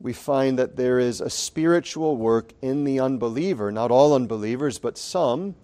we 0.00 0.12
find 0.12 0.58
that 0.58 0.76
there 0.76 0.98
is 0.98 1.20
a 1.20 1.30
spiritual 1.30 2.16
work 2.16 2.52
in 2.62 2.84
the 2.84 3.00
unbeliever, 3.00 3.72
not 3.72 3.90
all 3.90 4.14
unbelievers, 4.14 4.78
but 4.78 4.98
some, 4.98 5.54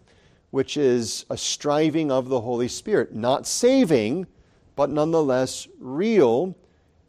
which 0.51 0.77
is 0.77 1.25
a 1.31 1.37
striving 1.37 2.11
of 2.11 2.29
the 2.29 2.41
Holy 2.41 2.69
Spirit, 2.69 3.15
not 3.15 3.47
saving, 3.47 4.27
but 4.75 4.91
nonetheless 4.91 5.69
real 5.79 6.57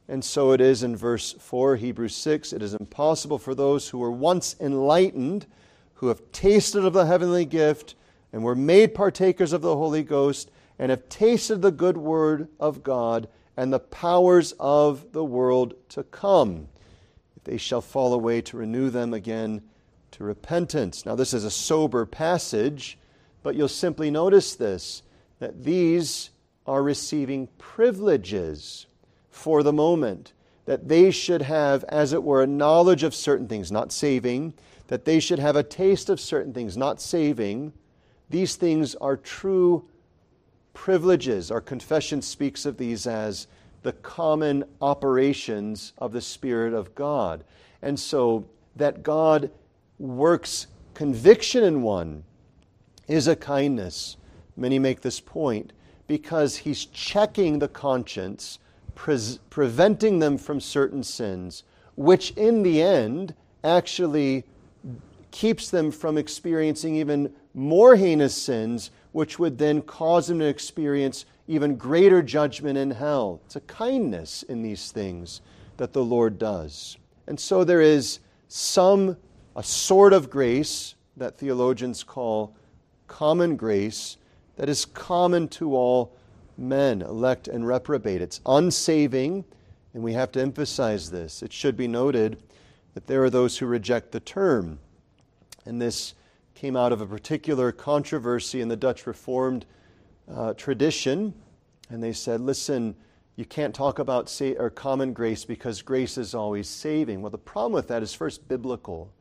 and 0.08 0.24
so 0.24 0.52
it 0.52 0.60
is 0.60 0.84
in 0.84 0.96
verse 0.96 1.34
4, 1.34 1.78
Hebrews 1.78 2.16
6. 2.16 2.54
It 2.54 2.62
is 2.62 2.74
impossible 2.74 3.38
for 3.38 3.56
those 3.56 3.90
who 3.90 4.00
were 4.00 4.12
once 4.12 4.56
enlightened, 4.60 5.46
who 5.96 6.08
have 6.08 6.32
tasted 6.32 6.84
of 6.84 6.94
the 6.94 7.06
heavenly 7.06 7.46
gift, 7.46 7.96
and 8.34 8.44
were 8.44 8.56
made 8.56 8.94
partakers 8.94 9.54
of 9.54 9.62
the 9.62 9.76
Holy 9.76 10.04
Ghost, 10.04 10.52
and 10.78 10.90
have 10.90 11.08
tasted 11.08 11.62
the 11.62 11.72
good 11.72 11.98
word 11.98 12.50
of 12.60 12.84
God 12.84 13.30
and 13.56 13.72
the 13.72 13.80
powers 13.80 14.54
of 14.60 15.14
the 15.14 15.24
world 15.24 15.76
to 15.90 16.04
come. 16.04 16.68
They 17.44 17.58
shall 17.58 17.82
fall 17.82 18.14
away, 18.14 18.42
to 18.42 18.58
renew 18.58 18.90
them 18.90 19.14
again 19.14 19.62
to 20.12 20.24
repentance. 20.24 21.06
Now, 21.06 21.16
this 21.16 21.34
is 21.34 21.44
a 21.44 21.52
sober 21.52 22.06
passage, 22.06 22.98
but 23.42 23.56
you'll 23.56 23.68
simply 23.68 24.10
notice 24.10 24.56
this 24.56 25.04
that 25.40 25.64
these 25.64 26.30
are 26.66 26.82
receiving 26.82 27.48
privileges 27.58 28.86
for 29.30 29.64
the 29.64 29.74
moment, 29.74 30.32
that 30.66 30.88
they 30.88 31.12
should 31.12 31.42
have, 31.42 31.84
as 31.86 32.14
it 32.14 32.24
were, 32.24 32.44
a 32.44 32.48
knowledge 32.48 33.04
of 33.04 33.14
certain 33.14 33.48
things, 33.48 33.72
not 33.72 33.92
saving, 33.92 34.54
that 34.88 35.04
they 35.04 35.20
should 35.20 35.40
have 35.40 35.56
a 35.56 35.64
taste 35.64 36.10
of 36.10 36.20
certain 36.20 36.54
things, 36.54 36.78
not 36.78 37.02
saving. 37.02 37.74
These 38.30 38.56
things 38.56 38.96
are 38.96 39.18
true 39.18 39.86
privileges. 40.74 41.52
Our 41.52 41.62
confession 41.62 42.22
speaks 42.22 42.66
of 42.66 42.78
these 42.78 43.06
as 43.06 43.48
the 43.84 43.94
common 43.94 44.64
operations 44.82 45.94
of 45.98 46.12
the 46.12 46.22
Spirit 46.22 46.74
of 46.74 46.96
God. 46.96 47.44
And 47.82 48.00
so 48.00 48.46
that 48.76 49.04
God 49.04 49.52
works 50.00 50.68
conviction 50.94 51.64
in 51.64 51.82
one 51.82 52.24
is 53.08 53.28
a 53.28 53.36
kindness. 53.36 54.18
Many 54.56 54.80
make 54.80 55.02
this 55.02 55.20
point 55.20 55.74
because 56.08 56.58
he's 56.58 56.86
checking 56.86 57.60
the 57.60 57.68
conscience 57.68 58.60
pre- 58.96 59.40
preventing 59.50 60.20
them 60.20 60.38
from 60.38 60.60
certain 60.60 61.04
sins, 61.04 61.64
which 61.96 62.32
in 62.32 62.64
the 62.64 62.82
end 62.82 63.34
actually 63.64 64.44
keeps 65.32 65.70
them 65.70 65.92
from 65.92 66.18
experiencing 66.18 66.96
even 66.96 67.34
more 67.54 67.96
heinous 67.96 68.36
sins, 68.36 68.92
which 69.12 69.40
would 69.40 69.58
then 69.58 69.82
cause 69.82 70.28
them 70.28 70.40
to 70.40 70.46
experience 70.46 71.26
even 71.48 71.76
greater 71.76 72.22
judgment 72.22 72.78
in 72.78 72.92
hell. 72.92 73.42
It's 73.46 73.56
a 73.56 73.62
kindness 73.62 74.44
in 74.44 74.62
these 74.62 74.92
things 74.92 75.42
that 75.78 75.94
the 75.94 76.04
Lord 76.04 76.40
does. 76.40 76.98
And 77.28 77.40
so 77.40 77.64
there 77.64 77.82
is 77.82 78.20
some, 78.48 79.18
a 79.56 79.64
sort 79.64 80.14
of 80.14 80.30
grace 80.30 80.96
that 81.18 81.38
theologians 81.38 82.04
call 82.04 82.56
common 83.08 83.56
grace 83.56 84.18
that 84.56 84.70
is 84.70 84.86
common 84.86 85.48
to 85.48 85.76
all 85.76 86.16
men, 86.58 87.02
elect 87.02 87.48
and 87.48 87.68
reprobate. 87.68 88.22
It's 88.22 88.40
unsaving, 88.46 89.44
and 89.94 90.04
we 90.04 90.14
have 90.14 90.32
to 90.34 90.42
emphasize 90.42 91.12
this. 91.12 91.42
It 91.42 91.52
should 91.52 91.76
be 91.76 91.88
noted 91.88 92.42
that 92.94 93.08
there 93.08 93.24
are 93.24 93.30
those 93.30 93.58
who 93.58 93.66
reject 93.66 94.12
the 94.12 94.20
term. 94.20 94.80
And 95.66 95.82
this 95.82 96.14
came 96.54 96.76
out 96.76 96.92
of 96.92 97.02
a 97.02 97.06
particular 97.06 97.72
controversy 97.72 98.62
in 98.62 98.68
the 98.68 98.76
Dutch 98.76 99.08
Reformed 99.08 99.66
uh, 100.32 100.54
tradition, 100.54 101.34
and 101.90 102.02
they 102.02 102.14
said, 102.14 102.42
listen, 102.42 102.96
you 103.36 103.46
can't 103.46 103.74
talk 103.74 104.00
about 104.00 104.30
sa- 104.30 104.54
or 104.58 104.70
common 104.70 105.14
grace 105.14 105.46
because 105.46 105.82
grace 105.82 106.18
is 106.18 106.36
always 106.36 106.70
saving. 106.70 107.22
Well, 107.22 107.32
the 107.32 107.38
problem 107.38 107.74
with 107.74 107.88
that 107.88 108.04
is 108.04 108.14
first 108.14 108.48
biblical. 108.48 109.12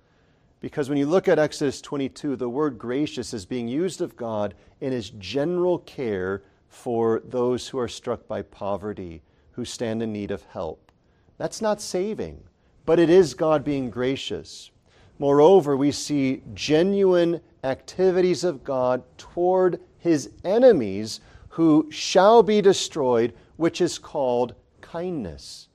Because 0.60 0.88
when 0.88 0.98
you 0.98 1.06
look 1.06 1.26
at 1.26 1.38
Exodus 1.38 1.80
22, 1.80 2.36
the 2.36 2.48
word 2.48 2.78
gracious 2.78 3.34
is 3.34 3.44
being 3.44 3.66
used 3.66 4.00
of 4.00 4.16
God 4.16 4.54
in 4.80 4.92
his 4.92 5.10
general 5.10 5.78
care 5.80 6.42
for 6.68 7.20
those 7.24 7.68
who 7.68 7.78
are 7.78 7.88
struck 7.88 8.28
by 8.28 8.42
poverty, 8.42 9.22
who 9.52 9.64
stand 9.64 10.02
in 10.02 10.12
need 10.12 10.30
of 10.30 10.44
help. 10.44 10.92
That's 11.36 11.60
not 11.60 11.80
saving, 11.80 12.42
but 12.86 13.00
it 13.00 13.10
is 13.10 13.34
God 13.34 13.64
being 13.64 13.90
gracious. 13.90 14.70
Moreover, 15.18 15.76
we 15.76 15.90
see 15.90 16.42
genuine 16.54 17.40
activities 17.64 18.44
of 18.44 18.62
God 18.62 19.02
toward 19.18 19.80
his 20.02 20.30
enemies 20.42 21.20
who 21.50 21.86
shall 21.90 22.42
be 22.42 22.60
destroyed, 22.60 23.32
which 23.56 23.80
is 23.80 23.98
called 23.98 24.54
kindness. 24.80 25.68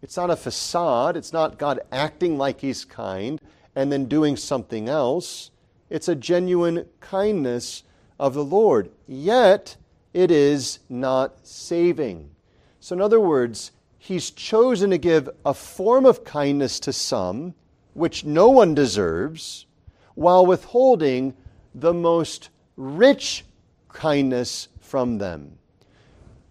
It's 0.00 0.16
not 0.16 0.30
a 0.30 0.36
facade, 0.36 1.16
it's 1.16 1.32
not 1.32 1.58
God 1.58 1.80
acting 1.90 2.38
like 2.38 2.60
he's 2.60 2.84
kind 2.84 3.40
and 3.74 3.90
then 3.90 4.06
doing 4.06 4.36
something 4.36 4.88
else. 4.88 5.50
It's 5.90 6.06
a 6.06 6.14
genuine 6.14 6.86
kindness 7.00 7.82
of 8.20 8.34
the 8.34 8.44
Lord. 8.44 8.90
Yet, 9.08 9.76
it 10.14 10.30
is 10.30 10.78
not 10.88 11.44
saving. 11.44 12.30
So, 12.78 12.94
in 12.94 13.02
other 13.02 13.20
words, 13.20 13.72
he's 13.98 14.30
chosen 14.30 14.90
to 14.90 14.98
give 14.98 15.28
a 15.44 15.54
form 15.54 16.06
of 16.06 16.24
kindness 16.24 16.78
to 16.80 16.92
some, 16.92 17.54
which 17.94 18.24
no 18.24 18.48
one 18.48 18.76
deserves, 18.76 19.66
while 20.14 20.46
withholding 20.46 21.34
the 21.74 21.94
most 21.94 22.50
rich 22.76 23.44
kindness 23.92 24.68
from 24.80 25.18
them. 25.18 25.58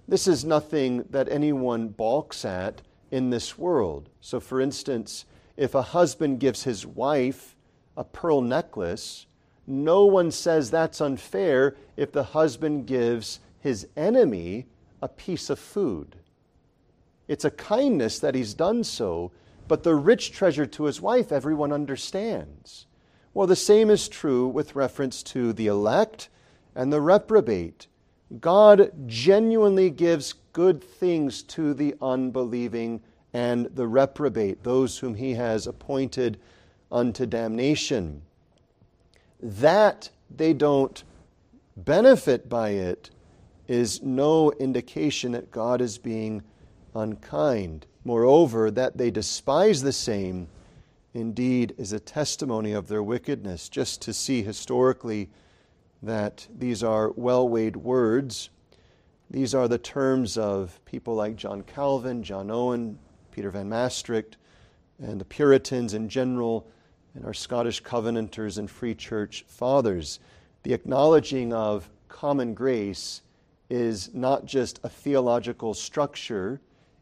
This 0.07 0.27
is 0.27 0.43
nothing 0.43 1.05
that 1.09 1.29
anyone 1.29 1.89
balks 1.89 2.43
at 2.43 2.81
in 3.11 3.29
this 3.29 3.57
world. 3.57 4.09
So, 4.19 4.39
for 4.39 4.59
instance, 4.59 5.25
if 5.57 5.75
a 5.75 5.81
husband 5.81 6.39
gives 6.39 6.63
his 6.63 6.85
wife 6.85 7.55
a 7.95 8.03
pearl 8.03 8.41
necklace, 8.41 9.25
no 9.67 10.05
one 10.05 10.31
says 10.31 10.71
that's 10.71 11.01
unfair 11.01 11.75
if 11.95 12.11
the 12.11 12.23
husband 12.23 12.87
gives 12.87 13.39
his 13.59 13.87
enemy 13.95 14.65
a 15.01 15.07
piece 15.07 15.49
of 15.49 15.59
food. 15.59 16.17
It's 17.27 17.45
a 17.45 17.51
kindness 17.51 18.19
that 18.19 18.35
he's 18.35 18.53
done 18.53 18.83
so, 18.83 19.31
but 19.67 19.83
the 19.83 19.95
rich 19.95 20.31
treasure 20.31 20.65
to 20.65 20.83
his 20.85 20.99
wife, 20.99 21.31
everyone 21.31 21.71
understands. 21.71 22.87
Well, 23.33 23.47
the 23.47 23.55
same 23.55 23.89
is 23.89 24.09
true 24.09 24.47
with 24.47 24.75
reference 24.75 25.23
to 25.23 25.53
the 25.53 25.67
elect 25.67 26.27
and 26.75 26.91
the 26.91 27.01
reprobate. 27.01 27.87
God 28.39 28.91
genuinely 29.07 29.89
gives 29.89 30.33
good 30.53 30.83
things 30.83 31.43
to 31.43 31.73
the 31.73 31.95
unbelieving 32.01 33.01
and 33.33 33.67
the 33.75 33.87
reprobate, 33.87 34.63
those 34.63 34.97
whom 34.99 35.15
he 35.15 35.33
has 35.33 35.67
appointed 35.67 36.39
unto 36.91 37.25
damnation. 37.25 38.21
That 39.41 40.09
they 40.29 40.53
don't 40.53 41.03
benefit 41.75 42.49
by 42.49 42.69
it 42.69 43.09
is 43.67 44.01
no 44.01 44.51
indication 44.51 45.31
that 45.31 45.51
God 45.51 45.81
is 45.81 45.97
being 45.97 46.43
unkind. 46.93 47.85
Moreover, 48.03 48.71
that 48.71 48.97
they 48.97 49.11
despise 49.11 49.81
the 49.81 49.93
same 49.93 50.47
indeed 51.13 51.73
is 51.77 51.91
a 51.93 51.99
testimony 51.99 52.73
of 52.73 52.87
their 52.87 53.03
wickedness. 53.03 53.69
Just 53.69 54.01
to 54.03 54.13
see 54.13 54.43
historically 54.43 55.29
that 56.01 56.47
these 56.57 56.83
are 56.83 57.11
well 57.15 57.47
weighed 57.47 57.75
words. 57.75 58.49
These 59.29 59.53
are 59.53 59.67
the 59.67 59.77
terms 59.77 60.37
of 60.37 60.79
people 60.85 61.15
like 61.15 61.35
John 61.35 61.63
Calvin, 61.63 62.23
John 62.23 62.51
Owen, 62.51 62.99
Peter 63.31 63.49
Van 63.49 63.69
Mastricht, 63.69 64.37
and 64.99 65.19
the 65.19 65.25
Puritans 65.25 65.93
in 65.93 66.09
general, 66.09 66.67
and 67.15 67.25
our 67.25 67.33
Scottish 67.33 67.81
Covenanters 67.81 68.57
and 68.57 68.69
Free 68.69 68.95
Church 68.95 69.45
fathers. 69.47 70.19
The 70.63 70.73
acknowledging 70.73 71.53
of 71.53 71.89
common 72.07 72.53
grace 72.53 73.21
is 73.69 74.13
not 74.13 74.45
just 74.45 74.79
a 74.83 74.89
theological 74.89 75.73
structure, 75.73 76.59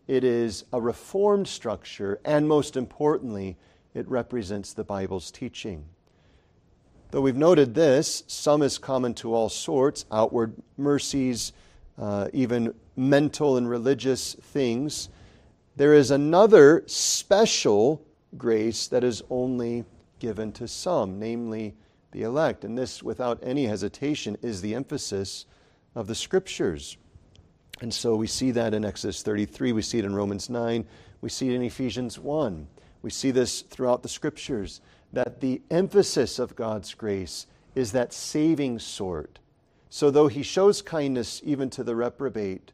it 0.08 0.24
is 0.24 0.66
a 0.72 0.80
reformed 0.80 1.48
structure, 1.48 2.20
and 2.24 2.48
most 2.48 2.78
importantly, 2.78 3.58
it 3.94 4.08
represents 4.08 4.74
the 4.74 4.84
Bible's 4.84 5.32
teaching. 5.32 5.86
Though 7.12 7.22
we've 7.22 7.36
noted 7.36 7.74
this, 7.74 8.24
some 8.28 8.62
is 8.62 8.78
common 8.78 9.16
to 9.16 9.34
all 9.34 9.50
sorts 9.50 10.06
outward 10.12 10.54
mercies, 10.78 11.54
uh, 11.98 12.28
even 12.34 12.76
mental 12.96 13.58
and 13.58 13.68
religious 13.68 14.36
things. 14.36 15.10
There 15.76 15.96
is 15.96 16.12
another 16.12 16.84
special 16.86 18.06
grace 18.38 18.88
that 18.88 19.04
is 19.04 19.24
only 19.32 19.86
given 20.20 20.52
to 20.52 20.68
some, 20.68 21.18
namely 21.18 21.74
the 22.12 22.24
elect. 22.24 22.64
And 22.64 22.78
this, 22.78 23.02
without 23.02 23.40
any 23.42 23.66
hesitation, 23.66 24.38
is 24.44 24.62
the 24.62 24.76
emphasis 24.76 25.46
of 25.96 26.06
the 26.06 26.16
Scriptures. 26.16 26.98
And 27.82 27.92
so 27.92 28.16
we 28.16 28.28
see 28.28 28.52
that 28.52 28.76
in 28.76 28.86
Exodus 28.86 29.24
33, 29.24 29.72
we 29.72 29.82
see 29.82 29.98
it 29.98 30.06
in 30.06 30.14
Romans 30.14 30.48
9, 30.48 30.86
we 31.22 31.30
see 31.30 31.50
it 31.50 31.56
in 31.56 31.64
Ephesians 31.64 32.20
1. 32.20 32.68
We 33.02 33.10
see 33.10 33.32
this 33.32 33.62
throughout 33.62 34.04
the 34.04 34.10
Scriptures 34.10 34.82
that 35.14 35.42
the 35.42 35.62
emphasis 35.70 36.40
of 36.40 36.56
God's 36.56 36.94
grace 36.94 37.48
is 37.76 37.92
that 37.92 38.14
saving 38.14 38.80
sort. 38.80 39.40
So, 39.90 40.12
though 40.12 40.28
he 40.28 40.44
shows 40.44 40.82
kindness 40.82 41.42
even 41.44 41.70
to 41.72 41.84
the 41.84 41.96
reprobate, 41.96 42.72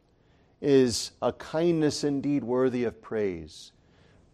is 0.60 1.12
a 1.22 1.32
kindness 1.32 2.04
indeed 2.04 2.44
worthy 2.44 2.84
of 2.84 3.00
praise. 3.00 3.72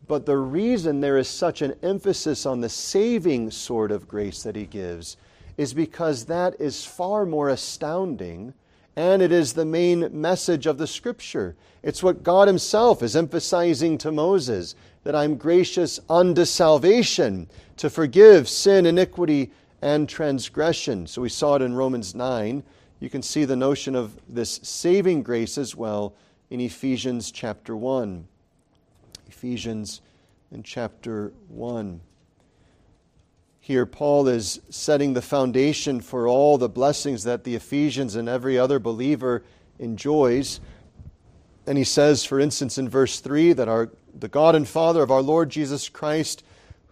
But 0.08 0.26
the 0.26 0.36
reason 0.36 1.00
there 1.00 1.18
is 1.18 1.28
such 1.28 1.62
an 1.62 1.74
emphasis 1.82 2.44
on 2.44 2.60
the 2.60 2.68
saving 2.68 3.50
sort 3.50 3.92
of 3.92 4.08
grace 4.08 4.42
that 4.42 4.56
he 4.56 4.66
gives 4.66 5.16
is 5.56 5.74
because 5.74 6.24
that 6.24 6.60
is 6.60 6.84
far 6.84 7.24
more 7.24 7.48
astounding 7.48 8.54
and 8.96 9.22
it 9.22 9.32
is 9.32 9.52
the 9.52 9.64
main 9.64 10.08
message 10.20 10.66
of 10.66 10.76
the 10.78 10.86
scripture. 10.86 11.56
It's 11.82 12.02
what 12.02 12.22
God 12.22 12.46
Himself 12.46 13.02
is 13.02 13.16
emphasizing 13.16 13.96
to 13.98 14.12
Moses 14.12 14.74
that 15.04 15.16
I'm 15.16 15.36
gracious 15.36 15.98
unto 16.08 16.44
salvation 16.44 17.48
to 17.78 17.90
forgive 17.90 18.48
sin, 18.48 18.86
iniquity, 18.86 19.50
and 19.80 20.08
transgression. 20.08 21.06
So 21.06 21.22
we 21.22 21.28
saw 21.28 21.56
it 21.56 21.62
in 21.62 21.74
Romans 21.74 22.14
9. 22.14 22.62
You 23.00 23.10
can 23.10 23.22
see 23.22 23.44
the 23.44 23.56
notion 23.56 23.96
of 23.96 24.16
this 24.28 24.60
saving 24.62 25.24
grace 25.24 25.58
as 25.58 25.74
well 25.74 26.14
in 26.50 26.60
Ephesians 26.60 27.32
chapter 27.32 27.76
1. 27.76 28.26
Ephesians 29.26 30.00
in 30.52 30.62
chapter 30.62 31.32
1. 31.48 32.00
Here, 33.58 33.86
Paul 33.86 34.28
is 34.28 34.60
setting 34.70 35.14
the 35.14 35.22
foundation 35.22 36.00
for 36.00 36.28
all 36.28 36.58
the 36.58 36.68
blessings 36.68 37.24
that 37.24 37.44
the 37.44 37.54
Ephesians 37.54 38.16
and 38.16 38.28
every 38.28 38.58
other 38.58 38.78
believer 38.78 39.42
enjoys. 39.78 40.60
And 41.66 41.78
he 41.78 41.84
says, 41.84 42.24
for 42.24 42.40
instance, 42.40 42.78
in 42.78 42.88
verse 42.88 43.20
3, 43.20 43.52
that 43.54 43.68
our, 43.68 43.90
the 44.18 44.28
God 44.28 44.54
and 44.54 44.66
Father 44.66 45.02
of 45.02 45.10
our 45.10 45.22
Lord 45.22 45.50
Jesus 45.50 45.88
Christ 45.88 46.42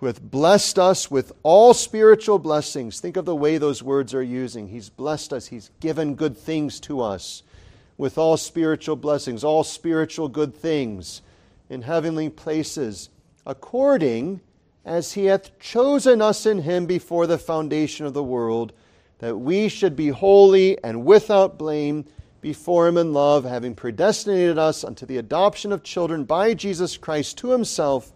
who 0.01 0.07
hath 0.07 0.23
blessed 0.23 0.79
us 0.79 1.11
with 1.11 1.31
all 1.43 1.75
spiritual 1.75 2.39
blessings. 2.39 3.01
Think 3.01 3.19
of 3.19 3.27
the 3.27 3.37
way 3.37 3.59
those 3.59 3.83
words 3.83 4.15
are 4.15 4.23
using. 4.23 4.69
He's 4.69 4.89
blessed 4.89 5.35
us, 5.35 5.49
He's 5.49 5.71
given 5.79 6.15
good 6.15 6.39
things 6.39 6.81
to 6.81 7.03
us 7.03 7.43
with 7.99 8.17
all 8.17 8.39
spiritual 8.39 8.97
blessings, 8.97 9.45
all 9.45 9.63
spiritual 9.63 10.29
good 10.29 10.55
things 10.55 11.21
in 11.69 11.83
heavenly 11.83 12.31
places, 12.31 13.11
according 13.47 14.41
as 14.87 15.13
He 15.13 15.27
hath 15.27 15.59
chosen 15.59 16.23
us 16.23 16.47
in 16.47 16.63
Him 16.63 16.87
before 16.87 17.27
the 17.27 17.37
foundation 17.37 18.07
of 18.07 18.15
the 18.15 18.25
world, 18.25 18.73
that 19.19 19.37
we 19.37 19.69
should 19.69 19.97
be 19.97 20.09
holy 20.09 20.83
and 20.83 21.05
without 21.05 21.59
blame 21.59 22.07
before 22.41 22.89
Him 22.89 22.97
in 22.97 23.13
love, 23.13 23.45
having 23.45 23.75
predestinated 23.75 24.59
us 24.59 24.85
unto 24.85 25.07
the 25.07 25.19
adoption 25.19 25.73
of 25.73 25.83
children 25.83 26.25
by 26.25 26.55
Jesus 26.55 26.97
Christ 26.97 27.39
to 27.39 27.51
Himself 27.51 28.13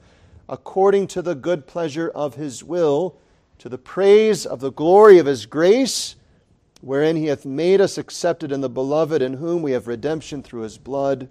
according 0.48 1.06
to 1.08 1.22
the 1.22 1.34
good 1.34 1.66
pleasure 1.66 2.10
of 2.14 2.34
his 2.34 2.62
will, 2.62 3.16
to 3.58 3.68
the 3.68 3.78
praise 3.78 4.44
of 4.44 4.60
the 4.60 4.72
glory 4.72 5.18
of 5.18 5.26
his 5.26 5.46
grace, 5.46 6.16
wherein 6.80 7.16
he 7.16 7.26
hath 7.26 7.46
made 7.46 7.80
us 7.80 7.96
accepted 7.96 8.52
in 8.52 8.60
the 8.60 8.68
beloved, 8.68 9.22
in 9.22 9.34
whom 9.34 9.62
we 9.62 9.72
have 9.72 9.86
redemption 9.86 10.42
through 10.42 10.62
his 10.62 10.76
blood, 10.76 11.30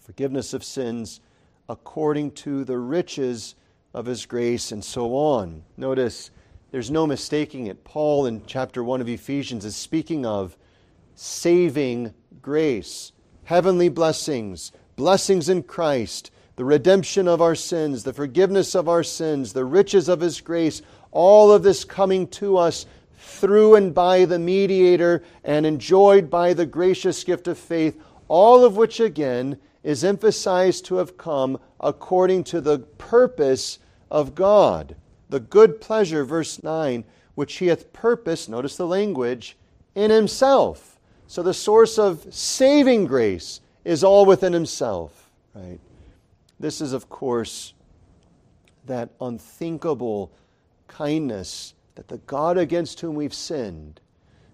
forgiveness 0.00 0.52
of 0.52 0.64
sins, 0.64 1.20
according 1.68 2.30
to 2.32 2.64
the 2.64 2.78
riches 2.78 3.54
of 3.94 4.06
his 4.06 4.26
grace, 4.26 4.72
and 4.72 4.84
so 4.84 5.14
on. 5.14 5.62
Notice 5.76 6.30
there's 6.72 6.90
no 6.90 7.06
mistaking 7.06 7.66
it. 7.66 7.84
Paul 7.84 8.26
in 8.26 8.42
chapter 8.46 8.82
1 8.82 9.00
of 9.00 9.08
Ephesians 9.08 9.64
is 9.64 9.76
speaking 9.76 10.26
of 10.26 10.56
saving 11.16 12.14
grace, 12.40 13.10
heavenly 13.44 13.88
blessings, 13.88 14.70
blessings 14.94 15.48
in 15.48 15.64
Christ 15.64 16.30
the 16.56 16.64
redemption 16.64 17.28
of 17.28 17.42
our 17.42 17.54
sins, 17.54 18.02
the 18.02 18.14
forgiveness 18.14 18.74
of 18.74 18.88
our 18.88 19.02
sins, 19.02 19.52
the 19.52 19.64
riches 19.64 20.08
of 20.08 20.20
His 20.20 20.40
grace, 20.40 20.80
all 21.12 21.52
of 21.52 21.62
this 21.62 21.84
coming 21.84 22.26
to 22.28 22.56
us 22.56 22.86
through 23.18 23.74
and 23.74 23.94
by 23.94 24.24
the 24.24 24.38
mediator 24.38 25.22
and 25.44 25.66
enjoyed 25.66 26.30
by 26.30 26.54
the 26.54 26.66
gracious 26.66 27.22
gift 27.24 27.46
of 27.46 27.58
faith, 27.58 28.00
all 28.28 28.64
of 28.64 28.76
which 28.76 29.00
again 29.00 29.58
is 29.82 30.02
emphasized 30.02 30.86
to 30.86 30.96
have 30.96 31.18
come 31.18 31.58
according 31.78 32.42
to 32.42 32.60
the 32.60 32.78
purpose 32.78 33.78
of 34.10 34.34
God. 34.34 34.96
The 35.28 35.40
good 35.40 35.80
pleasure, 35.80 36.24
verse 36.24 36.62
9, 36.62 37.04
which 37.34 37.56
he 37.56 37.66
hath 37.66 37.92
purposed, 37.92 38.48
notice 38.48 38.76
the 38.76 38.86
language, 38.86 39.58
in 39.94 40.10
himself. 40.10 40.95
So 41.28 41.42
the 41.42 41.54
source 41.54 41.98
of 41.98 42.32
saving 42.32 43.06
grace 43.06 43.60
is 43.84 44.04
all 44.04 44.26
within 44.26 44.52
himself, 44.52 45.30
right? 45.54 45.80
This 46.58 46.80
is, 46.80 46.92
of 46.92 47.08
course, 47.08 47.74
that 48.86 49.10
unthinkable 49.20 50.30
kindness 50.88 51.74
that 51.96 52.08
the 52.08 52.18
God 52.18 52.58
against 52.58 53.00
whom 53.00 53.14
we've 53.14 53.34
sinned 53.34 54.00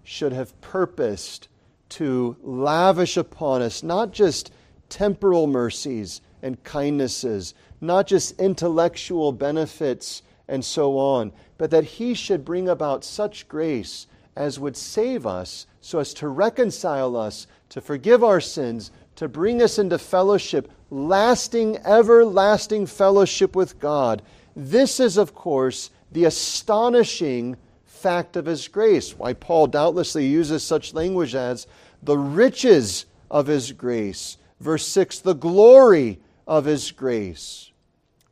should 0.03 0.33
have 0.33 0.59
purposed 0.61 1.47
to 1.89 2.35
lavish 2.41 3.17
upon 3.17 3.61
us 3.61 3.83
not 3.83 4.11
just 4.11 4.51
temporal 4.89 5.47
mercies 5.47 6.21
and 6.41 6.61
kindnesses, 6.63 7.53
not 7.79 8.07
just 8.07 8.39
intellectual 8.39 9.31
benefits 9.31 10.23
and 10.47 10.63
so 10.65 10.97
on, 10.97 11.31
but 11.57 11.71
that 11.71 11.83
He 11.83 12.13
should 12.13 12.43
bring 12.43 12.67
about 12.67 13.03
such 13.03 13.47
grace 13.47 14.07
as 14.35 14.59
would 14.59 14.75
save 14.75 15.25
us 15.25 15.67
so 15.81 15.99
as 15.99 16.13
to 16.15 16.27
reconcile 16.27 17.15
us, 17.15 17.47
to 17.69 17.81
forgive 17.81 18.23
our 18.23 18.41
sins, 18.41 18.91
to 19.15 19.27
bring 19.27 19.61
us 19.61 19.77
into 19.77 19.97
fellowship, 19.97 20.71
lasting, 20.89 21.77
everlasting 21.85 22.85
fellowship 22.85 23.55
with 23.55 23.79
God. 23.79 24.21
This 24.55 24.99
is, 24.99 25.17
of 25.17 25.35
course, 25.35 25.91
the 26.11 26.25
astonishing 26.25 27.57
fact 27.85 28.35
of 28.35 28.45
His 28.45 28.67
grace. 28.67 29.17
Why 29.17 29.33
Paul 29.33 29.67
doubtlessly 29.67 30.25
uses 30.25 30.63
such 30.63 30.93
language 30.93 31.35
as 31.35 31.67
the 32.01 32.17
riches 32.17 33.05
of 33.29 33.47
His 33.47 33.71
grace. 33.71 34.37
Verse 34.59 34.87
6, 34.87 35.19
the 35.19 35.33
glory 35.33 36.19
of 36.47 36.65
His 36.65 36.91
grace. 36.91 37.71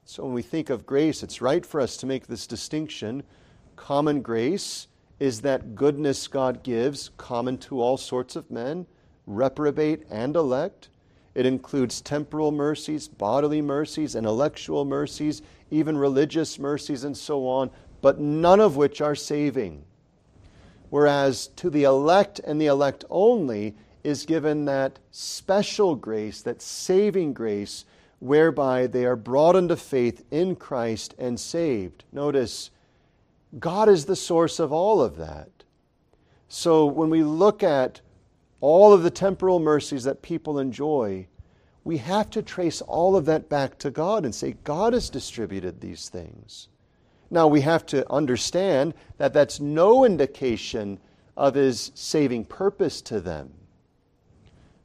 So 0.06 0.24
when 0.24 0.34
we 0.34 0.42
think 0.42 0.70
of 0.70 0.86
grace, 0.86 1.24
it's 1.24 1.42
right 1.42 1.66
for 1.66 1.80
us 1.80 1.98
to 1.98 2.06
make 2.06 2.28
this 2.28 2.46
distinction. 2.46 3.24
Common 3.76 4.22
grace 4.22 4.88
is 5.22 5.42
that 5.42 5.76
goodness 5.76 6.28
God 6.28 6.64
gives, 6.64 7.12
common 7.16 7.60
to 7.60 7.80
all 7.80 7.96
sorts 7.96 8.36
of 8.36 8.50
men, 8.50 8.88
reprobate 9.28 10.02
and 10.10 10.36
elect. 10.36 10.90
It 11.36 11.46
includes 11.46 12.02
temporal 12.02 12.52
mercies, 12.52 13.08
bodily 13.08 13.62
mercies, 13.62 14.16
intellectual 14.16 14.84
mercies, 14.84 15.44
even 15.70 15.96
religious 15.96 16.58
mercies, 16.58 17.04
and 17.04 17.16
so 17.16 17.48
on, 17.48 17.70
but 18.02 18.20
none 18.20 18.60
of 18.60 18.78
which 18.78 19.00
are 19.00 19.14
saving. 19.14 19.84
Whereas 20.90 21.50
to 21.56 21.70
the 21.70 21.84
elect 21.84 22.40
and 22.40 22.60
the 22.60 22.66
elect 22.66 23.06
only 23.12 23.76
is 24.04 24.26
given 24.26 24.66
that 24.66 24.98
special 25.12 25.94
grace, 25.94 26.42
that 26.42 26.64
saving 26.64 27.34
grace, 27.34 27.86
whereby 28.18 28.88
they 28.88 29.06
are 29.06 29.16
brought 29.16 29.56
unto 29.56 29.76
faith 29.76 30.26
in 30.32 30.56
Christ 30.56 31.14
and 31.20 31.40
saved. 31.40 32.06
Notice, 32.12 32.72
God 33.60 33.90
is 33.90 34.06
the 34.06 34.16
source 34.16 34.60
of 34.60 34.72
all 34.72 35.02
of 35.02 35.18
that. 35.18 35.50
So 36.48 36.86
when 36.86 37.10
we 37.10 37.24
look 37.24 37.64
at 37.64 38.02
all 38.60 38.94
of 38.94 39.04
the 39.04 39.10
temporal 39.10 39.60
mercies 39.60 40.04
that 40.04 40.22
people 40.22 40.60
enjoy, 40.60 41.28
we 41.84 41.98
have 41.98 42.30
to 42.32 42.42
trace 42.42 42.82
all 42.82 43.16
of 43.16 43.26
that 43.26 43.50
back 43.50 43.78
to 43.80 43.90
God 43.90 44.24
and 44.24 44.34
say, 44.34 44.56
God 44.64 44.94
has 44.94 45.10
distributed 45.10 45.82
these 45.82 46.10
things. 46.10 46.68
Now, 47.30 47.48
we 47.48 47.62
have 47.62 47.86
to 47.88 48.10
understand 48.12 48.94
that 49.18 49.34
that's 49.34 49.60
no 49.60 50.04
indication 50.04 51.00
of 51.38 51.56
His 51.56 51.92
saving 51.96 52.46
purpose 52.46 53.02
to 53.04 53.22
them. 53.22 53.52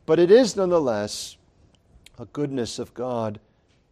But 0.06 0.20
it 0.20 0.30
is 0.30 0.56
nonetheless 0.56 1.36
a 2.18 2.26
goodness 2.26 2.78
of 2.78 2.94
God 2.94 3.40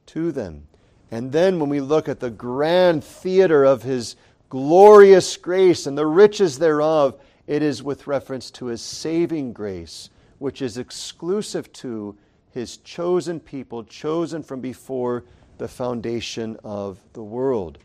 to 0.07 0.31
them. 0.31 0.69
And 1.11 1.33
then 1.33 1.59
when 1.59 1.69
we 1.69 1.81
look 1.81 2.09
at 2.09 2.21
the 2.21 2.31
grand 2.31 3.03
theater 3.05 3.65
of 3.65 3.83
His 3.83 4.17
glorious 4.55 5.37
grace 5.37 5.85
and 5.85 5.99
the 5.99 6.07
riches 6.07 6.61
thereof, 6.61 7.21
it 7.49 7.61
is 7.61 7.83
with 7.83 8.07
reference 8.07 8.53
to 8.53 8.67
His 8.67 8.81
saving 8.81 9.53
grace, 9.53 10.11
which 10.39 10.63
is 10.63 10.79
exclusive 10.79 11.73
to 11.73 12.17
his 12.55 12.77
chosen 12.77 13.41
people, 13.41 13.83
chosen 13.83 14.41
from 14.45 14.61
before 14.61 15.25
the 15.59 15.67
foundation 15.67 16.57
of 16.63 17.01
the 17.13 17.23
world. 17.23 17.79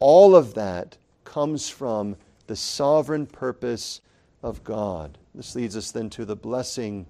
All 0.00 0.34
of 0.34 0.54
that 0.54 0.98
comes 1.22 1.68
from 1.68 2.16
the 2.48 2.56
sovereign 2.56 3.28
purpose 3.28 4.00
of 4.42 4.64
God. 4.64 5.16
This 5.32 5.54
leads 5.54 5.76
us 5.76 5.92
then 5.92 6.10
to 6.10 6.24
the 6.24 6.34
blessing 6.34 7.06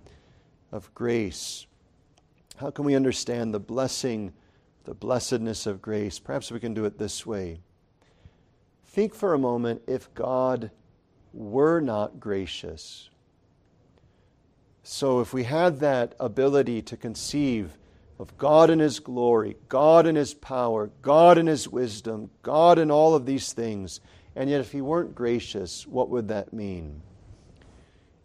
of 0.71 0.95
grace. 0.95 1.67
How 2.57 2.71
can 2.71 2.85
we 2.85 2.95
understand 2.95 3.55
the 3.55 3.61
blessing, 3.61 4.35
the 4.85 4.95
blessedness 4.95 5.65
of 5.65 5.81
grace? 5.81 6.19
Perhaps 6.19 6.53
we 6.53 6.61
can 6.61 6.75
do 6.75 6.85
it 6.85 6.99
this 6.99 7.25
way. 7.25 7.61
Think 8.97 9.15
for 9.15 9.35
a 9.35 9.39
moment 9.39 9.83
if 9.87 10.13
God 10.15 10.73
were 11.33 11.81
not 11.81 12.19
gracious 12.19 13.11
so, 14.89 15.19
if 15.19 15.33
we 15.33 15.43
had 15.43 15.81
that 15.81 16.15
ability 16.21 16.81
to 16.83 16.97
conceive 16.97 17.77
of 18.21 18.39
God 18.39 18.71
in 18.71 18.79
His 18.79 19.01
glory, 19.01 19.57
God 19.69 20.07
in 20.07 20.15
His 20.15 20.33
power, 20.33 20.93
God 21.03 21.39
in 21.39 21.49
His 21.49 21.69
wisdom, 21.69 22.31
God 22.45 22.79
in 22.79 22.89
all 22.89 23.17
of 23.17 23.27
these 23.27 23.53
things, 23.53 23.99
and 24.37 24.49
yet 24.49 24.61
if 24.61 24.71
He 24.71 24.81
weren't 24.81 25.17
gracious, 25.17 25.89
what 25.89 26.09
would 26.11 26.29
that 26.29 26.53
mean? 26.53 27.03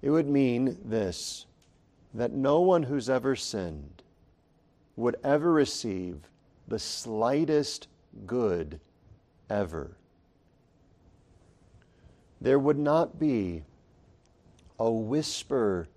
It 0.03 0.11
would 0.11 0.27
mean 0.27 0.77
this 0.85 1.47
that 2.13 2.31
no 2.31 2.59
one 2.61 2.83
who's 2.83 3.09
ever 3.09 3.35
sinned 3.35 4.03
would 4.95 5.15
ever 5.23 5.51
receive 5.51 6.29
the 6.67 6.77
slightest 6.77 7.87
good 8.27 8.79
ever. 9.49 9.97
There 12.41 12.57
would 12.57 12.79
not 12.79 13.19
be 13.19 13.63
a 14.79 14.91
whisper 14.91 15.87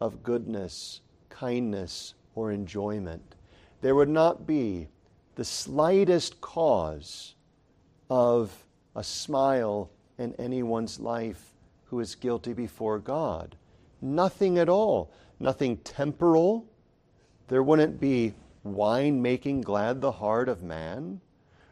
of 0.00 0.22
goodness, 0.22 1.00
kindness, 1.30 2.12
or 2.34 2.52
enjoyment. 2.52 3.34
There 3.80 3.94
would 3.94 4.10
not 4.10 4.46
be 4.46 4.88
the 5.36 5.46
slightest 5.46 6.42
cause 6.42 7.34
of 8.10 8.64
a 8.94 9.02
smile 9.02 9.90
in 10.18 10.34
anyone's 10.34 11.00
life 11.00 11.54
who 11.86 12.00
is 12.00 12.14
guilty 12.14 12.52
before 12.52 12.98
God. 12.98 13.56
Nothing 14.02 14.58
at 14.58 14.68
all. 14.68 15.10
Nothing 15.40 15.78
temporal. 15.78 16.66
There 17.48 17.62
wouldn't 17.62 17.98
be 17.98 18.34
wine 18.62 19.22
making 19.22 19.62
glad 19.62 20.02
the 20.02 20.12
heart 20.12 20.50
of 20.50 20.62
man. 20.62 21.20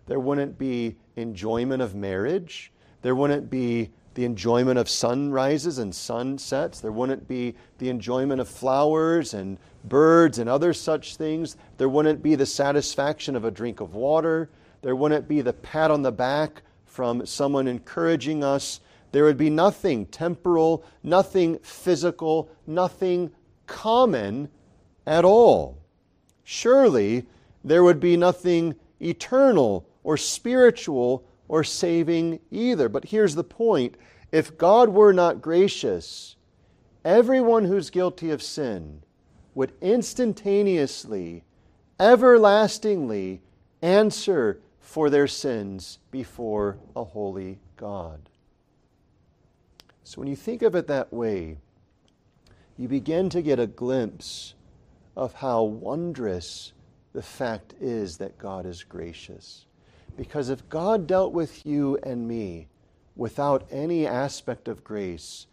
There 0.07 0.21
wouldn't 0.21 0.57
be 0.57 0.97
enjoyment 1.17 1.83
of 1.83 1.95
marriage. 1.95 2.73
There 3.03 3.15
wouldn't 3.15 3.51
be 3.51 3.91
the 4.17 4.25
enjoyment 4.25 4.79
of 4.79 4.89
sunrises 4.89 5.77
and 5.77 5.95
sunsets. 5.95 6.81
There 6.81 6.91
wouldn't 6.91 7.29
be 7.29 7.55
the 7.77 7.91
enjoyment 7.91 8.41
of 8.41 8.49
flowers 8.49 9.35
and 9.35 9.59
birds 9.85 10.39
and 10.39 10.49
other 10.49 10.73
such 10.73 11.17
things. 11.17 11.59
There 11.77 11.89
wouldn't 11.91 12.23
be 12.23 12.35
the 12.35 12.47
satisfaction 12.47 13.37
of 13.37 13.45
a 13.45 13.51
drink 13.51 13.81
of 13.81 13.95
water. 13.95 14.49
There 14.81 14.97
wouldn't 14.97 15.29
be 15.29 15.43
the 15.43 15.53
pat 15.53 15.91
on 15.91 16.01
the 16.01 16.13
back 16.13 16.63
from 16.87 17.27
someone 17.27 17.69
encouraging 17.69 18.43
us. 18.43 18.81
There 19.13 19.25
would 19.25 19.37
be 19.37 19.51
nothing 19.51 20.07
temporal, 20.07 20.83
nothing 21.03 21.59
physical, 21.59 22.49
nothing 22.67 23.31
common 23.67 24.49
at 25.07 25.27
all. 25.27 25.77
Surely 26.43 27.27
there 27.63 27.85
would 27.85 28.01
be 28.01 28.17
nothing 28.17 28.77
eternal 28.99 29.87
or 30.05 30.17
spiritual 30.17 31.23
or 31.49 31.65
saving 31.65 32.41
either. 32.51 32.89
But 32.89 33.07
here's 33.07 33.35
the 33.35 33.45
point 33.45 33.97
if 34.33 34.59
God 34.59 34.89
were 34.89 35.13
not 35.13 35.41
gracious, 35.41 36.37
everyone 37.05 37.65
who's 37.65 37.91
guilty 37.91 38.31
of 38.31 38.43
sin 38.43 39.03
would 39.55 39.73
instantaneously, 39.81 41.45
everlastingly 41.99 43.41
answer 43.81 44.61
for 44.81 45.09
their 45.11 45.27
sins 45.27 45.99
before 46.11 46.79
a 46.95 47.05
holy 47.05 47.59
God. 47.77 48.29
So 50.05 50.21
when 50.21 50.29
you 50.29 50.37
think 50.37 50.63
of 50.63 50.75
it 50.75 50.87
that 50.87 51.13
way, 51.13 51.59
you 52.77 52.89
begin 52.89 53.31
to 53.31 53.43
get 53.43 53.59
a 53.59 53.67
glimpse 53.67 54.55
of 55.17 55.33
how 55.35 55.63
wondrous 55.63 56.73
the 57.13 57.23
fact 57.23 57.75
is 57.81 58.19
that 58.19 58.39
God 58.39 58.67
is 58.67 58.85
gracious. 58.85 59.65
Because 60.17 60.49
if 60.49 60.69
God 60.69 61.07
dealt 61.07 61.33
with 61.33 61.67
you 61.67 61.99
and 62.03 62.27
me 62.27 62.69
without 63.15 63.67
any 63.71 64.07
aspect 64.07 64.69
of 64.69 64.85
grace, 64.85 65.47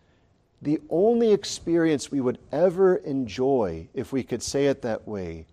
the 0.62 0.80
only 0.90 1.34
experience 1.34 2.12
we 2.12 2.22
would 2.22 2.40
ever 2.52 2.96
enjoy, 2.98 3.88
if 3.94 4.14
we 4.14 4.24
could 4.24 4.42
say 4.42 4.68
it 4.68 4.82
that 4.82 5.08
way, 5.08 5.46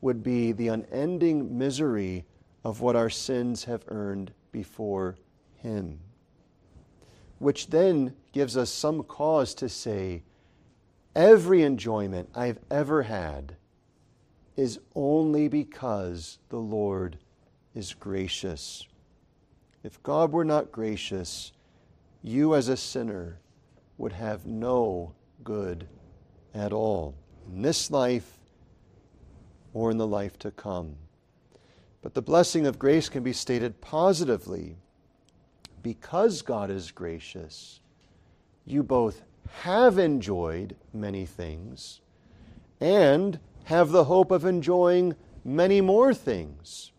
would 0.00 0.22
be 0.22 0.52
the 0.52 0.68
unending 0.68 1.58
misery 1.58 2.24
of 2.62 2.80
what 2.80 2.94
our 2.94 3.10
sins 3.10 3.64
have 3.64 3.84
earned 3.88 4.32
before 4.52 5.16
Him. 5.56 5.98
which 7.38 7.68
then 7.68 8.14
gives 8.32 8.56
us 8.56 8.70
some 8.70 9.02
cause 9.02 9.54
to 9.54 9.68
say, 9.68 10.22
every 11.14 11.62
enjoyment 11.62 12.28
I've 12.34 12.58
ever 12.70 13.02
had 13.02 13.56
is 14.56 14.78
only 14.94 15.48
because 15.48 16.38
the 16.48 16.58
Lord 16.58 17.18
is 17.74 17.94
gracious. 17.94 18.86
If 19.82 20.02
God 20.02 20.32
were 20.32 20.44
not 20.44 20.72
gracious, 20.72 21.52
you 22.22 22.54
as 22.54 22.68
a 22.68 22.76
sinner 22.76 23.38
would 23.98 24.12
have 24.12 24.46
no 24.46 25.12
good 25.42 25.86
at 26.54 26.72
all 26.72 27.14
in 27.52 27.62
this 27.62 27.90
life 27.90 28.38
or 29.72 29.90
in 29.90 29.98
the 29.98 30.06
life 30.06 30.38
to 30.38 30.50
come. 30.50 30.96
But 32.00 32.14
the 32.14 32.22
blessing 32.22 32.66
of 32.66 32.78
grace 32.78 33.08
can 33.08 33.22
be 33.22 33.32
stated 33.32 33.80
positively. 33.80 34.76
Because 35.82 36.42
God 36.42 36.70
is 36.70 36.90
gracious, 36.90 37.80
you 38.64 38.82
both 38.82 39.22
have 39.62 39.98
enjoyed 39.98 40.76
many 40.94 41.26
things 41.26 42.00
and 42.80 43.38
have 43.64 43.90
the 43.90 44.04
hope 44.04 44.30
of 44.30 44.44
enjoying 44.44 45.14
many 45.44 45.80
more 45.80 46.14
things. 46.14 46.92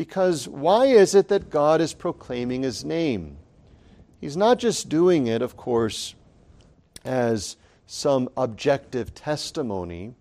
Because 0.00 0.48
why 0.48 0.86
is 0.86 1.14
it 1.14 1.28
that 1.28 1.50
God 1.50 1.82
is 1.82 1.92
proclaiming 1.92 2.62
his 2.62 2.86
name? 2.86 3.36
He's 4.18 4.34
not 4.34 4.58
just 4.58 4.88
doing 4.88 5.26
it, 5.26 5.42
of 5.42 5.58
course, 5.58 6.14
as 7.04 7.58
some 7.86 8.30
objective 8.34 9.14
testimony, 9.14 10.14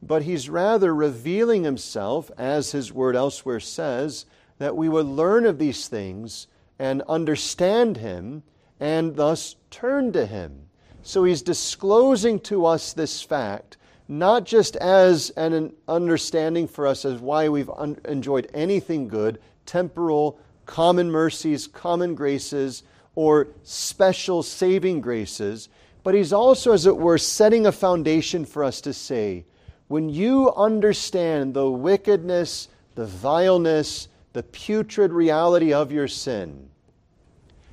but 0.00 0.22
he's 0.22 0.48
rather 0.48 0.94
revealing 0.94 1.64
himself, 1.64 2.30
as 2.38 2.72
his 2.72 2.94
word 2.94 3.14
elsewhere 3.14 3.60
says, 3.60 4.24
that 4.56 4.74
we 4.74 4.88
would 4.88 5.04
learn 5.04 5.44
of 5.44 5.58
these 5.58 5.86
things 5.86 6.46
and 6.78 7.02
understand 7.02 7.98
him 7.98 8.42
and 8.80 9.16
thus 9.16 9.54
turn 9.70 10.12
to 10.12 10.24
him. 10.24 10.62
So 11.02 11.24
he's 11.24 11.42
disclosing 11.42 12.40
to 12.40 12.64
us 12.64 12.94
this 12.94 13.20
fact, 13.20 13.76
not 14.10 14.44
just 14.44 14.74
as 14.74 15.30
an 15.36 15.72
understanding 15.86 16.66
for 16.66 16.84
us 16.84 17.04
as 17.04 17.20
why 17.20 17.48
we've 17.48 17.70
un- 17.70 17.96
enjoyed 18.06 18.50
anything 18.52 19.06
good, 19.06 19.40
temporal, 19.66 20.36
common 20.66 21.08
mercies, 21.08 21.68
common 21.68 22.16
graces, 22.16 22.82
or 23.14 23.46
special 23.62 24.42
saving 24.42 25.00
graces, 25.00 25.68
but 26.02 26.12
he's 26.12 26.32
also, 26.32 26.72
as 26.72 26.86
it 26.86 26.96
were, 26.96 27.18
setting 27.18 27.66
a 27.66 27.72
foundation 27.72 28.44
for 28.44 28.64
us 28.64 28.80
to 28.80 28.92
say, 28.92 29.44
when 29.86 30.08
you 30.08 30.52
understand 30.54 31.54
the 31.54 31.70
wickedness, 31.70 32.66
the 32.96 33.06
vileness, 33.06 34.08
the 34.32 34.42
putrid 34.42 35.12
reality 35.12 35.72
of 35.72 35.92
your 35.92 36.08
sin, 36.08 36.68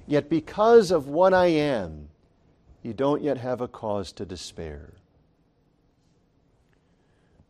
yet 0.06 0.30
because 0.30 0.92
of 0.92 1.08
what 1.08 1.34
I 1.34 1.48
am, 1.48 2.10
you 2.84 2.94
don't 2.94 3.24
yet 3.24 3.40
have 3.40 3.60
a 3.60 3.68
cause 3.68 4.12
to 4.14 4.26
despair. 4.26 4.94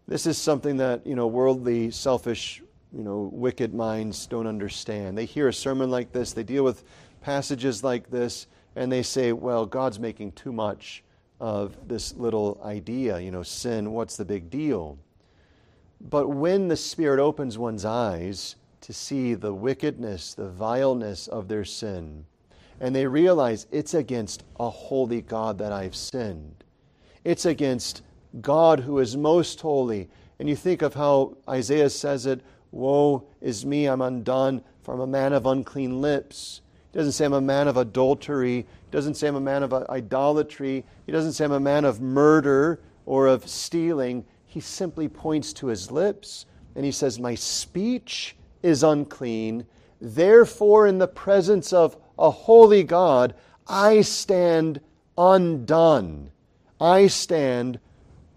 This 0.08 0.26
is 0.26 0.38
something 0.38 0.78
that, 0.78 1.06
you 1.06 1.16
know, 1.16 1.28
worldly, 1.28 1.92
selfish, 1.92 2.64
you 2.94 3.04
know, 3.04 3.30
wicked 3.34 3.74
minds 3.74 4.26
don't 4.26 4.48
understand. 4.48 5.18
They 5.18 5.26
hear 5.26 5.50
a 5.50 5.54
sermon 5.54 5.92
like 5.92 6.14
this, 6.14 6.32
they 6.32 6.44
deal 6.44 6.64
with 6.64 6.86
passages 7.22 7.84
like 7.84 8.10
this, 8.10 8.48
and 8.78 8.90
they 8.90 9.04
say, 9.04 9.34
well, 9.34 9.66
God's 9.66 10.00
making 10.00 10.32
too 10.32 10.54
much 10.54 11.04
of 11.42 11.76
this 11.88 12.14
little 12.16 12.62
idea, 12.64 13.20
you 13.20 13.32
know, 13.32 13.44
sin, 13.44 13.92
what's 13.92 14.16
the 14.16 14.24
big 14.24 14.50
deal? 14.50 14.98
But 16.00 16.30
when 16.30 16.68
the 16.68 16.78
Spirit 16.78 17.20
opens 17.20 17.58
one's 17.58 17.84
eyes 17.86 18.56
to 18.82 18.94
see 18.94 19.34
the 19.34 19.54
wickedness, 19.54 20.34
the 20.34 20.50
vileness 20.50 21.28
of 21.28 21.48
their 21.48 21.66
sin, 21.66 22.26
and 22.80 22.96
they 22.96 23.08
realize 23.08 23.68
it's 23.72 23.94
against 23.94 24.44
a 24.60 24.70
holy 24.70 25.22
God 25.22 25.58
that 25.58 25.72
I've 25.74 25.96
sinned. 25.96 26.64
It's 27.24 27.46
against 27.46 28.04
God 28.42 28.82
who 28.82 29.00
is 29.00 29.18
most 29.18 29.62
holy. 29.62 30.10
And 30.40 30.48
you 30.48 30.56
think 30.56 30.82
of 30.82 30.94
how 30.94 31.38
Isaiah 31.50 31.90
says 31.90 32.26
it 32.26 32.42
Woe 32.72 33.24
is 33.42 33.66
me, 33.66 33.86
I'm 33.86 34.02
undone, 34.02 34.62
for 34.84 34.94
I'm 34.94 35.00
a 35.00 35.08
man 35.08 35.34
of 35.34 35.46
unclean 35.46 36.02
lips. 36.02 36.62
He 36.92 37.00
doesn't 37.00 37.14
say 37.14 37.26
I'm 37.26 37.34
a 37.34 37.42
man 37.42 37.68
of 37.68 37.78
adultery. 37.78 38.58
He 38.58 38.92
doesn't 38.92 39.16
say 39.16 39.28
I'm 39.28 39.36
a 39.36 39.42
man 39.42 39.64
of 39.64 39.74
idolatry. 39.74 40.86
He 41.06 41.12
doesn't 41.12 41.34
say 41.34 41.46
I'm 41.46 41.52
a 41.52 41.60
man 41.60 41.86
of 41.86 42.02
murder 42.02 42.80
or 43.06 43.28
of 43.28 43.48
stealing. 43.48 44.26
He 44.46 44.60
simply 44.60 45.08
points 45.08 45.54
to 45.54 45.68
his 45.68 45.92
lips 45.92 46.46
and 46.76 46.86
he 46.86 46.92
says, 46.92 47.20
My 47.20 47.36
speech 47.36 48.36
is 48.62 48.84
unclean. 48.84 49.66
Therefore, 50.00 50.88
in 50.88 51.00
the 51.00 51.08
presence 51.08 51.74
of 51.74 51.98
a 52.20 52.30
holy 52.30 52.84
God, 52.84 53.34
I 53.68 54.02
stand 54.02 54.80
undone. 55.18 56.30
I 56.80 57.08
stand 57.08 57.80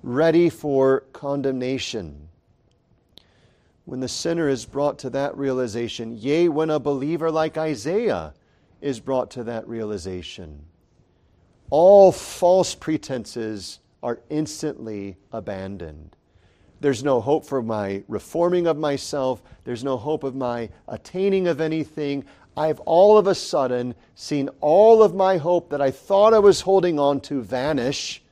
ready 0.03 0.49
for 0.49 1.01
condemnation. 1.13 2.29
When 3.85 4.01
the 4.01 4.09
sinner 4.09 4.49
is 4.49 4.67
brought 4.67 4.99
to 5.01 5.11
that 5.11 5.37
realization, 5.37 6.17
yea, 6.17 6.49
when 6.49 6.71
a 6.71 6.79
believer 6.79 7.31
like 7.31 7.59
Isaiah 7.59 8.35
is 8.81 9.01
brought 9.01 9.31
to 9.33 9.45
that 9.45 9.67
realization, 9.67 10.65
all 11.71 12.13
false 12.13 12.75
pretenses 12.75 13.81
are 14.03 14.21
instantly 14.31 15.17
abandoned. 15.33 16.17
There's 16.81 17.05
no 17.05 17.21
hope 17.21 17.45
for 17.45 17.63
my 17.63 18.03
reforming 18.09 18.67
of 18.67 18.79
myself. 18.79 19.43
There's 19.65 19.85
no 19.85 19.99
hope 19.99 20.25
of 20.25 20.35
my 20.35 20.71
attaining 20.89 21.47
of 21.47 21.61
anything. 21.61 22.25
I've 22.57 22.81
all 22.81 23.19
of 23.19 23.27
a 23.27 23.35
sudden 23.35 23.95
seen 24.15 24.49
all 24.61 25.03
of 25.03 25.15
my 25.15 25.37
hope 25.37 25.71
that 25.71 25.83
I 25.83 25.91
thought 25.91 26.33
I 26.33 26.39
was 26.39 26.63
holding 26.63 26.99
on 26.99 27.21
to 27.23 27.43
vanish, 27.43 28.23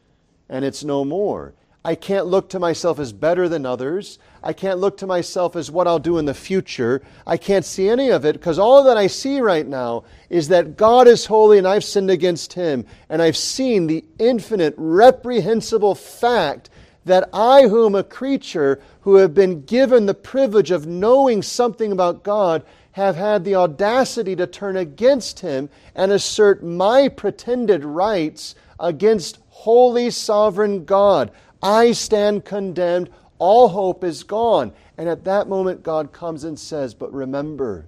and 0.48 0.64
it's 0.64 0.82
no 0.82 1.04
more. 1.04 1.54
I 1.88 1.94
can't 1.94 2.26
look 2.26 2.50
to 2.50 2.58
myself 2.58 2.98
as 2.98 3.14
better 3.14 3.48
than 3.48 3.64
others. 3.64 4.18
I 4.42 4.52
can't 4.52 4.78
look 4.78 4.98
to 4.98 5.06
myself 5.06 5.56
as 5.56 5.70
what 5.70 5.86
I'll 5.86 5.98
do 5.98 6.18
in 6.18 6.26
the 6.26 6.34
future. 6.34 7.00
I 7.26 7.38
can't 7.38 7.64
see 7.64 7.88
any 7.88 8.10
of 8.10 8.26
it 8.26 8.34
because 8.34 8.58
all 8.58 8.84
that 8.84 8.98
I 8.98 9.06
see 9.06 9.40
right 9.40 9.66
now 9.66 10.04
is 10.28 10.48
that 10.48 10.76
God 10.76 11.08
is 11.08 11.24
holy 11.24 11.56
and 11.56 11.66
I've 11.66 11.82
sinned 11.82 12.10
against 12.10 12.52
him. 12.52 12.84
And 13.08 13.22
I've 13.22 13.38
seen 13.38 13.86
the 13.86 14.04
infinite, 14.18 14.74
reprehensible 14.76 15.94
fact 15.94 16.68
that 17.06 17.30
I, 17.32 17.68
who 17.68 17.86
am 17.86 17.94
a 17.94 18.04
creature, 18.04 18.82
who 19.00 19.14
have 19.14 19.32
been 19.32 19.62
given 19.62 20.04
the 20.04 20.12
privilege 20.12 20.70
of 20.70 20.86
knowing 20.86 21.40
something 21.40 21.90
about 21.90 22.22
God, 22.22 22.66
have 22.92 23.16
had 23.16 23.44
the 23.44 23.54
audacity 23.54 24.36
to 24.36 24.46
turn 24.46 24.76
against 24.76 25.40
him 25.40 25.70
and 25.94 26.12
assert 26.12 26.62
my 26.62 27.08
pretended 27.08 27.82
rights 27.82 28.54
against 28.78 29.38
holy, 29.48 30.08
sovereign 30.08 30.84
God. 30.84 31.32
I 31.62 31.92
stand 31.92 32.44
condemned. 32.44 33.10
All 33.38 33.68
hope 33.68 34.04
is 34.04 34.22
gone. 34.22 34.72
And 34.96 35.08
at 35.08 35.24
that 35.24 35.48
moment, 35.48 35.82
God 35.82 36.12
comes 36.12 36.44
and 36.44 36.58
says, 36.58 36.94
But 36.94 37.12
remember, 37.12 37.86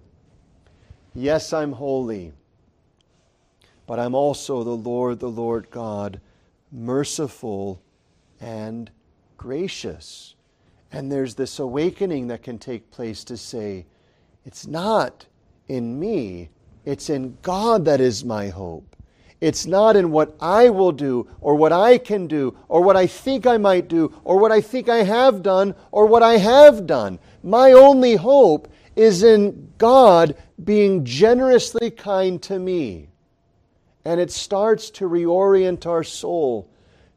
yes, 1.15 1.53
I'm 1.53 1.73
holy, 1.73 2.33
but 3.87 3.99
I'm 3.99 4.15
also 4.15 4.63
the 4.63 4.71
Lord, 4.71 5.19
the 5.19 5.31
Lord 5.31 5.71
God, 5.71 6.21
merciful 6.71 7.83
and 8.41 8.91
gracious. 9.37 10.35
And 10.93 11.11
there's 11.11 11.35
this 11.35 11.59
awakening 11.59 12.29
that 12.29 12.43
can 12.43 12.59
take 12.59 12.91
place 12.91 13.25
to 13.25 13.37
say, 13.37 13.87
It's 14.45 14.67
not 14.67 15.27
in 15.69 15.99
me, 15.99 16.51
it's 16.85 17.11
in 17.11 17.39
God 17.43 17.85
that 17.85 18.01
is 18.01 18.25
my 18.25 18.49
hope. 18.49 18.90
It's 19.41 19.67
not 19.67 19.97
in 19.97 20.11
what 20.11 20.37
I 20.39 20.69
will 20.69 20.93
do 20.93 21.27
or 21.41 21.55
what 21.55 21.73
I 21.73 21.97
can 21.97 22.27
do 22.27 22.57
or 22.69 22.83
what 22.83 22.97
I 22.97 23.07
think 23.07 23.47
I 23.47 23.57
might 23.57 23.89
do 23.89 24.15
or 24.23 24.39
what 24.39 24.53
I 24.53 24.61
think 24.61 24.89
I 24.89 25.03
have 25.03 25.43
done 25.43 25.75
or 25.91 26.07
what 26.07 26.23
I 26.23 26.37
have 26.37 26.87
done. 26.87 27.19
My 27.43 27.73
only 27.73 28.17
hope 28.17 28.71
is 28.97 29.23
in 29.23 29.73
God 29.79 30.37
being 30.63 31.07
generously 31.07 31.91
kind 31.91 32.43
to 32.43 32.59
me. 32.59 33.09
And 34.05 34.21
it 34.21 34.31
starts 34.31 34.91
to 34.91 35.09
reorient 35.09 35.87
our 35.87 36.05
soul 36.05 36.69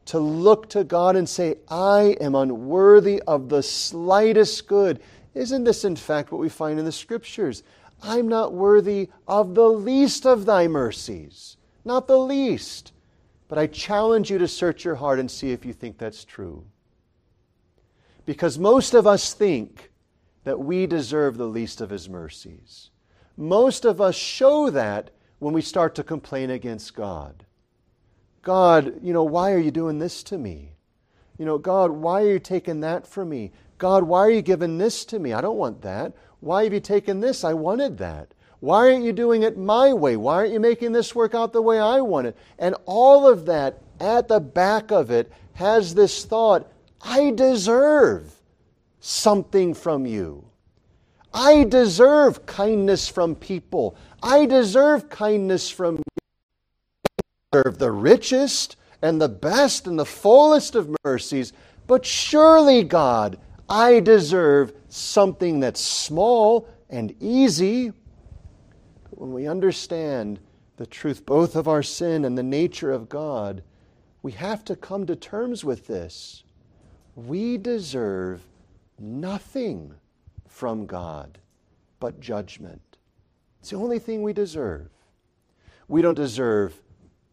to 0.06 0.18
look 0.18 0.68
to 0.70 0.84
God 0.84 1.16
and 1.16 1.28
say, 1.28 1.56
I 1.68 2.16
am 2.20 2.34
unworthy 2.34 3.22
of 3.26 3.48
the 3.48 3.62
slightest 3.62 4.66
good. 4.66 5.00
Isn't 5.34 5.64
this, 5.64 5.84
in 5.84 5.96
fact, 5.96 6.30
what 6.30 6.40
we 6.40 6.48
find 6.48 6.78
in 6.78 6.84
the 6.84 6.92
Scriptures? 6.92 7.62
I'm 8.02 8.28
not 8.28 8.52
worthy 8.52 9.10
of 9.26 9.54
the 9.54 9.68
least 9.68 10.26
of 10.26 10.46
thy 10.46 10.68
mercies 10.68 11.56
not 11.84 12.06
the 12.06 12.18
least. 12.18 12.92
But 13.48 13.58
I 13.58 13.66
challenge 13.66 14.30
you 14.30 14.38
to 14.38 14.48
search 14.48 14.84
your 14.84 14.94
heart 14.96 15.18
and 15.18 15.30
see 15.30 15.52
if 15.52 15.64
you 15.64 15.72
think 15.72 15.98
that's 15.98 16.24
true. 16.24 16.64
Because 18.26 18.58
most 18.58 18.94
of 18.94 19.06
us 19.06 19.34
think 19.34 19.90
that 20.44 20.58
we 20.58 20.86
deserve 20.86 21.36
the 21.36 21.46
least 21.46 21.80
of 21.80 21.90
His 21.90 22.08
mercies. 22.08 22.90
Most 23.36 23.84
of 23.84 24.00
us 24.00 24.14
show 24.14 24.70
that 24.70 25.10
when 25.38 25.52
we 25.52 25.62
start 25.62 25.94
to 25.96 26.02
complain 26.02 26.50
against 26.50 26.94
God. 26.94 27.44
God, 28.42 28.94
you 29.02 29.12
know, 29.12 29.24
why 29.24 29.52
are 29.52 29.58
you 29.58 29.70
doing 29.70 29.98
this 29.98 30.22
to 30.24 30.38
me? 30.38 30.72
You 31.38 31.44
know, 31.44 31.58
God, 31.58 31.90
why 31.90 32.22
are 32.22 32.32
you 32.32 32.38
taking 32.38 32.80
that 32.80 33.06
from 33.06 33.30
me? 33.30 33.52
God, 33.78 34.04
why 34.04 34.20
are 34.20 34.30
you 34.30 34.42
giving 34.42 34.78
this 34.78 35.04
to 35.06 35.18
me? 35.18 35.32
I 35.32 35.40
don't 35.40 35.56
want 35.56 35.82
that. 35.82 36.12
Why 36.40 36.64
have 36.64 36.72
you 36.72 36.80
taken 36.80 37.20
this? 37.20 37.42
I 37.42 37.54
wanted 37.54 37.98
that. 37.98 38.33
Why 38.64 38.90
aren't 38.90 39.04
you 39.04 39.12
doing 39.12 39.42
it 39.42 39.58
my 39.58 39.92
way? 39.92 40.16
Why 40.16 40.36
aren't 40.36 40.54
you 40.54 40.58
making 40.58 40.92
this 40.92 41.14
work 41.14 41.34
out 41.34 41.52
the 41.52 41.60
way 41.60 41.78
I 41.78 42.00
want 42.00 42.28
it? 42.28 42.36
And 42.58 42.74
all 42.86 43.28
of 43.28 43.44
that 43.44 43.82
at 44.00 44.26
the 44.26 44.40
back 44.40 44.90
of 44.90 45.10
it 45.10 45.30
has 45.52 45.94
this 45.94 46.24
thought 46.24 46.72
I 47.02 47.30
deserve 47.32 48.32
something 49.00 49.74
from 49.74 50.06
you. 50.06 50.46
I 51.34 51.64
deserve 51.64 52.46
kindness 52.46 53.06
from 53.06 53.34
people. 53.34 53.96
I 54.22 54.46
deserve 54.46 55.10
kindness 55.10 55.68
from 55.68 55.96
you. 55.96 56.02
I 57.04 57.22
deserve 57.52 57.78
the 57.78 57.92
richest 57.92 58.76
and 59.02 59.20
the 59.20 59.28
best 59.28 59.86
and 59.86 59.98
the 59.98 60.06
fullest 60.06 60.74
of 60.74 60.96
mercies. 61.04 61.52
But 61.86 62.06
surely, 62.06 62.82
God, 62.82 63.38
I 63.68 64.00
deserve 64.00 64.72
something 64.88 65.60
that's 65.60 65.82
small 65.82 66.66
and 66.88 67.14
easy. 67.20 67.92
When 69.16 69.32
we 69.32 69.46
understand 69.46 70.40
the 70.76 70.86
truth 70.86 71.24
both 71.24 71.54
of 71.56 71.68
our 71.68 71.82
sin 71.82 72.24
and 72.24 72.36
the 72.36 72.42
nature 72.42 72.90
of 72.90 73.08
God, 73.08 73.62
we 74.22 74.32
have 74.32 74.64
to 74.64 74.76
come 74.76 75.06
to 75.06 75.16
terms 75.16 75.64
with 75.64 75.86
this. 75.86 76.44
We 77.14 77.58
deserve 77.58 78.42
nothing 78.98 79.94
from 80.48 80.86
God 80.86 81.38
but 82.00 82.20
judgment. 82.20 82.80
It's 83.60 83.70
the 83.70 83.76
only 83.76 83.98
thing 83.98 84.22
we 84.22 84.32
deserve. 84.32 84.88
We 85.88 86.02
don't 86.02 86.14
deserve 86.14 86.80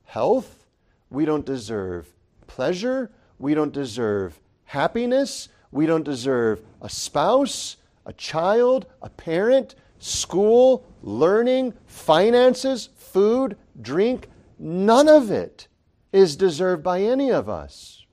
health. 0.03 0.67
We 1.09 1.25
don't 1.25 1.45
deserve 1.45 2.07
pleasure. 2.47 3.11
We 3.39 3.53
don't 3.53 3.73
deserve 3.73 4.39
happiness. 4.65 5.49
We 5.71 5.85
don't 5.85 6.03
deserve 6.03 6.61
a 6.81 6.89
spouse, 6.89 7.77
a 8.05 8.13
child, 8.13 8.85
a 9.01 9.09
parent, 9.09 9.75
school, 10.01 10.83
learning, 11.03 11.73
finances, 11.85 12.89
food, 12.95 13.55
drink. 13.81 14.27
None 14.57 15.07
of 15.07 15.31
it 15.31 15.67
is 16.11 16.35
deserved 16.35 16.83
by 16.83 17.01
any 17.01 17.31
of 17.31 17.47
us. 17.47 18.05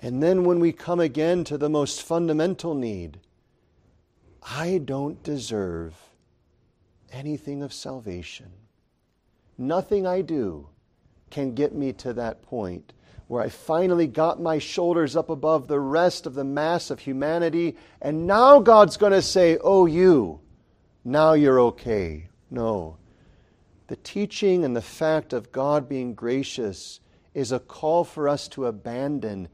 And 0.00 0.22
then 0.22 0.44
when 0.44 0.60
we 0.60 0.72
come 0.72 1.00
again 1.00 1.44
to 1.44 1.58
the 1.58 1.68
most 1.68 2.02
fundamental 2.02 2.74
need, 2.74 3.20
I 4.42 4.78
don't 4.78 5.22
deserve 5.22 5.94
anything 7.12 7.62
of 7.62 7.72
salvation. 7.72 8.50
Nothing 9.58 10.06
I 10.06 10.22
do 10.22 10.68
can 11.30 11.54
get 11.54 11.74
me 11.74 11.92
to 11.94 12.12
that 12.14 12.42
point 12.42 12.92
where 13.32 13.42
I 13.42 13.48
finally 13.48 14.06
got 14.06 14.42
my 14.42 14.58
shoulders 14.58 15.16
up 15.16 15.30
above 15.30 15.66
the 15.66 15.80
rest 15.80 16.26
of 16.26 16.34
the 16.34 16.44
mass 16.44 16.90
of 16.90 16.98
humanity, 16.98 17.78
and 18.02 18.26
now 18.26 18.60
God's 18.60 18.98
going 18.98 19.12
to 19.12 19.22
say, 19.22 19.56
Oh, 19.64 19.86
you, 19.86 20.40
now 21.02 21.32
you're 21.32 21.58
okay. 21.58 22.28
No. 22.50 22.98
The 23.86 23.96
teaching 23.96 24.66
and 24.66 24.76
the 24.76 24.82
fact 24.82 25.32
of 25.32 25.50
God 25.50 25.88
being 25.88 26.12
gracious 26.12 27.00
is 27.32 27.52
a 27.52 27.58
call 27.58 28.04
for 28.04 28.28
us 28.28 28.48
to 28.48 28.66
abandon 28.66 29.48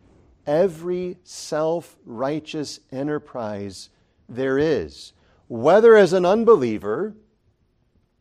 every 0.45 1.19
self 1.23 1.97
righteous 2.05 2.81
enterprise 2.91 3.91
there 4.29 4.59
is, 4.59 5.13
whether 5.47 5.97
as 5.97 6.13
an 6.13 6.27
unbeliever 6.27 7.15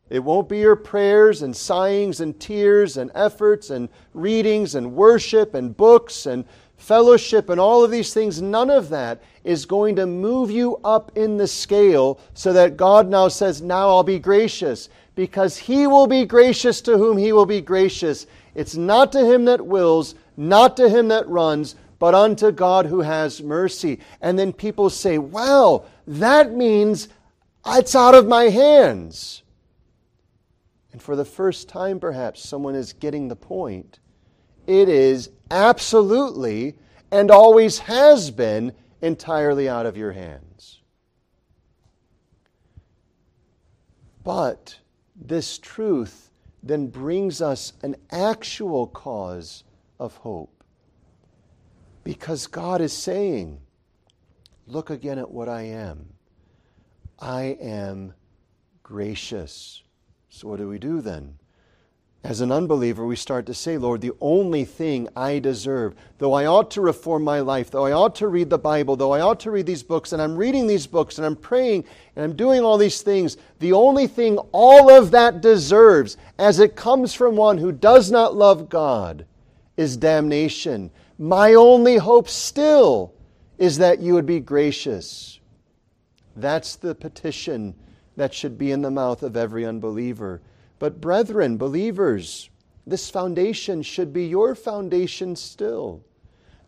it 0.10 0.20
won't 0.20 0.48
be 0.48 0.60
your 0.60 0.76
prayers 0.76 1.42
and 1.42 1.56
sighings 1.56 2.22
and 2.22 2.40
tears 2.40 2.98
and 2.98 3.12
efforts 3.14 3.70
and 3.70 3.90
readings 4.14 4.76
and 4.76 4.94
worship 4.94 5.54
and 5.54 5.76
books 5.76 6.26
and 6.26 6.46
fellowship 6.78 7.50
and 7.50 7.60
all 7.60 7.84
of 7.84 7.92
these 7.92 8.14
things. 8.14 8.42
None 8.42 8.70
of 8.70 8.90
that 8.90 9.22
is 9.44 9.66
going 9.66 9.96
to 9.98 10.06
move 10.06 10.50
you 10.50 10.78
up 10.84 11.12
in 11.16 11.38
the 11.38 11.48
scale 11.48 12.20
so 12.34 12.54
that 12.54 12.78
God 12.78 13.10
now 13.10 13.28
says, 13.28 13.62
Now 13.62 13.90
I'll 13.90 14.04
be 14.04 14.20
gracious. 14.20 14.90
Because 15.16 15.58
He 15.58 15.88
will 15.88 16.08
be 16.08 16.26
gracious 16.26 16.80
to 16.82 16.98
whom 16.98 17.18
He 17.18 17.34
will 17.34 17.48
be 17.48 17.62
gracious. 17.62 18.28
It's 18.58 18.76
not 18.76 19.12
to 19.12 19.24
him 19.24 19.46
that 19.46 19.66
wills, 19.66 20.16
not 20.36 20.76
to 20.78 20.90
him 20.90 21.10
that 21.10 21.30
runs, 21.30 21.76
but 22.00 22.16
unto 22.16 22.52
God 22.52 22.88
who 22.88 23.02
has 23.02 23.42
mercy. 23.42 24.00
And 24.20 24.38
then 24.38 24.52
people 24.52 24.90
say, 24.90 25.20
Well, 25.20 25.86
that 26.08 26.54
means 26.54 27.08
it's 27.68 27.96
out 27.96 28.16
of 28.16 28.28
my 28.28 28.46
hands. 28.46 29.44
And 30.98 31.02
for 31.04 31.16
the 31.16 31.26
first 31.26 31.70
time, 31.70 32.00
perhaps, 32.00 32.42
someone 32.42 32.74
is 32.74 32.92
getting 32.92 33.28
the 33.28 33.36
point. 33.36 34.00
It 34.66 34.90
is 34.90 35.30
absolutely 35.52 36.76
and 37.12 37.30
always 37.30 37.78
has 37.78 38.32
been 38.32 38.74
entirely 39.00 39.70
out 39.70 39.86
of 39.86 39.96
your 39.96 40.14
hands. 40.14 40.82
But 44.24 44.80
this 45.16 45.60
truth 45.60 46.32
then 46.64 46.88
brings 46.88 47.44
us 47.44 47.74
an 47.84 47.96
actual 48.10 48.88
cause 48.88 49.66
of 50.00 50.16
hope. 50.16 50.64
Because 52.04 52.48
God 52.48 52.82
is 52.82 52.92
saying, 52.92 53.60
Look 54.66 54.90
again 54.90 55.20
at 55.20 55.30
what 55.30 55.48
I 55.48 55.62
am. 55.62 56.08
I 57.20 57.56
am 57.62 58.16
gracious. 58.82 59.84
So, 60.38 60.50
what 60.50 60.60
do 60.60 60.70
we 60.70 60.78
do 60.78 61.02
then? 61.02 61.40
As 62.24 62.42
an 62.42 62.52
unbeliever, 62.52 63.04
we 63.04 63.16
start 63.16 63.48
to 63.48 63.56
say, 63.56 63.80
Lord, 63.80 64.02
the 64.02 64.12
only 64.22 64.66
thing 64.66 65.10
I 65.16 65.40
deserve, 65.40 65.96
though 66.20 66.34
I 66.34 66.46
ought 66.46 66.70
to 66.72 66.82
reform 66.82 67.24
my 67.24 67.40
life, 67.40 67.72
though 67.72 67.88
I 67.88 67.92
ought 67.92 68.14
to 68.18 68.28
read 68.28 68.52
the 68.52 68.60
Bible, 68.60 68.96
though 68.96 69.14
I 69.14 69.22
ought 69.22 69.40
to 69.40 69.50
read 69.50 69.66
these 69.66 69.82
books, 69.82 70.14
and 70.14 70.22
I'm 70.22 70.36
reading 70.36 70.68
these 70.68 70.86
books, 70.86 71.18
and 71.18 71.26
I'm 71.26 71.38
praying, 71.38 71.86
and 72.16 72.24
I'm 72.24 72.36
doing 72.36 72.62
all 72.62 72.78
these 72.78 73.02
things, 73.02 73.38
the 73.58 73.74
only 73.74 74.06
thing 74.06 74.38
all 74.52 74.92
of 74.92 75.10
that 75.10 75.42
deserves, 75.42 76.18
as 76.38 76.60
it 76.60 76.76
comes 76.76 77.16
from 77.16 77.36
one 77.36 77.58
who 77.58 77.72
does 77.72 78.12
not 78.12 78.36
love 78.36 78.70
God, 78.70 79.26
is 79.76 79.98
damnation. 79.98 80.92
My 81.18 81.56
only 81.56 81.98
hope 81.98 82.30
still 82.30 83.12
is 83.58 83.80
that 83.80 84.02
you 84.02 84.14
would 84.14 84.28
be 84.28 84.40
gracious. 84.40 85.40
That's 86.36 86.76
the 86.76 86.94
petition 86.94 87.74
that 88.18 88.34
should 88.34 88.58
be 88.58 88.72
in 88.72 88.82
the 88.82 88.92
mouth 88.92 89.24
of 89.24 89.38
every 89.38 89.66
unbeliever. 89.66 90.42
But, 90.80 91.00
brethren, 91.00 91.58
believers, 91.58 92.50
this 92.86 93.10
foundation 93.10 93.82
should 93.84 94.12
be 94.12 94.26
your 94.26 94.56
foundation 94.56 95.36
still. 95.36 96.04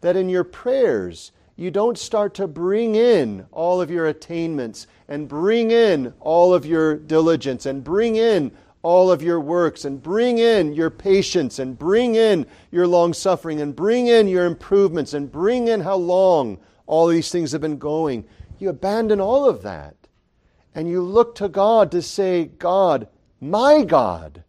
That 0.01 0.15
in 0.15 0.29
your 0.29 0.43
prayers, 0.43 1.31
you 1.55 1.71
don't 1.71 1.97
start 1.97 2.35
to 2.35 2.47
bring 2.47 2.95
in 2.95 3.45
all 3.51 3.81
of 3.81 3.91
your 3.91 4.07
attainments 4.07 4.87
and 5.07 5.27
bring 5.27 5.71
in 5.71 6.13
all 6.19 6.53
of 6.53 6.65
your 6.65 6.95
diligence 6.95 7.65
and 7.65 7.83
bring 7.83 8.15
in 8.15 8.51
all 8.81 9.11
of 9.11 9.21
your 9.21 9.41
works 9.41 9.83
and 9.83 10.01
bring 10.01 10.37
in 10.37 10.73
your 10.73 10.89
patience 10.89 11.59
and 11.59 11.77
bring 11.77 12.15
in 12.15 12.45
your 12.71 12.87
long 12.87 13.13
suffering 13.13 13.59
and 13.59 13.75
bring 13.75 14.07
in 14.07 14.27
your 14.27 14.45
improvements 14.45 15.13
and 15.13 15.31
bring 15.31 15.67
in 15.67 15.81
how 15.81 15.95
long 15.95 16.57
all 16.85 17.07
these 17.07 17.29
things 17.29 17.51
have 17.51 17.59
been 17.59 17.77
going. 17.77 18.23
You 18.57 18.69
abandon 18.69 19.19
all 19.19 19.49
of 19.49 19.61
that 19.63 19.98
and 20.76 20.88
you 20.88 21.01
look 21.01 21.36
to 21.36 21.49
God 21.49 21.91
to 21.91 22.01
say, 22.01 22.45
God, 22.45 23.07
my 23.41 23.84
God, 23.84 24.43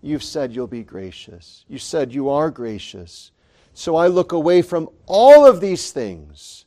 you've 0.00 0.22
said 0.22 0.54
you'll 0.54 0.66
be 0.66 0.82
gracious. 0.82 1.64
You 1.68 1.78
said 1.78 2.12
you 2.12 2.28
are 2.28 2.50
gracious. 2.50 3.32
So 3.74 3.96
I 3.96 4.06
look 4.06 4.32
away 4.32 4.62
from 4.62 4.88
all 5.06 5.46
of 5.46 5.60
these 5.60 5.90
things 5.92 6.66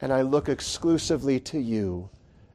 and 0.00 0.12
I 0.12 0.22
look 0.22 0.48
exclusively 0.48 1.40
to 1.40 1.58
you. 1.58 2.10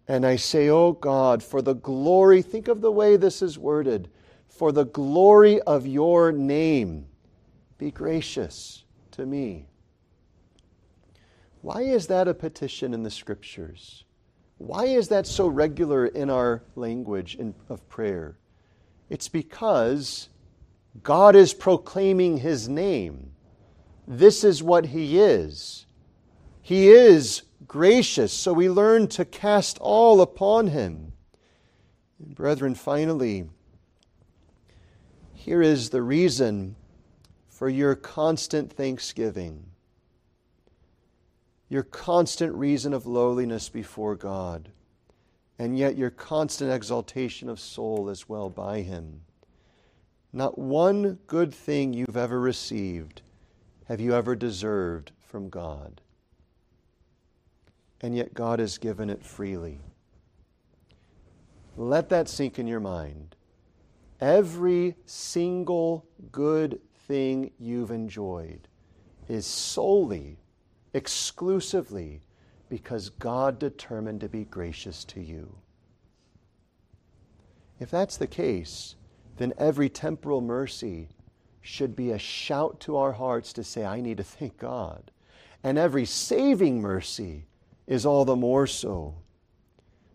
And 0.07 0.25
I 0.25 0.35
say, 0.35 0.69
Oh 0.69 0.93
God, 0.93 1.41
for 1.41 1.61
the 1.61 1.75
glory, 1.75 2.41
think 2.41 2.67
of 2.67 2.81
the 2.81 2.91
way 2.91 3.15
this 3.15 3.41
is 3.41 3.57
worded, 3.57 4.09
for 4.47 4.71
the 4.71 4.85
glory 4.85 5.61
of 5.61 5.87
your 5.87 6.31
name, 6.31 7.05
be 7.77 7.91
gracious 7.91 8.83
to 9.11 9.25
me. 9.25 9.67
Why 11.61 11.81
is 11.81 12.07
that 12.07 12.27
a 12.27 12.33
petition 12.33 12.93
in 12.93 13.03
the 13.03 13.09
scriptures? 13.09 14.03
Why 14.57 14.85
is 14.85 15.07
that 15.09 15.27
so 15.27 15.47
regular 15.47 16.05
in 16.05 16.29
our 16.29 16.63
language 16.75 17.35
in, 17.35 17.53
of 17.69 17.87
prayer? 17.89 18.37
It's 19.09 19.27
because 19.27 20.29
God 21.01 21.35
is 21.35 21.53
proclaiming 21.53 22.37
His 22.37 22.69
name. 22.69 23.31
This 24.07 24.43
is 24.43 24.61
what 24.61 24.87
He 24.87 25.19
is. 25.19 25.85
He 26.61 26.89
is 26.89 27.43
gracious, 27.67 28.31
so 28.31 28.53
we 28.53 28.69
learn 28.69 29.07
to 29.09 29.25
cast 29.25 29.77
all 29.79 30.21
upon 30.21 30.67
Him. 30.67 31.13
And 32.19 32.35
brethren, 32.35 32.75
finally, 32.75 33.49
here 35.33 35.61
is 35.61 35.89
the 35.89 36.01
reason 36.01 36.75
for 37.49 37.67
your 37.67 37.95
constant 37.95 38.71
thanksgiving 38.71 39.65
your 41.69 41.83
constant 41.83 42.53
reason 42.53 42.93
of 42.93 43.05
lowliness 43.05 43.69
before 43.69 44.15
God, 44.15 44.69
and 45.57 45.77
yet 45.77 45.97
your 45.97 46.09
constant 46.09 46.71
exaltation 46.71 47.49
of 47.49 47.59
soul 47.59 48.09
as 48.09 48.27
well 48.27 48.49
by 48.49 48.81
Him. 48.81 49.21
Not 50.31 50.57
one 50.57 51.19
good 51.27 51.53
thing 51.53 51.93
you've 51.93 52.17
ever 52.17 52.39
received 52.39 53.21
have 53.85 53.99
you 53.99 54.13
ever 54.15 54.35
deserved 54.35 55.11
from 55.19 55.49
God. 55.49 56.01
And 58.01 58.15
yet 58.15 58.33
God 58.33 58.59
has 58.59 58.77
given 58.77 59.09
it 59.09 59.23
freely. 59.23 59.79
Let 61.77 62.09
that 62.09 62.27
sink 62.29 62.59
in 62.59 62.67
your 62.67 62.79
mind. 62.79 63.35
Every 64.19 64.95
single 65.05 66.05
good 66.31 66.79
thing 67.07 67.51
you've 67.59 67.91
enjoyed 67.91 68.67
is 69.27 69.45
solely, 69.45 70.37
exclusively, 70.93 72.21
because 72.69 73.09
God 73.09 73.59
determined 73.59 74.21
to 74.21 74.29
be 74.29 74.45
gracious 74.45 75.03
to 75.05 75.19
you. 75.19 75.55
If 77.79 77.91
that's 77.91 78.17
the 78.17 78.27
case, 78.27 78.95
then 79.37 79.53
every 79.57 79.89
temporal 79.89 80.41
mercy 80.41 81.09
should 81.61 81.95
be 81.95 82.11
a 82.11 82.19
shout 82.19 82.79
to 82.81 82.97
our 82.97 83.13
hearts 83.13 83.53
to 83.53 83.63
say, 83.63 83.85
I 83.85 84.01
need 84.01 84.17
to 84.17 84.23
thank 84.23 84.57
God. 84.57 85.11
And 85.63 85.77
every 85.77 86.05
saving 86.05 86.81
mercy 86.81 87.45
is 87.87 88.05
all 88.05 88.25
the 88.25 88.35
more 88.35 88.67
so. 88.67 89.15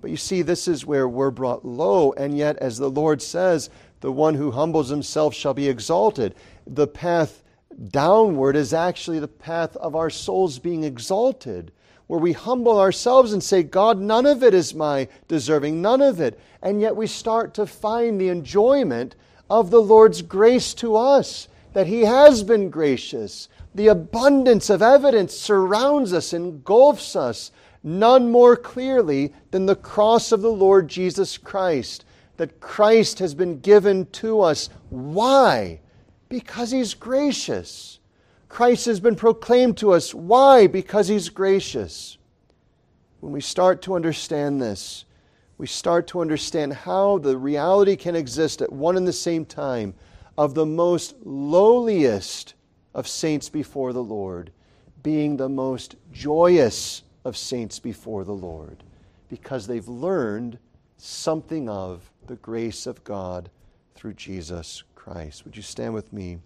But 0.01 0.11
you 0.11 0.17
see, 0.17 0.43
this 0.43 0.69
is 0.69 0.87
where 0.87 1.09
we're 1.09 1.31
brought 1.31 1.65
low, 1.65 2.13
and 2.13 2.37
yet, 2.37 2.57
as 2.59 2.79
the 2.79 2.91
Lord 2.91 3.21
says, 3.21 3.71
the 4.01 4.13
one 4.13 4.35
who 4.35 4.53
humbles 4.53 4.91
himself 4.91 5.35
shall 5.35 5.55
be 5.55 5.69
exalted. 5.69 6.35
The 6.67 6.87
path 6.87 7.43
downward 7.87 8.57
is 8.57 8.75
actually 8.75 9.19
the 9.19 9.29
path 9.29 9.77
of 9.77 9.95
our 9.95 10.11
souls 10.11 10.59
being 10.59 10.85
exalted, 10.85 11.71
where 12.07 12.21
we 12.21 12.33
humble 12.33 12.79
ourselves 12.81 13.33
and 13.33 13.43
say, 13.43 13.63
God, 13.63 14.01
none 14.01 14.27
of 14.27 14.43
it 14.43 14.55
is 14.55 14.75
my 14.75 15.09
deserving, 15.29 15.81
none 15.81 16.01
of 16.01 16.21
it. 16.21 16.41
And 16.63 16.81
yet 16.81 16.97
we 16.97 17.07
start 17.07 17.55
to 17.55 17.67
find 17.67 18.21
the 18.21 18.29
enjoyment 18.29 19.15
of 19.51 19.71
the 19.71 19.81
Lord's 19.81 20.23
grace 20.23 20.75
to 20.75 20.97
us, 20.97 21.49
that 21.73 21.87
He 21.87 22.03
has 22.03 22.43
been 22.43 22.71
gracious. 22.71 23.49
The 23.75 23.89
abundance 23.89 24.71
of 24.71 24.83
evidence 24.83 25.35
surrounds 25.35 26.13
us, 26.13 26.33
engulfs 26.33 27.15
us, 27.15 27.53
none 27.83 28.31
more 28.31 28.57
clearly 28.57 29.33
than 29.51 29.67
the 29.67 29.77
cross 29.77 30.33
of 30.33 30.43
the 30.43 30.51
Lord 30.51 30.89
Jesus 30.89 31.39
Christ. 31.39 32.05
That 32.39 32.61
Christ 32.61 33.19
has 33.19 33.35
been 33.35 33.61
given 33.61 34.07
to 34.07 34.41
us. 34.41 34.71
Why? 34.91 35.81
Because 36.29 36.71
He's 36.71 36.95
gracious. 36.95 37.99
Christ 38.49 38.87
has 38.87 39.01
been 39.01 39.17
proclaimed 39.17 39.77
to 39.79 39.93
us. 39.93 40.15
Why? 40.15 40.67
Because 40.67 41.09
He's 41.09 41.29
gracious. 41.29 42.19
When 43.21 43.33
we 43.33 43.41
start 43.41 43.83
to 43.83 43.95
understand 43.95 44.63
this, 44.63 45.05
we 45.59 45.67
start 45.67 46.07
to 46.09 46.21
understand 46.21 46.73
how 46.73 47.19
the 47.19 47.37
reality 47.37 47.97
can 47.97 48.15
exist 48.15 48.63
at 48.63 48.73
one 48.73 48.97
and 48.97 49.07
the 49.07 49.13
same 49.13 49.45
time 49.45 49.95
of 50.37 50.55
the 50.55 50.67
most 50.67 51.17
lowliest 51.25 52.55
of 52.95 53.09
saints 53.09 53.49
before 53.49 53.93
the 53.93 54.03
Lord 54.03 54.53
being 55.03 55.37
the 55.37 55.49
most 55.49 55.97
joyous 56.13 57.03
of 57.25 57.37
saints 57.37 57.79
before 57.79 58.25
the 58.25 58.33
Lord 58.33 58.83
because 59.29 59.67
they've 59.67 59.89
learned 59.89 60.59
something 60.97 61.69
of 61.69 62.11
the 62.27 62.37
grace 62.37 62.87
of 62.87 63.03
God 63.05 63.51
through 63.95 64.15
Jesus 64.15 64.83
Christ. 65.11 65.45
Would 65.45 65.57
you 65.57 65.63
stand 65.63 65.95
with 65.95 66.13
me? 66.13 66.39